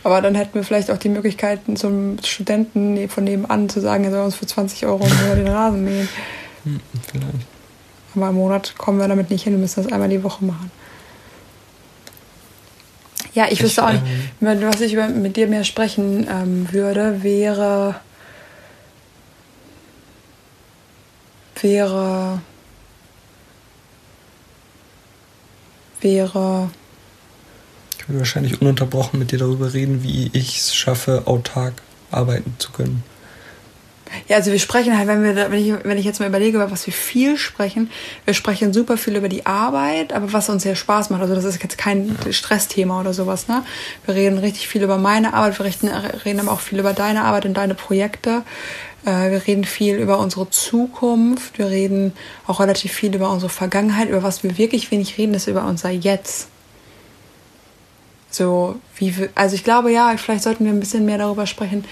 Aber 0.05 0.21
dann 0.21 0.37
hätten 0.37 0.55
wir 0.55 0.63
vielleicht 0.63 0.89
auch 0.93 0.99
die 0.99 1.09
Möglichkeiten, 1.09 1.75
zum 1.77 2.19
Studenten 2.23 3.09
von 3.09 3.25
nebenan 3.25 3.69
zu 3.69 3.81
sagen, 3.81 4.05
er 4.05 4.13
soll 4.13 4.25
uns 4.25 4.37
für 4.37 4.47
20 4.47 4.87
Euro 4.87 5.05
im 5.05 5.37
den 5.37 5.49
Rasen 5.49 5.85
mähen. 5.85 6.09
Hm, 6.63 6.81
vielleicht. 7.11 7.47
Aber 8.15 8.29
im 8.29 8.37
Monat 8.37 8.77
kommen 8.79 9.01
wir 9.01 9.09
damit 9.09 9.31
nicht 9.31 9.43
hin, 9.43 9.55
wir 9.55 9.59
müssen 9.59 9.83
das 9.83 9.93
einmal 9.93 10.09
die 10.09 10.23
Woche 10.23 10.45
machen. 10.45 10.71
Ja, 13.35 13.47
ich, 13.47 13.53
ich 13.53 13.63
wüsste 13.63 13.85
auch 13.85 13.93
nicht, 13.93 14.03
ähm, 14.43 14.63
was 14.63 14.81
ich 14.81 14.95
mit 14.95 15.37
dir 15.37 15.47
mehr 15.47 15.65
sprechen 15.65 16.27
ähm, 16.29 16.69
würde, 16.71 17.23
wäre. 17.23 17.97
wäre. 21.63 22.43
wäre. 26.01 26.71
Ich 27.99 28.09
würde 28.09 28.19
wahrscheinlich 28.19 28.61
ununterbrochen 28.61 29.19
mit 29.19 29.31
dir 29.31 29.39
darüber 29.39 29.73
reden, 29.73 30.03
wie 30.03 30.31
ich 30.33 30.59
es 30.59 30.75
schaffe, 30.75 31.23
autark 31.27 31.75
arbeiten 32.11 32.55
zu 32.59 32.73
können. 32.73 33.05
Ja, 34.29 34.37
also 34.37 34.53
wir 34.53 34.59
sprechen 34.59 34.97
halt, 34.97 35.09
wenn 35.09 35.23
wir, 35.23 35.51
wenn 35.51 35.59
ich, 35.59 35.85
wenn 35.85 35.99
ich 35.99 36.05
jetzt 36.05 36.21
mal 36.21 36.29
überlege, 36.29 36.57
über 36.57 36.71
was 36.71 36.87
wir 36.87 36.93
viel 36.93 37.37
sprechen, 37.37 37.91
wir 38.25 38.35
sprechen 38.35 38.73
super 38.73 38.97
viel 38.97 39.17
über 39.17 39.29
die 39.29 39.47
Arbeit, 39.47 40.13
aber 40.13 40.33
was 40.33 40.49
uns 40.49 40.63
sehr 40.63 40.77
Spaß 40.77 41.11
macht. 41.11 41.23
Also 41.23 41.35
das 41.35 41.45
ist 41.45 41.63
jetzt 41.63 41.79
kein 41.79 42.17
Stressthema 42.31 43.01
oder 43.01 43.15
sowas, 43.15 43.49
ne? 43.49 43.65
Wir 44.07 44.15
reden 44.15 44.39
richtig 44.39 44.69
viel 44.69 44.83
über 44.83 44.99
meine 44.99 45.35
Arbeit, 45.35 45.59
wir 45.59 45.67
reden, 45.67 45.89
reden 46.25 46.41
aber 46.41 46.53
auch 46.53 46.61
viel 46.61 46.79
über 46.79 46.93
deine 46.93 47.25
Arbeit 47.25 47.47
und 47.47 47.55
deine 47.55 47.75
Projekte. 47.75 48.43
Äh, 49.05 49.31
wir 49.31 49.47
reden 49.47 49.65
viel 49.65 49.97
über 49.97 50.19
unsere 50.19 50.49
Zukunft, 50.51 51.59
wir 51.59 51.69
reden 51.69 52.13
auch 52.47 52.61
relativ 52.61 52.93
viel 52.93 53.15
über 53.15 53.31
unsere 53.31 53.51
Vergangenheit, 53.51 54.09
über 54.09 54.23
was 54.23 54.43
wir 54.43 54.59
wirklich 54.59 54.91
wenig 54.91 55.19
reden, 55.19 55.35
ist 55.35 55.49
über 55.49 55.65
unser 55.65 55.91
Jetzt. 55.91 56.49
So, 58.31 58.77
wie 58.97 59.15
also 59.35 59.55
ich 59.55 59.65
glaube 59.65 59.93
ja, 59.93 60.15
vielleicht 60.17 60.43
sollten 60.43 60.65
wir 60.65 60.73
ein 60.73 60.81
bisschen 60.81 61.05
mehr 61.05 61.19
darüber 61.19 61.47
sprechen, 61.47 61.85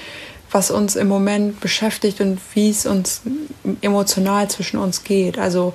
was 0.51 0.71
uns 0.71 0.97
im 0.97 1.09
Moment 1.09 1.61
beschäftigt 1.61 2.21
und 2.21 2.41
wie 2.55 2.71
es 2.71 2.87
uns 2.87 3.23
emotional 3.83 4.51
zwischen 4.51 4.79
uns 4.79 5.05
geht. 5.05 5.39
Also 5.39 5.75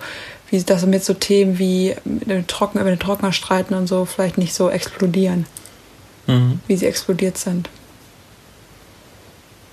wie 0.50 0.62
das 0.62 0.86
mit 0.86 1.04
so 1.04 1.14
Themen 1.14 1.58
wie 1.58 1.96
Trocken, 2.48 2.80
über 2.80 2.90
den 2.90 3.00
Trockner 3.00 3.34
streiten 3.34 3.74
und 3.74 3.88
so 3.88 4.06
vielleicht 4.06 4.38
nicht 4.38 4.54
so 4.54 4.70
explodieren, 4.70 5.46
mhm. 6.28 6.60
wie 6.68 6.76
sie 6.76 6.86
explodiert 6.86 7.38
sind. 7.38 7.70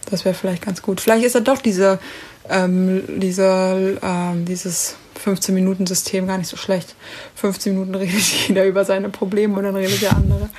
Das 0.06 0.24
wäre 0.24 0.34
vielleicht 0.34 0.64
ganz 0.64 0.82
gut. 0.82 1.00
Vielleicht 1.00 1.24
ist 1.24 1.34
ja 1.34 1.40
doch 1.40 1.58
diese, 1.58 1.98
ähm, 2.48 3.02
diese, 3.18 3.98
ähm, 4.02 4.44
dieses 4.44 4.96
15-Minuten-System 5.24 6.26
gar 6.26 6.38
nicht 6.38 6.48
so 6.48 6.56
schlecht. 6.56 6.94
15 7.36 7.72
Minuten 7.72 7.94
redet 7.98 8.20
jeder 8.48 8.66
über 8.66 8.84
seine 8.84 9.08
Probleme 9.08 9.56
und 9.56 9.64
dann 9.64 9.76
redet 9.76 10.02
der 10.02 10.16
andere. 10.16 10.50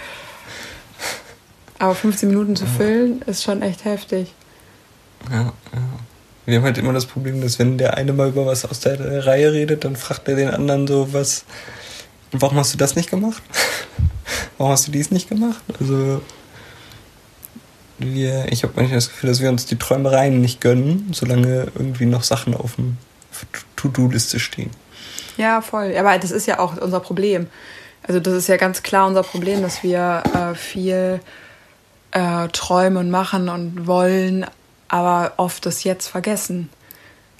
Aber 1.80 1.96
15 1.96 2.30
Minuten 2.30 2.56
zu 2.56 2.66
füllen 2.66 3.22
ist 3.24 3.44
schon 3.44 3.62
echt 3.62 3.86
heftig. 3.86 4.34
Ja, 5.32 5.42
ja. 5.42 5.54
Wir 6.46 6.58
haben 6.58 6.66
halt 6.66 6.78
immer 6.78 6.92
das 6.92 7.06
Problem, 7.06 7.42
dass 7.42 7.58
wenn 7.58 7.78
der 7.78 7.96
eine 7.96 8.12
mal 8.12 8.28
über 8.30 8.46
was 8.46 8.66
aus 8.66 8.82
der 8.82 9.26
Reihe 9.26 9.54
redet, 9.54 9.86
dann 9.86 9.96
fragt 9.96 10.28
er 10.28 10.36
den 10.36 10.50
anderen 10.50 10.88
so, 10.88 11.14
was, 11.14 11.46
warum 12.32 12.58
hast 12.58 12.74
du 12.74 12.78
das 12.78 12.96
nicht 12.96 13.10
gemacht? 13.10 13.42
warum 14.58 14.74
hast 14.74 14.88
du 14.88 14.92
dies 14.92 15.10
nicht 15.10 15.30
gemacht? 15.30 15.64
Also, 15.80 16.22
wir, 17.98 18.52
ich 18.52 18.64
habe 18.64 18.74
manchmal 18.76 18.98
das 18.98 19.10
Gefühl, 19.10 19.30
dass 19.30 19.40
wir 19.40 19.50
uns 19.50 19.66
die 19.66 19.78
Träumereien 19.78 20.42
nicht 20.42 20.60
gönnen, 20.60 21.10
solange 21.14 21.72
irgendwie 21.76 22.06
noch 22.06 22.24
Sachen 22.24 22.54
auf 22.56 22.76
dem 22.76 22.98
To-Do-Liste 23.78 24.40
stehen. 24.40 24.72
Ja, 25.38 25.62
voll. 25.62 25.96
Aber 25.98 26.18
das 26.18 26.32
ist 26.32 26.46
ja 26.46 26.60
auch 26.60 26.78
unser 26.78 27.00
Problem. 27.00 27.48
Also 28.06 28.20
das 28.20 28.34
ist 28.34 28.48
ja 28.48 28.58
ganz 28.58 28.84
klar 28.84 29.08
unser 29.08 29.24
Problem, 29.24 29.62
dass 29.62 29.82
wir 29.82 30.24
äh, 30.34 30.56
viel 30.56 31.22
äh, 32.13 32.47
träumen 32.49 32.97
und 32.97 33.12
machen 33.12 33.49
und 33.49 33.88
wollen, 33.88 34.45
aber 34.88 35.34
oft 35.38 35.65
das 35.65 35.84
Jetzt 35.84 36.08
vergessen. 36.08 36.69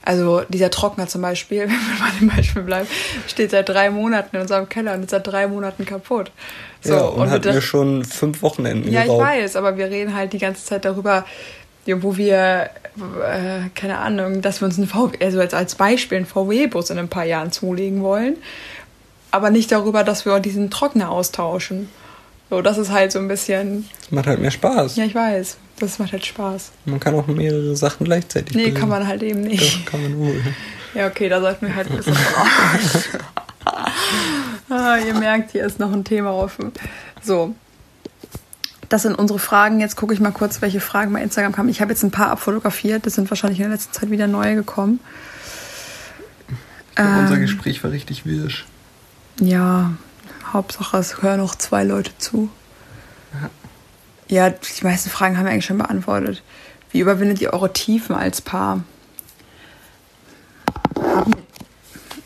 Also 0.06 0.42
dieser 0.50 0.70
Trockner 0.70 1.08
zum 1.08 1.22
Beispiel, 1.22 1.60
wenn 1.62 1.70
wir 1.70 2.00
bei 2.00 2.20
dem 2.20 2.30
Beispiel 2.30 2.62
bleiben, 2.64 2.88
steht 3.28 3.52
seit 3.52 3.70
drei 3.70 3.90
Monaten 3.90 4.36
in 4.36 4.42
unserem 4.42 4.68
Keller 4.68 4.94
und 4.96 5.04
ist 5.04 5.12
seit 5.12 5.26
drei 5.26 5.48
Monaten 5.48 5.86
kaputt. 5.86 6.32
So, 6.82 6.94
ja, 6.94 7.02
und, 7.02 7.22
und 7.22 7.30
hatten 7.30 7.54
wir 7.54 7.62
schon 7.62 8.04
fünf 8.04 8.42
Wochenenden 8.42 8.92
Ja, 8.92 9.04
geraubt. 9.04 9.22
ich 9.22 9.28
weiß, 9.28 9.56
aber 9.56 9.78
wir 9.78 9.86
reden 9.86 10.14
halt 10.14 10.34
die 10.34 10.40
ganze 10.40 10.66
Zeit 10.66 10.84
darüber, 10.84 11.26
wo 11.86 12.18
wir, 12.18 12.70
äh, 13.26 13.70
keine 13.76 14.00
Ahnung, 14.00 14.42
dass 14.42 14.62
wir 14.62 14.66
uns 14.66 14.78
ein 14.78 14.88
VW, 14.88 15.18
also 15.24 15.40
als 15.40 15.76
Beispiel 15.76 16.18
einen 16.18 16.26
VW-Bus 16.26 16.90
in 16.90 16.98
ein 16.98 17.10
paar 17.10 17.26
Jahren 17.26 17.52
zulegen 17.52 18.02
wollen, 18.02 18.38
aber 19.32 19.50
nicht 19.50 19.72
darüber, 19.72 20.04
dass 20.04 20.26
wir 20.26 20.40
diesen 20.40 20.70
Trockner 20.70 21.10
austauschen. 21.10 21.90
So, 22.54 22.62
das 22.62 22.78
ist 22.78 22.92
halt 22.92 23.12
so 23.12 23.18
ein 23.18 23.28
bisschen. 23.28 23.90
Das 24.02 24.12
macht 24.12 24.28
halt 24.28 24.40
mehr 24.40 24.52
Spaß. 24.52 24.96
Ja, 24.96 25.06
ich 25.06 25.16
weiß. 25.16 25.58
Das 25.80 25.98
macht 25.98 26.12
halt 26.12 26.24
Spaß. 26.24 26.70
Man 26.86 27.00
kann 27.00 27.16
auch 27.16 27.26
mehrere 27.26 27.76
Sachen 27.76 28.04
gleichzeitig 28.04 28.56
Nee, 28.56 28.66
bilden. 28.66 28.80
kann 28.80 28.90
man 28.90 29.08
halt 29.08 29.24
eben 29.24 29.42
nicht. 29.42 29.88
Doch, 29.88 29.92
kann 29.92 30.04
man 30.04 30.20
wohl. 30.20 30.40
Ja, 30.94 31.08
okay, 31.08 31.30
da 31.30 31.42
sollten 31.42 31.66
wir 31.66 31.76
halt 31.76 31.90
ein 31.90 31.98
bisschen 31.98 32.16
ah, 34.70 34.98
ihr 34.98 35.16
merkt, 35.16 35.50
hier 35.54 35.66
ist 35.66 35.80
noch 35.80 35.92
ein 35.92 36.04
Thema 36.04 36.32
offen. 36.32 36.72
So. 37.24 37.56
Das 38.90 39.02
sind 39.02 39.16
unsere 39.18 39.40
Fragen. 39.40 39.80
Jetzt 39.80 39.96
gucke 39.96 40.14
ich 40.14 40.20
mal 40.20 40.30
kurz, 40.30 40.62
welche 40.62 40.80
Fragen 40.80 41.12
bei 41.12 41.24
Instagram 41.24 41.54
kamen. 41.54 41.70
Ich 41.70 41.82
habe 41.82 41.92
jetzt 41.92 42.04
ein 42.04 42.12
paar 42.12 42.28
abfotografiert. 42.28 43.08
Das 43.08 43.16
sind 43.16 43.32
wahrscheinlich 43.32 43.60
in 43.62 43.64
der 43.66 43.74
letzten 43.74 43.94
Zeit 43.94 44.12
wieder 44.12 44.28
neue 44.28 44.54
gekommen. 44.54 45.00
Ähm, 46.98 47.18
unser 47.22 47.40
Gespräch 47.40 47.84
war 47.84 47.90
richtig 47.90 48.28
wirsch. 48.28 48.66
Ja, 49.40 49.94
Hauptsache, 50.54 50.98
es 50.98 51.22
hören 51.22 51.40
noch 51.40 51.56
zwei 51.56 51.84
Leute 51.84 52.12
zu. 52.18 52.50
Ja. 53.34 53.50
ja, 54.48 54.50
die 54.52 54.84
meisten 54.84 55.10
Fragen 55.10 55.38
haben 55.38 55.46
wir 55.46 55.52
eigentlich 55.52 55.66
schon 55.66 55.78
beantwortet. 55.78 56.44
Wie 56.92 57.00
überwindet 57.00 57.42
ihr 57.42 57.54
eure 57.54 57.74
Tiefen 57.74 58.16
als 58.16 58.42
Paar? 58.42 58.84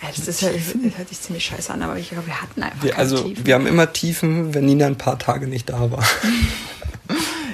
Das, 0.02 0.28
ist 0.28 0.42
ja, 0.42 0.50
das 0.52 0.98
hört 0.98 1.10
sich 1.10 1.22
ziemlich 1.22 1.46
scheiße 1.46 1.74
an, 1.74 1.82
aber 1.82 1.98
ich 1.98 2.10
glaube, 2.10 2.28
wir 2.28 2.42
hatten 2.42 2.64
einfach 2.64 2.84
wir, 2.84 2.98
Also, 2.98 3.24
Tiefen. 3.24 3.46
wir 3.46 3.56
haben 3.56 3.68
immer 3.68 3.92
Tiefen, 3.92 4.54
wenn 4.54 4.66
Nina 4.66 4.86
ein 4.88 4.98
paar 4.98 5.18
Tage 5.20 5.48
nicht 5.48 5.70
da 5.70 5.92
war. 5.92 6.04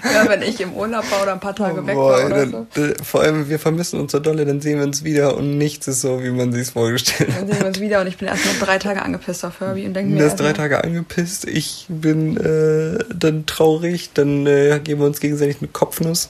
ja, 0.04 0.28
wenn 0.28 0.42
ich 0.42 0.60
im 0.62 0.74
Urlaub 0.74 1.10
war 1.12 1.24
oder 1.24 1.34
ein 1.34 1.40
paar 1.40 1.56
Tage 1.56 1.82
oh, 1.82 1.88
weg 1.88 1.96
war 1.96 2.26
oder 2.26 2.46
dann, 2.46 2.68
so. 2.74 3.04
Vor 3.04 3.22
allem, 3.22 3.50
wir 3.50 3.60
vermissen 3.60 4.00
uns 4.00 4.12
so 4.12 4.20
dolle, 4.20 4.46
dann 4.46 4.62
sehen 4.62 4.80
wir 4.80 4.86
uns 4.86 5.04
wieder 5.04 5.38
und 5.38 5.58
nichts 5.58 5.88
ist 5.88 6.02
so, 6.02 6.24
wie 6.24 6.30
man 6.30 6.52
sich 6.52 6.70
vorgestellt 6.70 7.32
hat. 7.32 7.42
Dann 7.42 7.48
sehen 7.48 7.60
wir 7.60 7.68
uns 7.68 7.80
wieder 7.80 8.02
und 8.02 8.08
ich 8.08 8.18
bin 8.18 8.28
erst 8.28 8.46
mal 8.46 8.56
drei 8.60 8.80
Tage 8.80 9.02
angepisst 9.02 9.46
auf 9.46 9.60
Herbie 9.60 9.86
und 9.86 9.94
denke 9.94 10.14
mir. 10.14 10.22
Er 10.22 10.28
ist 10.28 10.36
drei 10.38 10.54
Tage 10.54 10.84
angepisst, 10.84 11.46
ich 11.46 11.86
bin 11.90 12.38
äh, 12.38 13.04
dann 13.14 13.46
traurig, 13.46 14.12
dann 14.14 14.46
äh, 14.48 14.80
geben 14.84 15.02
wir 15.02 15.08
uns 15.08 15.20
gegenseitig 15.20 15.58
eine 15.60 15.70
Kopfnuss. 15.70 16.30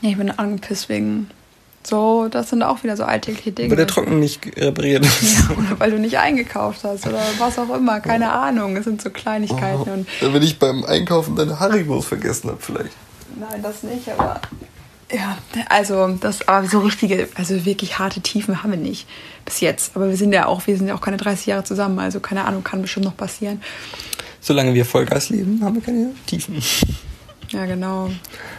Ja, 0.00 0.10
ich 0.10 0.16
bin 0.16 0.30
angepisst 0.30 0.88
wegen 0.88 1.28
so, 1.84 2.28
das 2.28 2.50
sind 2.50 2.62
auch 2.62 2.82
wieder 2.82 2.96
so 2.96 3.04
alltägliche 3.04 3.52
Dinge. 3.52 3.70
Weil 3.70 3.76
der 3.76 3.86
Trocken 3.86 4.20
nicht 4.20 4.40
repariert 4.56 5.04
ist. 5.04 5.22
Ja, 5.22 5.56
oder 5.56 5.80
weil 5.80 5.90
du 5.90 5.98
nicht 5.98 6.18
eingekauft 6.18 6.84
hast 6.84 7.06
oder 7.06 7.20
was 7.38 7.58
auch 7.58 7.74
immer, 7.74 8.00
keine 8.00 8.26
oh. 8.26 8.30
Ahnung. 8.30 8.76
Es 8.76 8.84
sind 8.84 9.02
so 9.02 9.10
Kleinigkeiten. 9.10 10.06
Oh. 10.20 10.26
Und 10.26 10.34
Wenn 10.34 10.42
ich 10.42 10.58
beim 10.58 10.84
Einkaufen 10.84 11.36
deine 11.36 11.58
Haribos 11.58 12.06
vergessen 12.06 12.50
habe, 12.50 12.58
vielleicht. 12.60 12.92
Nein, 13.38 13.62
das 13.62 13.82
nicht, 13.82 14.08
aber 14.10 14.40
ja, 15.12 15.36
also 15.68 16.08
das, 16.08 16.48
aber 16.48 16.66
so 16.66 16.80
richtige, 16.80 17.28
also 17.34 17.66
wirklich 17.66 17.98
harte 17.98 18.20
Tiefen 18.20 18.62
haben 18.62 18.70
wir 18.70 18.78
nicht 18.78 19.06
bis 19.44 19.60
jetzt. 19.60 19.94
Aber 19.94 20.08
wir 20.08 20.16
sind 20.16 20.32
ja 20.32 20.46
auch, 20.46 20.66
wir 20.66 20.76
sind 20.76 20.88
ja 20.88 20.94
auch 20.94 21.00
keine 21.00 21.18
30 21.18 21.46
Jahre 21.46 21.64
zusammen, 21.64 21.98
also 21.98 22.20
keine 22.20 22.44
Ahnung, 22.44 22.64
kann 22.64 22.80
bestimmt 22.80 23.04
noch 23.04 23.16
passieren. 23.16 23.60
Solange 24.40 24.72
wir 24.74 24.84
Vollgas 24.84 25.28
leben, 25.28 25.62
haben 25.62 25.74
wir 25.74 25.82
keine 25.82 26.10
Tiefen. 26.26 26.62
Ja, 27.50 27.66
genau. 27.66 28.10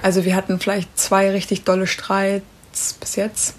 Also 0.04 0.24
wir 0.24 0.36
hatten 0.36 0.60
vielleicht 0.60 0.98
zwei 0.98 1.32
richtig 1.32 1.64
dolle 1.64 1.88
Streits 2.74 2.94
bis 2.94 3.16
jetzt. 3.16 3.56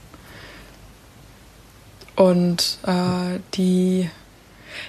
Und 2.16 2.78
äh, 2.86 3.40
die. 3.54 4.10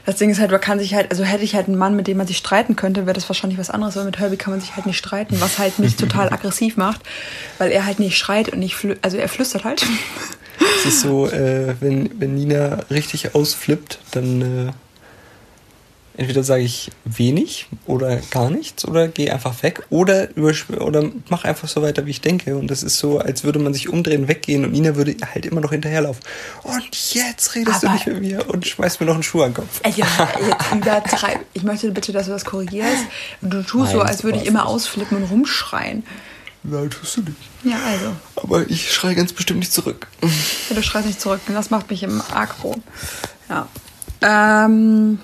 Das 0.06 0.16
Ding 0.16 0.32
ist 0.32 0.40
halt, 0.40 0.50
man 0.50 0.62
kann 0.62 0.80
sich 0.80 0.96
halt, 0.96 1.12
also 1.12 1.24
hätte 1.24 1.44
ich 1.44 1.54
halt 1.54 1.68
einen 1.68 1.78
Mann, 1.78 1.96
mit 1.96 2.08
dem 2.08 2.18
man 2.18 2.26
sich 2.26 2.38
streiten 2.38 2.76
könnte, 2.76 3.06
wäre 3.06 3.14
das 3.14 3.30
wahrscheinlich 3.30 3.60
was 3.60 3.70
anderes, 3.70 3.96
weil 3.96 4.06
mit 4.06 4.18
Herbie 4.18 4.36
kann 4.36 4.52
man 4.52 4.60
sich 4.60 4.76
halt 4.76 4.88
nicht 4.88 4.98
streiten, 4.98 5.40
was 5.40 5.60
halt 5.60 5.78
mich 5.78 5.96
total 5.96 6.30
aggressiv 6.34 6.76
macht, 6.76 7.02
weil 7.60 7.72
er 7.72 7.86
halt 7.86 8.00
nicht 8.00 8.18
schreit 8.18 8.50
und 8.50 8.60
nicht, 8.60 8.76
also 9.04 9.18
er 9.18 9.30
flüstert 9.30 9.64
halt. 9.64 9.86
Es 10.80 10.86
ist 10.88 11.02
so, 11.02 11.28
äh, 11.28 11.76
wenn, 11.82 12.20
wenn 12.20 12.34
Nina 12.34 12.80
richtig 12.90 13.36
ausflippt, 13.36 14.00
dann 14.12 14.70
äh, 14.70 14.72
entweder 16.18 16.44
sage 16.44 16.64
ich 16.64 16.92
wenig 17.04 17.68
oder 17.86 18.18
gar 18.32 18.50
nichts 18.50 18.86
oder 18.86 19.08
gehe 19.08 19.34
einfach 19.34 19.64
weg 19.64 19.84
oder, 19.90 20.30
oder 20.80 21.10
mach 21.30 21.44
einfach 21.44 21.68
so 21.68 21.82
weiter, 21.82 22.06
wie 22.06 22.12
ich 22.12 22.22
denke. 22.22 22.58
Und 22.58 22.70
das 22.72 22.84
ist 22.84 22.98
so, 22.98 23.20
als 23.20 23.44
würde 23.44 23.60
man 23.60 23.74
sich 23.74 23.90
umdrehen, 23.90 24.28
weggehen 24.28 24.66
und 24.66 24.72
Nina 24.72 24.96
würde 24.96 25.16
halt 25.34 25.46
immer 25.46 25.62
noch 25.62 25.72
hinterherlaufen. 25.72 26.24
Und 26.64 27.14
jetzt 27.14 27.56
redest 27.56 27.84
Aber 27.84 27.88
du 27.88 27.94
nicht 27.94 28.08
mit 28.08 28.22
mir 28.22 28.50
und 28.50 28.68
schmeißt 28.68 29.00
mir 29.00 29.08
noch 29.08 29.16
einen 29.16 29.24
Schuh 29.24 29.42
an 29.44 29.54
den 29.54 29.56
Kopf. 29.56 29.82
Ja, 29.96 30.30
jetzt 30.48 30.74
übertreib. 30.74 31.40
Ich 31.54 31.64
möchte 31.64 31.92
bitte, 31.92 32.12
dass 32.12 32.26
du 32.26 32.32
das 32.32 32.46
korrigierst. 32.46 33.04
Du 33.42 33.62
tust 33.64 33.94
Nein, 33.94 33.94
so, 33.94 34.02
als 34.02 34.24
würde 34.24 34.40
ich 34.40 34.46
immer 34.46 34.62
nicht. 34.62 34.70
ausflippen 34.70 35.18
und 35.18 35.24
rumschreien. 35.30 36.04
Nein, 36.64 36.90
tust 36.90 37.18
du 37.18 37.22
nicht. 37.22 37.38
Ja, 37.64 37.78
also. 37.86 38.16
Aber 38.38 38.70
ich 38.70 38.92
schreie 38.92 39.16
ganz 39.16 39.34
bestimmt 39.34 39.60
nicht 39.60 39.72
zurück. 39.72 40.08
Ja, 40.70 40.76
du 40.76 40.82
schreist 40.82 41.06
nicht 41.06 41.22
zurück. 41.22 41.42
Das 41.48 41.70
macht 41.70 41.92
mich 41.92 42.02
im 42.04 42.22
Agro. 42.34 42.76
Ja. 43.50 43.68
Ähm. 44.22 45.20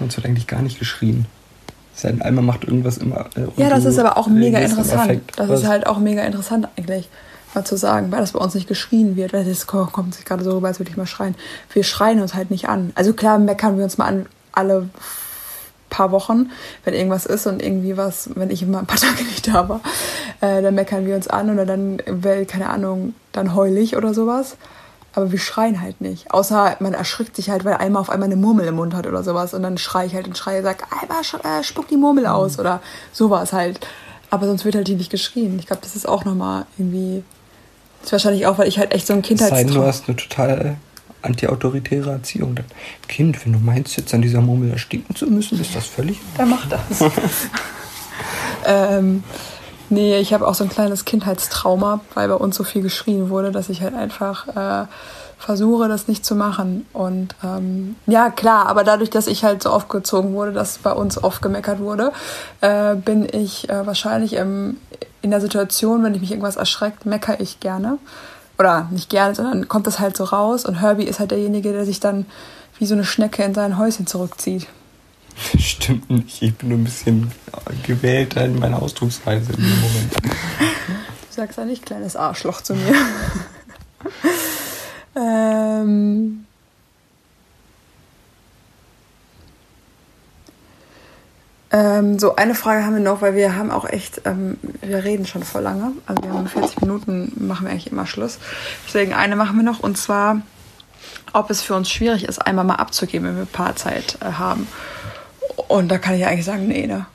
Uns 0.00 0.16
wird 0.16 0.26
eigentlich 0.26 0.46
gar 0.46 0.62
nicht 0.62 0.78
geschrien. 0.78 1.26
Sein 1.94 2.22
Alma 2.22 2.40
macht 2.40 2.64
irgendwas 2.64 2.98
immer. 2.98 3.26
Äh, 3.36 3.46
ja, 3.56 3.68
das 3.68 3.84
ist 3.84 3.98
aber 3.98 4.16
auch 4.16 4.28
mega 4.28 4.58
interessant. 4.58 5.20
Das 5.36 5.48
Was? 5.48 5.60
ist 5.60 5.68
halt 5.68 5.86
auch 5.86 5.98
mega 5.98 6.22
interessant 6.22 6.68
eigentlich, 6.76 7.08
mal 7.54 7.64
zu 7.64 7.76
sagen, 7.76 8.10
weil 8.10 8.20
das 8.20 8.32
bei 8.32 8.38
uns 8.38 8.54
nicht 8.54 8.68
geschrien 8.68 9.16
wird. 9.16 9.32
Weil 9.32 9.44
das 9.44 9.66
kommt 9.66 10.14
sich 10.14 10.24
gerade 10.24 10.42
so 10.42 10.52
rüber, 10.52 10.68
als 10.68 10.78
würde 10.78 10.90
ich 10.90 10.96
mal 10.96 11.06
schreien. 11.06 11.34
Wir 11.72 11.84
schreien 11.84 12.20
uns 12.20 12.34
halt 12.34 12.50
nicht 12.50 12.68
an. 12.68 12.92
Also 12.94 13.12
klar 13.12 13.38
meckern 13.38 13.76
wir 13.76 13.84
uns 13.84 13.98
mal 13.98 14.06
an 14.06 14.26
alle 14.52 14.88
paar 15.90 16.12
Wochen, 16.12 16.50
wenn 16.84 16.94
irgendwas 16.94 17.26
ist 17.26 17.46
und 17.46 17.62
irgendwie 17.62 17.96
was, 17.96 18.30
wenn 18.36 18.50
ich 18.50 18.62
immer 18.62 18.78
ein 18.78 18.86
paar 18.86 18.96
Tage 19.00 19.24
nicht 19.24 19.48
da 19.48 19.68
war, 19.68 19.80
äh, 20.40 20.62
dann 20.62 20.74
meckern 20.74 21.06
wir 21.06 21.16
uns 21.16 21.28
an 21.28 21.50
oder 21.50 21.66
dann, 21.66 21.98
keine 22.46 22.70
Ahnung, 22.70 23.14
dann 23.32 23.54
heul 23.54 23.76
ich 23.76 23.96
oder 23.96 24.14
sowas. 24.14 24.56
Aber 25.12 25.32
wir 25.32 25.38
schreien 25.38 25.80
halt 25.80 26.00
nicht. 26.00 26.30
Außer 26.30 26.76
man 26.80 26.94
erschrickt 26.94 27.34
sich 27.34 27.50
halt, 27.50 27.64
weil 27.64 27.74
einmal 27.74 28.00
auf 28.00 28.10
einmal 28.10 28.28
eine 28.28 28.36
Murmel 28.36 28.66
im 28.66 28.76
Mund 28.76 28.94
hat 28.94 29.06
oder 29.06 29.24
sowas. 29.24 29.54
Und 29.54 29.62
dann 29.62 29.76
schreie 29.76 30.06
ich 30.06 30.14
halt 30.14 30.26
und 30.26 30.38
schreie, 30.38 30.62
sag, 30.62 30.84
Alba, 30.92 31.20
äh, 31.20 31.64
spuck 31.64 31.88
die 31.88 31.96
Murmel 31.96 32.24
mhm. 32.24 32.30
aus 32.30 32.58
oder 32.58 32.80
sowas 33.12 33.52
halt. 33.52 33.80
Aber 34.30 34.46
sonst 34.46 34.64
wird 34.64 34.76
halt 34.76 34.86
die 34.86 34.94
nicht 34.94 35.10
geschrien. 35.10 35.58
Ich 35.58 35.66
glaube, 35.66 35.82
das 35.82 35.96
ist 35.96 36.08
auch 36.08 36.24
nochmal 36.24 36.66
irgendwie. 36.78 37.24
Das 37.98 38.06
ist 38.06 38.12
wahrscheinlich 38.12 38.46
auch, 38.46 38.56
weil 38.58 38.68
ich 38.68 38.78
halt 38.78 38.92
echt 38.92 39.06
so 39.06 39.12
ein 39.12 39.22
Kindheitstraum... 39.22 39.68
Sei 39.68 39.74
du 39.74 39.84
hast 39.84 40.08
eine 40.08 40.16
total 40.16 40.76
antiautoritäre 41.22 42.12
Erziehung. 42.12 42.54
Dann, 42.54 42.64
kind, 43.08 43.44
wenn 43.44 43.52
du 43.52 43.58
meinst, 43.58 43.96
jetzt 43.96 44.14
an 44.14 44.22
dieser 44.22 44.40
Murmel 44.40 44.70
erstinken 44.70 45.14
zu 45.14 45.26
müssen, 45.26 45.60
ist 45.60 45.74
das 45.74 45.86
völlig... 45.86 46.18
Dann 46.38 46.48
mach 46.48 46.66
das. 46.66 46.80
ähm, 48.64 49.22
Nee, 49.92 50.18
ich 50.18 50.32
habe 50.32 50.46
auch 50.46 50.54
so 50.54 50.62
ein 50.62 50.70
kleines 50.70 51.04
Kindheitstrauma, 51.04 52.00
weil 52.14 52.28
bei 52.28 52.34
uns 52.34 52.54
so 52.54 52.62
viel 52.62 52.80
geschrien 52.80 53.28
wurde, 53.28 53.50
dass 53.50 53.68
ich 53.68 53.82
halt 53.82 53.94
einfach 53.94 54.46
äh, 54.48 54.86
versuche, 55.36 55.88
das 55.88 56.06
nicht 56.06 56.24
zu 56.24 56.36
machen. 56.36 56.86
Und 56.92 57.34
ähm, 57.42 57.96
ja, 58.06 58.30
klar, 58.30 58.66
aber 58.66 58.84
dadurch, 58.84 59.10
dass 59.10 59.26
ich 59.26 59.42
halt 59.42 59.64
so 59.64 59.70
aufgezogen 59.70 60.32
wurde, 60.32 60.52
dass 60.52 60.78
bei 60.78 60.92
uns 60.92 61.22
oft 61.22 61.42
gemeckert 61.42 61.80
wurde, 61.80 62.12
äh, 62.60 62.94
bin 62.94 63.26
ich 63.32 63.68
äh, 63.68 63.84
wahrscheinlich 63.84 64.34
im, 64.34 64.76
in 65.22 65.32
der 65.32 65.40
Situation, 65.40 66.04
wenn 66.04 66.14
ich 66.14 66.20
mich 66.20 66.30
irgendwas 66.30 66.56
erschreckt, 66.56 67.04
meckere 67.04 67.40
ich 67.40 67.58
gerne. 67.58 67.98
Oder 68.60 68.86
nicht 68.92 69.10
gerne, 69.10 69.34
sondern 69.34 69.66
kommt 69.66 69.88
das 69.88 69.98
halt 69.98 70.16
so 70.16 70.22
raus. 70.22 70.66
Und 70.66 70.76
Herbie 70.76 71.04
ist 71.04 71.18
halt 71.18 71.32
derjenige, 71.32 71.72
der 71.72 71.84
sich 71.84 71.98
dann 71.98 72.26
wie 72.78 72.86
so 72.86 72.94
eine 72.94 73.04
Schnecke 73.04 73.42
in 73.42 73.54
sein 73.54 73.76
Häuschen 73.76 74.06
zurückzieht. 74.06 74.68
Stimmt 75.58 76.10
nicht. 76.10 76.42
Ich 76.42 76.54
bin 76.56 76.70
nur 76.70 76.78
ein 76.78 76.84
bisschen 76.84 77.32
gewählt 77.86 78.34
in 78.36 78.58
meiner 78.58 78.82
Ausdrucksweise 78.82 79.52
im 79.52 79.62
Moment. 79.62 80.14
Du 80.22 81.36
sagst 81.36 81.58
ja 81.58 81.64
nicht 81.64 81.86
kleines 81.86 82.16
Arschloch 82.16 82.60
zu 82.60 82.74
mir. 82.74 82.94
ähm. 85.16 86.46
Ähm, 91.72 92.18
so, 92.18 92.34
eine 92.34 92.56
Frage 92.56 92.84
haben 92.84 92.94
wir 92.94 93.00
noch, 93.00 93.22
weil 93.22 93.36
wir 93.36 93.54
haben 93.54 93.70
auch 93.70 93.88
echt, 93.88 94.22
ähm, 94.24 94.58
wir 94.82 95.04
reden 95.04 95.24
schon 95.24 95.44
voll 95.44 95.62
lange. 95.62 95.92
Also 96.06 96.22
wir 96.24 96.32
haben 96.32 96.48
40 96.48 96.80
Minuten, 96.80 97.32
machen 97.36 97.66
wir 97.66 97.70
eigentlich 97.70 97.92
immer 97.92 98.06
Schluss. 98.06 98.38
Deswegen 98.86 99.14
eine 99.14 99.36
machen 99.36 99.56
wir 99.56 99.62
noch 99.62 99.78
und 99.78 99.96
zwar, 99.96 100.42
ob 101.32 101.48
es 101.48 101.62
für 101.62 101.76
uns 101.76 101.88
schwierig 101.88 102.24
ist, 102.24 102.44
einmal 102.44 102.64
mal 102.64 102.74
abzugeben, 102.74 103.28
wenn 103.28 103.36
wir 103.36 103.46
Paarzeit 103.46 104.18
äh, 104.20 104.32
haben. 104.32 104.66
Und 105.56 105.88
da 105.88 105.98
kann 105.98 106.14
ich 106.14 106.26
eigentlich 106.26 106.44
sagen, 106.44 106.68
nee, 106.68 106.86
ne? 106.86 107.06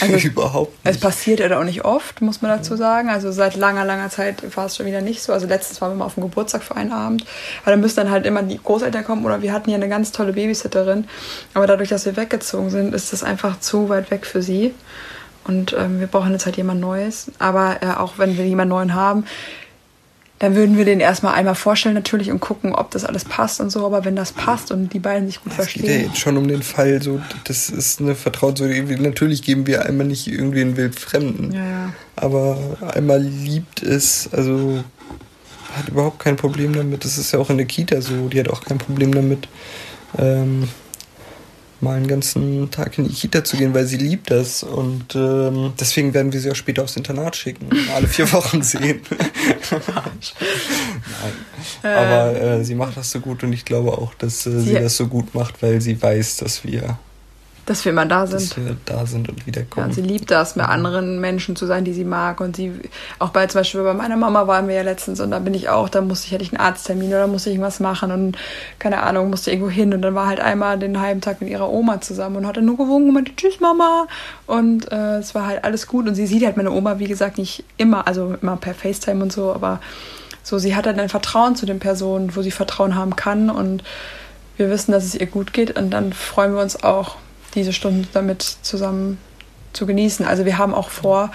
Also 0.00 0.16
Überhaupt 0.26 0.84
nicht. 0.84 0.94
Es 0.94 1.00
passiert 1.00 1.40
ja 1.40 1.58
auch 1.58 1.64
nicht 1.64 1.84
oft, 1.84 2.22
muss 2.22 2.42
man 2.42 2.50
dazu 2.50 2.76
sagen. 2.76 3.10
Also 3.10 3.32
seit 3.32 3.56
langer, 3.56 3.84
langer 3.84 4.08
Zeit 4.10 4.56
war 4.56 4.66
es 4.66 4.76
schon 4.76 4.86
wieder 4.86 5.02
nicht 5.02 5.22
so. 5.22 5.32
Also 5.32 5.46
letztens 5.46 5.80
waren 5.80 5.92
wir 5.92 5.96
mal 5.96 6.06
auf 6.06 6.14
dem 6.14 6.22
Geburtstag 6.22 6.62
für 6.62 6.76
einen 6.76 6.92
Abend. 6.92 7.24
Aber 7.62 7.72
dann 7.72 7.80
müssen 7.80 7.96
dann 7.96 8.10
halt 8.10 8.26
immer 8.26 8.42
die 8.42 8.58
Großeltern 8.58 9.04
kommen 9.04 9.24
oder 9.24 9.42
wir 9.42 9.52
hatten 9.52 9.70
ja 9.70 9.76
eine 9.76 9.88
ganz 9.88 10.12
tolle 10.12 10.32
Babysitterin. 10.32 11.06
Aber 11.52 11.66
dadurch, 11.66 11.90
dass 11.90 12.06
wir 12.06 12.16
weggezogen 12.16 12.70
sind, 12.70 12.94
ist 12.94 13.12
das 13.12 13.22
einfach 13.22 13.60
zu 13.60 13.88
weit 13.88 14.10
weg 14.10 14.26
für 14.26 14.42
sie. 14.42 14.74
Und 15.46 15.74
ähm, 15.78 16.00
wir 16.00 16.06
brauchen 16.06 16.32
jetzt 16.32 16.46
halt 16.46 16.56
jemand 16.56 16.80
Neues. 16.80 17.30
Aber 17.38 17.82
äh, 17.82 17.88
auch 17.88 18.14
wenn 18.16 18.38
wir 18.38 18.46
jemand 18.46 18.70
Neuen 18.70 18.94
haben, 18.94 19.26
dann 20.44 20.56
würden 20.56 20.76
wir 20.76 20.84
den 20.84 21.00
erstmal 21.00 21.34
einmal 21.34 21.54
vorstellen 21.54 21.94
natürlich 21.94 22.30
und 22.30 22.38
gucken, 22.38 22.74
ob 22.74 22.90
das 22.90 23.06
alles 23.06 23.24
passt 23.24 23.62
und 23.62 23.70
so. 23.70 23.86
Aber 23.86 24.04
wenn 24.04 24.14
das 24.14 24.32
passt 24.32 24.70
und 24.70 24.92
die 24.92 24.98
beiden 24.98 25.26
sich 25.26 25.42
gut 25.42 25.52
das 25.52 25.56
verstehen. 25.56 25.84
Es 25.84 25.88
geht 25.88 26.00
ja 26.00 26.06
jetzt 26.08 26.18
schon 26.18 26.36
um 26.36 26.46
den 26.46 26.62
Fall, 26.62 27.00
so 27.00 27.18
das 27.44 27.70
ist 27.70 28.00
eine 28.00 28.14
Vertraut 28.14 28.58
so 28.58 28.66
natürlich 28.66 29.40
geben 29.40 29.66
wir 29.66 29.86
einmal 29.86 30.06
nicht 30.06 30.26
irgendwie 30.26 30.60
einen 30.60 30.76
Wildfremden. 30.76 31.52
Ja, 31.52 31.64
ja. 31.64 31.92
Aber 32.16 32.58
einmal 32.94 33.22
liebt 33.22 33.82
es, 33.82 34.28
also 34.32 34.84
hat 35.74 35.88
überhaupt 35.88 36.18
kein 36.18 36.36
Problem 36.36 36.74
damit. 36.74 37.06
Das 37.06 37.16
ist 37.16 37.32
ja 37.32 37.38
auch 37.38 37.48
in 37.48 37.56
der 37.56 37.66
Kita 37.66 38.02
so, 38.02 38.28
die 38.28 38.38
hat 38.38 38.50
auch 38.50 38.62
kein 38.62 38.76
Problem 38.76 39.14
damit. 39.14 39.48
Ähm, 40.18 40.68
mal 41.84 41.96
einen 41.96 42.08
ganzen 42.08 42.70
Tag 42.70 42.98
in 42.98 43.06
die 43.06 43.14
Kita 43.14 43.44
zu 43.44 43.56
gehen, 43.56 43.74
weil 43.74 43.86
sie 43.86 43.98
liebt 43.98 44.30
das. 44.30 44.64
Und 44.64 45.14
ähm, 45.14 45.72
deswegen 45.78 46.12
werden 46.14 46.32
wir 46.32 46.40
sie 46.40 46.50
auch 46.50 46.56
später 46.56 46.82
aufs 46.82 46.96
Internat 46.96 47.36
schicken. 47.36 47.68
Alle 47.94 48.08
vier 48.08 48.30
Wochen 48.32 48.62
sehen. 48.64 49.00
Nein. 51.82 51.94
Aber 51.94 52.40
äh, 52.40 52.64
sie 52.64 52.74
macht 52.74 52.96
das 52.96 53.10
so 53.10 53.20
gut 53.20 53.44
und 53.44 53.52
ich 53.52 53.64
glaube 53.64 53.92
auch, 53.92 54.14
dass 54.14 54.46
äh, 54.46 54.58
sie, 54.58 54.60
sie 54.60 54.74
das 54.74 54.96
so 54.96 55.06
gut 55.06 55.34
macht, 55.34 55.62
weil 55.62 55.80
sie 55.80 56.00
weiß, 56.00 56.38
dass 56.38 56.64
wir 56.64 56.98
dass 57.66 57.84
wir 57.84 57.92
immer 57.92 58.06
da 58.06 58.26
sind. 58.26 58.50
Dass 58.50 58.56
wir 58.56 58.76
da 58.84 59.06
sind 59.06 59.28
und 59.28 59.46
wiederkommen. 59.46 59.88
Ja, 59.88 59.94
sie 59.94 60.02
liebt 60.02 60.30
das, 60.30 60.56
mit 60.56 60.66
anderen 60.66 61.20
Menschen 61.20 61.56
zu 61.56 61.66
sein, 61.66 61.84
die 61.84 61.92
sie 61.92 62.04
mag. 62.04 62.40
Und 62.40 62.56
sie, 62.56 62.72
auch 63.18 63.30
bei 63.30 63.46
zum 63.46 63.60
Beispiel 63.60 63.82
bei 63.82 63.94
meiner 63.94 64.16
Mama 64.16 64.46
waren 64.46 64.68
wir 64.68 64.74
ja 64.74 64.82
letztens 64.82 65.20
und 65.20 65.30
da 65.30 65.38
bin 65.38 65.54
ich 65.54 65.68
auch, 65.68 65.88
da 65.88 66.00
musste 66.00 66.26
ich, 66.26 66.34
hatte 66.34 66.42
ich 66.42 66.52
einen 66.52 66.60
Arzttermin 66.60 67.08
oder 67.08 67.26
musste 67.26 67.50
ich 67.50 67.56
irgendwas 67.56 67.80
machen 67.80 68.10
und 68.10 68.38
keine 68.78 69.02
Ahnung, 69.02 69.30
musste 69.30 69.50
irgendwo 69.50 69.70
hin. 69.70 69.94
Und 69.94 70.02
dann 70.02 70.14
war 70.14 70.26
halt 70.26 70.40
einmal 70.40 70.78
den 70.78 71.00
halben 71.00 71.20
Tag 71.20 71.40
mit 71.40 71.50
ihrer 71.50 71.70
Oma 71.70 72.00
zusammen 72.00 72.36
und 72.36 72.46
hatte 72.46 72.62
nur 72.62 72.76
gewunken 72.76 73.08
und 73.08 73.14
meinte, 73.14 73.34
tschüss 73.36 73.60
Mama. 73.60 74.06
Und 74.46 74.90
äh, 74.92 75.18
es 75.18 75.34
war 75.34 75.46
halt 75.46 75.64
alles 75.64 75.86
gut. 75.86 76.06
Und 76.06 76.14
sie 76.14 76.26
sieht 76.26 76.44
halt 76.44 76.56
meine 76.56 76.70
Oma, 76.70 76.98
wie 76.98 77.06
gesagt, 77.06 77.38
nicht 77.38 77.64
immer, 77.76 78.06
also 78.06 78.34
immer 78.40 78.56
per 78.56 78.74
FaceTime 78.74 79.22
und 79.22 79.32
so, 79.32 79.52
aber 79.52 79.80
so, 80.42 80.58
sie 80.58 80.76
hat 80.76 80.86
halt 80.86 80.98
ein 80.98 81.08
Vertrauen 81.08 81.56
zu 81.56 81.64
den 81.64 81.78
Personen, 81.78 82.36
wo 82.36 82.42
sie 82.42 82.50
Vertrauen 82.50 82.94
haben 82.94 83.16
kann 83.16 83.48
und 83.48 83.82
wir 84.56 84.70
wissen, 84.70 84.92
dass 84.92 85.04
es 85.04 85.14
ihr 85.14 85.26
gut 85.26 85.52
geht 85.52 85.76
und 85.78 85.90
dann 85.90 86.12
freuen 86.12 86.54
wir 86.54 86.62
uns 86.62 86.84
auch, 86.84 87.16
diese 87.54 87.72
Stunden 87.72 88.06
damit 88.12 88.42
zusammen 88.42 89.18
zu 89.72 89.86
genießen. 89.86 90.24
Also 90.24 90.44
wir 90.44 90.58
haben 90.58 90.74
auch 90.74 90.88
vor, 90.88 91.30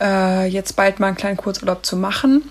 äh, 0.00 0.46
jetzt 0.46 0.76
bald 0.76 1.00
mal 1.00 1.08
einen 1.08 1.16
kleinen 1.16 1.36
Kurzurlaub 1.36 1.84
zu 1.84 1.96
machen. 1.96 2.42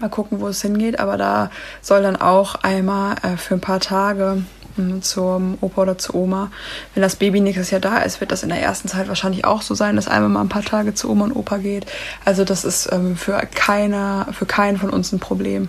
Mal 0.00 0.08
gucken, 0.08 0.40
wo 0.40 0.48
es 0.48 0.62
hingeht. 0.62 1.00
Aber 1.00 1.16
da 1.16 1.50
soll 1.80 2.02
dann 2.02 2.16
auch 2.16 2.56
einmal 2.56 3.16
äh, 3.22 3.36
für 3.36 3.54
ein 3.54 3.60
paar 3.60 3.80
Tage 3.80 4.42
mh, 4.76 5.00
zum 5.00 5.58
Opa 5.60 5.82
oder 5.82 5.98
zur 5.98 6.14
Oma. 6.14 6.50
Wenn 6.94 7.02
das 7.02 7.16
Baby 7.16 7.40
nächstes 7.40 7.70
Jahr 7.70 7.80
da 7.80 7.98
ist, 7.98 8.20
wird 8.20 8.32
das 8.32 8.42
in 8.42 8.50
der 8.50 8.60
ersten 8.60 8.88
Zeit 8.88 9.08
wahrscheinlich 9.08 9.44
auch 9.44 9.62
so 9.62 9.74
sein, 9.74 9.96
dass 9.96 10.08
einmal 10.08 10.28
mal 10.28 10.42
ein 10.42 10.48
paar 10.48 10.62
Tage 10.62 10.94
zu 10.94 11.10
Oma 11.10 11.24
und 11.24 11.32
Opa 11.32 11.56
geht. 11.58 11.86
Also 12.24 12.44
das 12.44 12.64
ist 12.64 12.90
ähm, 12.92 13.16
für 13.16 13.40
keiner, 13.54 14.28
für 14.32 14.46
keinen 14.46 14.76
von 14.76 14.90
uns 14.90 15.12
ein 15.12 15.20
Problem. 15.20 15.68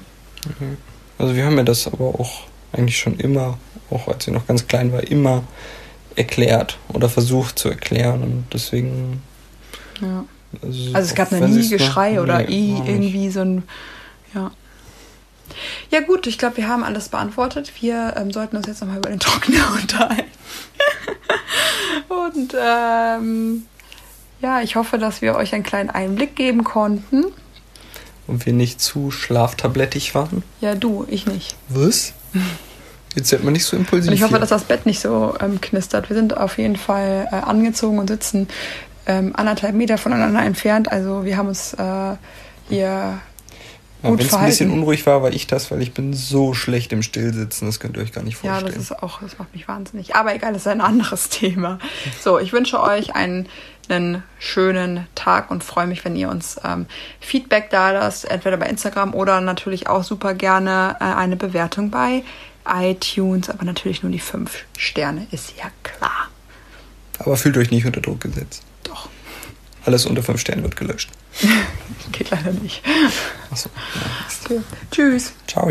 Also 1.18 1.36
wir 1.36 1.46
haben 1.46 1.58
ja 1.58 1.64
das 1.64 1.88
aber 1.88 2.06
auch 2.06 2.44
eigentlich 2.72 2.98
schon 2.98 3.18
immer, 3.18 3.58
auch 3.90 4.08
als 4.08 4.26
sie 4.26 4.32
noch 4.32 4.48
ganz 4.48 4.68
klein 4.68 4.92
war, 4.92 5.04
immer 5.04 5.44
erklärt 6.20 6.78
oder 6.90 7.10
versucht 7.10 7.58
zu 7.58 7.70
erklären 7.70 8.22
und 8.22 8.46
deswegen. 8.54 9.24
Ja. 10.02 10.26
Also, 10.62 10.94
Also 10.94 11.10
es 11.10 11.16
gab 11.16 11.32
noch 11.32 11.48
nie 11.48 11.70
Geschrei 11.70 12.22
oder 12.22 12.44
Nee, 12.44 12.82
irgendwie 12.86 13.30
so 13.30 13.42
ein 13.42 13.64
ja. 14.34 14.52
Ja 15.90 16.02
gut, 16.02 16.28
ich 16.28 16.38
glaube, 16.38 16.58
wir 16.58 16.68
haben 16.68 16.84
alles 16.84 17.10
beantwortet. 17.10 17.72
Wir 17.82 18.14
ähm, 18.18 18.32
sollten 18.32 18.56
uns 18.56 18.68
jetzt 18.68 18.82
nochmal 18.82 18.98
über 18.98 19.10
den 19.10 19.20
Trockner 19.20 19.74
unterhalten. 19.82 20.30
Und 22.08 22.56
ähm, 22.60 23.64
ja, 24.42 24.62
ich 24.62 24.76
hoffe, 24.76 24.98
dass 24.98 25.22
wir 25.22 25.36
euch 25.36 25.54
einen 25.54 25.64
kleinen 25.64 25.90
Einblick 25.90 26.36
geben 26.36 26.64
konnten. 26.64 27.26
Und 28.28 28.46
wir 28.46 28.54
nicht 28.54 28.80
zu 28.80 29.10
schlaftablettig 29.10 30.14
waren. 30.14 30.44
Ja, 30.62 30.76
du, 30.76 31.06
ich 31.10 31.26
nicht. 31.26 31.56
Was? 31.70 32.14
Jetzt 33.16 33.32
wird 33.32 33.44
man 33.44 33.54
nicht 33.54 33.66
so 33.66 33.76
impulsiv. 33.76 34.10
Und 34.10 34.16
ich 34.16 34.22
hoffe, 34.22 34.34
hier. 34.34 34.40
dass 34.40 34.50
das 34.50 34.64
Bett 34.64 34.86
nicht 34.86 35.00
so 35.00 35.36
ähm, 35.42 35.60
knistert. 35.62 36.10
Wir 36.10 36.16
sind 36.16 36.38
auf 36.38 36.58
jeden 36.58 36.76
Fall 36.76 37.28
äh, 37.32 37.36
angezogen 37.36 37.98
und 38.00 38.08
sitzen 38.08 38.48
ähm, 39.08 39.32
anderthalb 39.36 39.76
Meter 39.76 39.98
voneinander 39.98 40.42
entfernt. 40.44 40.92
Also 40.92 41.26
wir 41.26 41.36
haben 41.38 41.48
uns 41.48 41.74
äh, 41.74 42.16
hier 42.70 42.88
Ja, 42.88 43.22
Wenn 44.04 44.20
es 44.20 44.34
ein 44.34 44.46
bisschen 44.46 44.72
unruhig 44.72 45.06
war, 45.08 45.24
war 45.24 45.32
ich 45.34 45.48
das, 45.48 45.72
weil 45.72 45.82
ich 45.82 45.94
bin 45.94 46.14
so 46.14 46.54
schlecht 46.54 46.94
im 46.94 47.02
Stillsitzen, 47.02 47.68
das 47.68 47.80
könnt 47.80 47.98
ihr 47.98 48.04
euch 48.04 48.14
gar 48.14 48.24
nicht 48.24 48.42
Ja, 48.44 48.52
vorstellen. 48.52 48.76
das 48.76 48.84
ist 48.84 49.04
auch, 49.04 49.22
das 49.22 49.38
macht 49.40 49.54
mich 49.54 49.68
wahnsinnig. 49.68 50.16
Aber 50.16 50.34
egal, 50.36 50.54
das 50.54 50.62
ist 50.62 50.68
ein 50.68 50.82
anderes 50.82 51.30
Thema. 51.30 51.80
So, 52.22 52.38
ich 52.40 52.54
wünsche 52.54 52.80
euch 52.80 53.16
einen, 53.16 53.48
einen 53.90 54.24
schönen 54.38 55.08
Tag 55.16 55.50
und 55.50 55.64
freue 55.64 55.88
mich, 55.88 56.06
wenn 56.06 56.16
ihr 56.16 56.30
uns 56.30 56.58
ähm, 56.64 56.86
Feedback 57.20 57.72
da 57.72 57.90
lasst, 57.92 58.30
entweder 58.30 58.58
bei 58.58 58.68
Instagram 58.68 59.16
oder 59.16 59.42
natürlich 59.42 59.88
auch 59.88 60.04
super 60.04 60.36
gerne 60.36 60.96
äh, 61.00 61.04
eine 61.06 61.36
Bewertung 61.36 61.90
bei 61.90 62.24
iTunes, 62.74 63.50
aber 63.50 63.66
natürlich 63.66 64.04
nur 64.04 64.12
die 64.12 64.20
fünf 64.20 64.66
Sterne, 64.78 65.28
ist 65.32 65.54
ja 65.58 65.72
klar. 65.84 66.30
Aber 67.20 67.36
fühlt 67.38 67.58
euch 67.58 67.72
nicht 67.72 67.86
unter 67.86 68.02
Druck 68.02 68.22
gesetzt. 68.22 68.64
Doch, 68.84 69.10
Alles 69.86 70.06
unter 70.06 70.24
fünf 70.24 70.40
Sternen 70.42 70.64
wird 70.64 70.76
gelöscht. 70.76 71.10
geht 72.12 72.30
leider 72.30 72.52
nicht. 72.54 72.82
Achso. 73.52 73.70
Ja. 73.96 74.56
Okay. 74.56 74.62
Tschüss. 74.92 75.34
Ciao. 75.48 75.70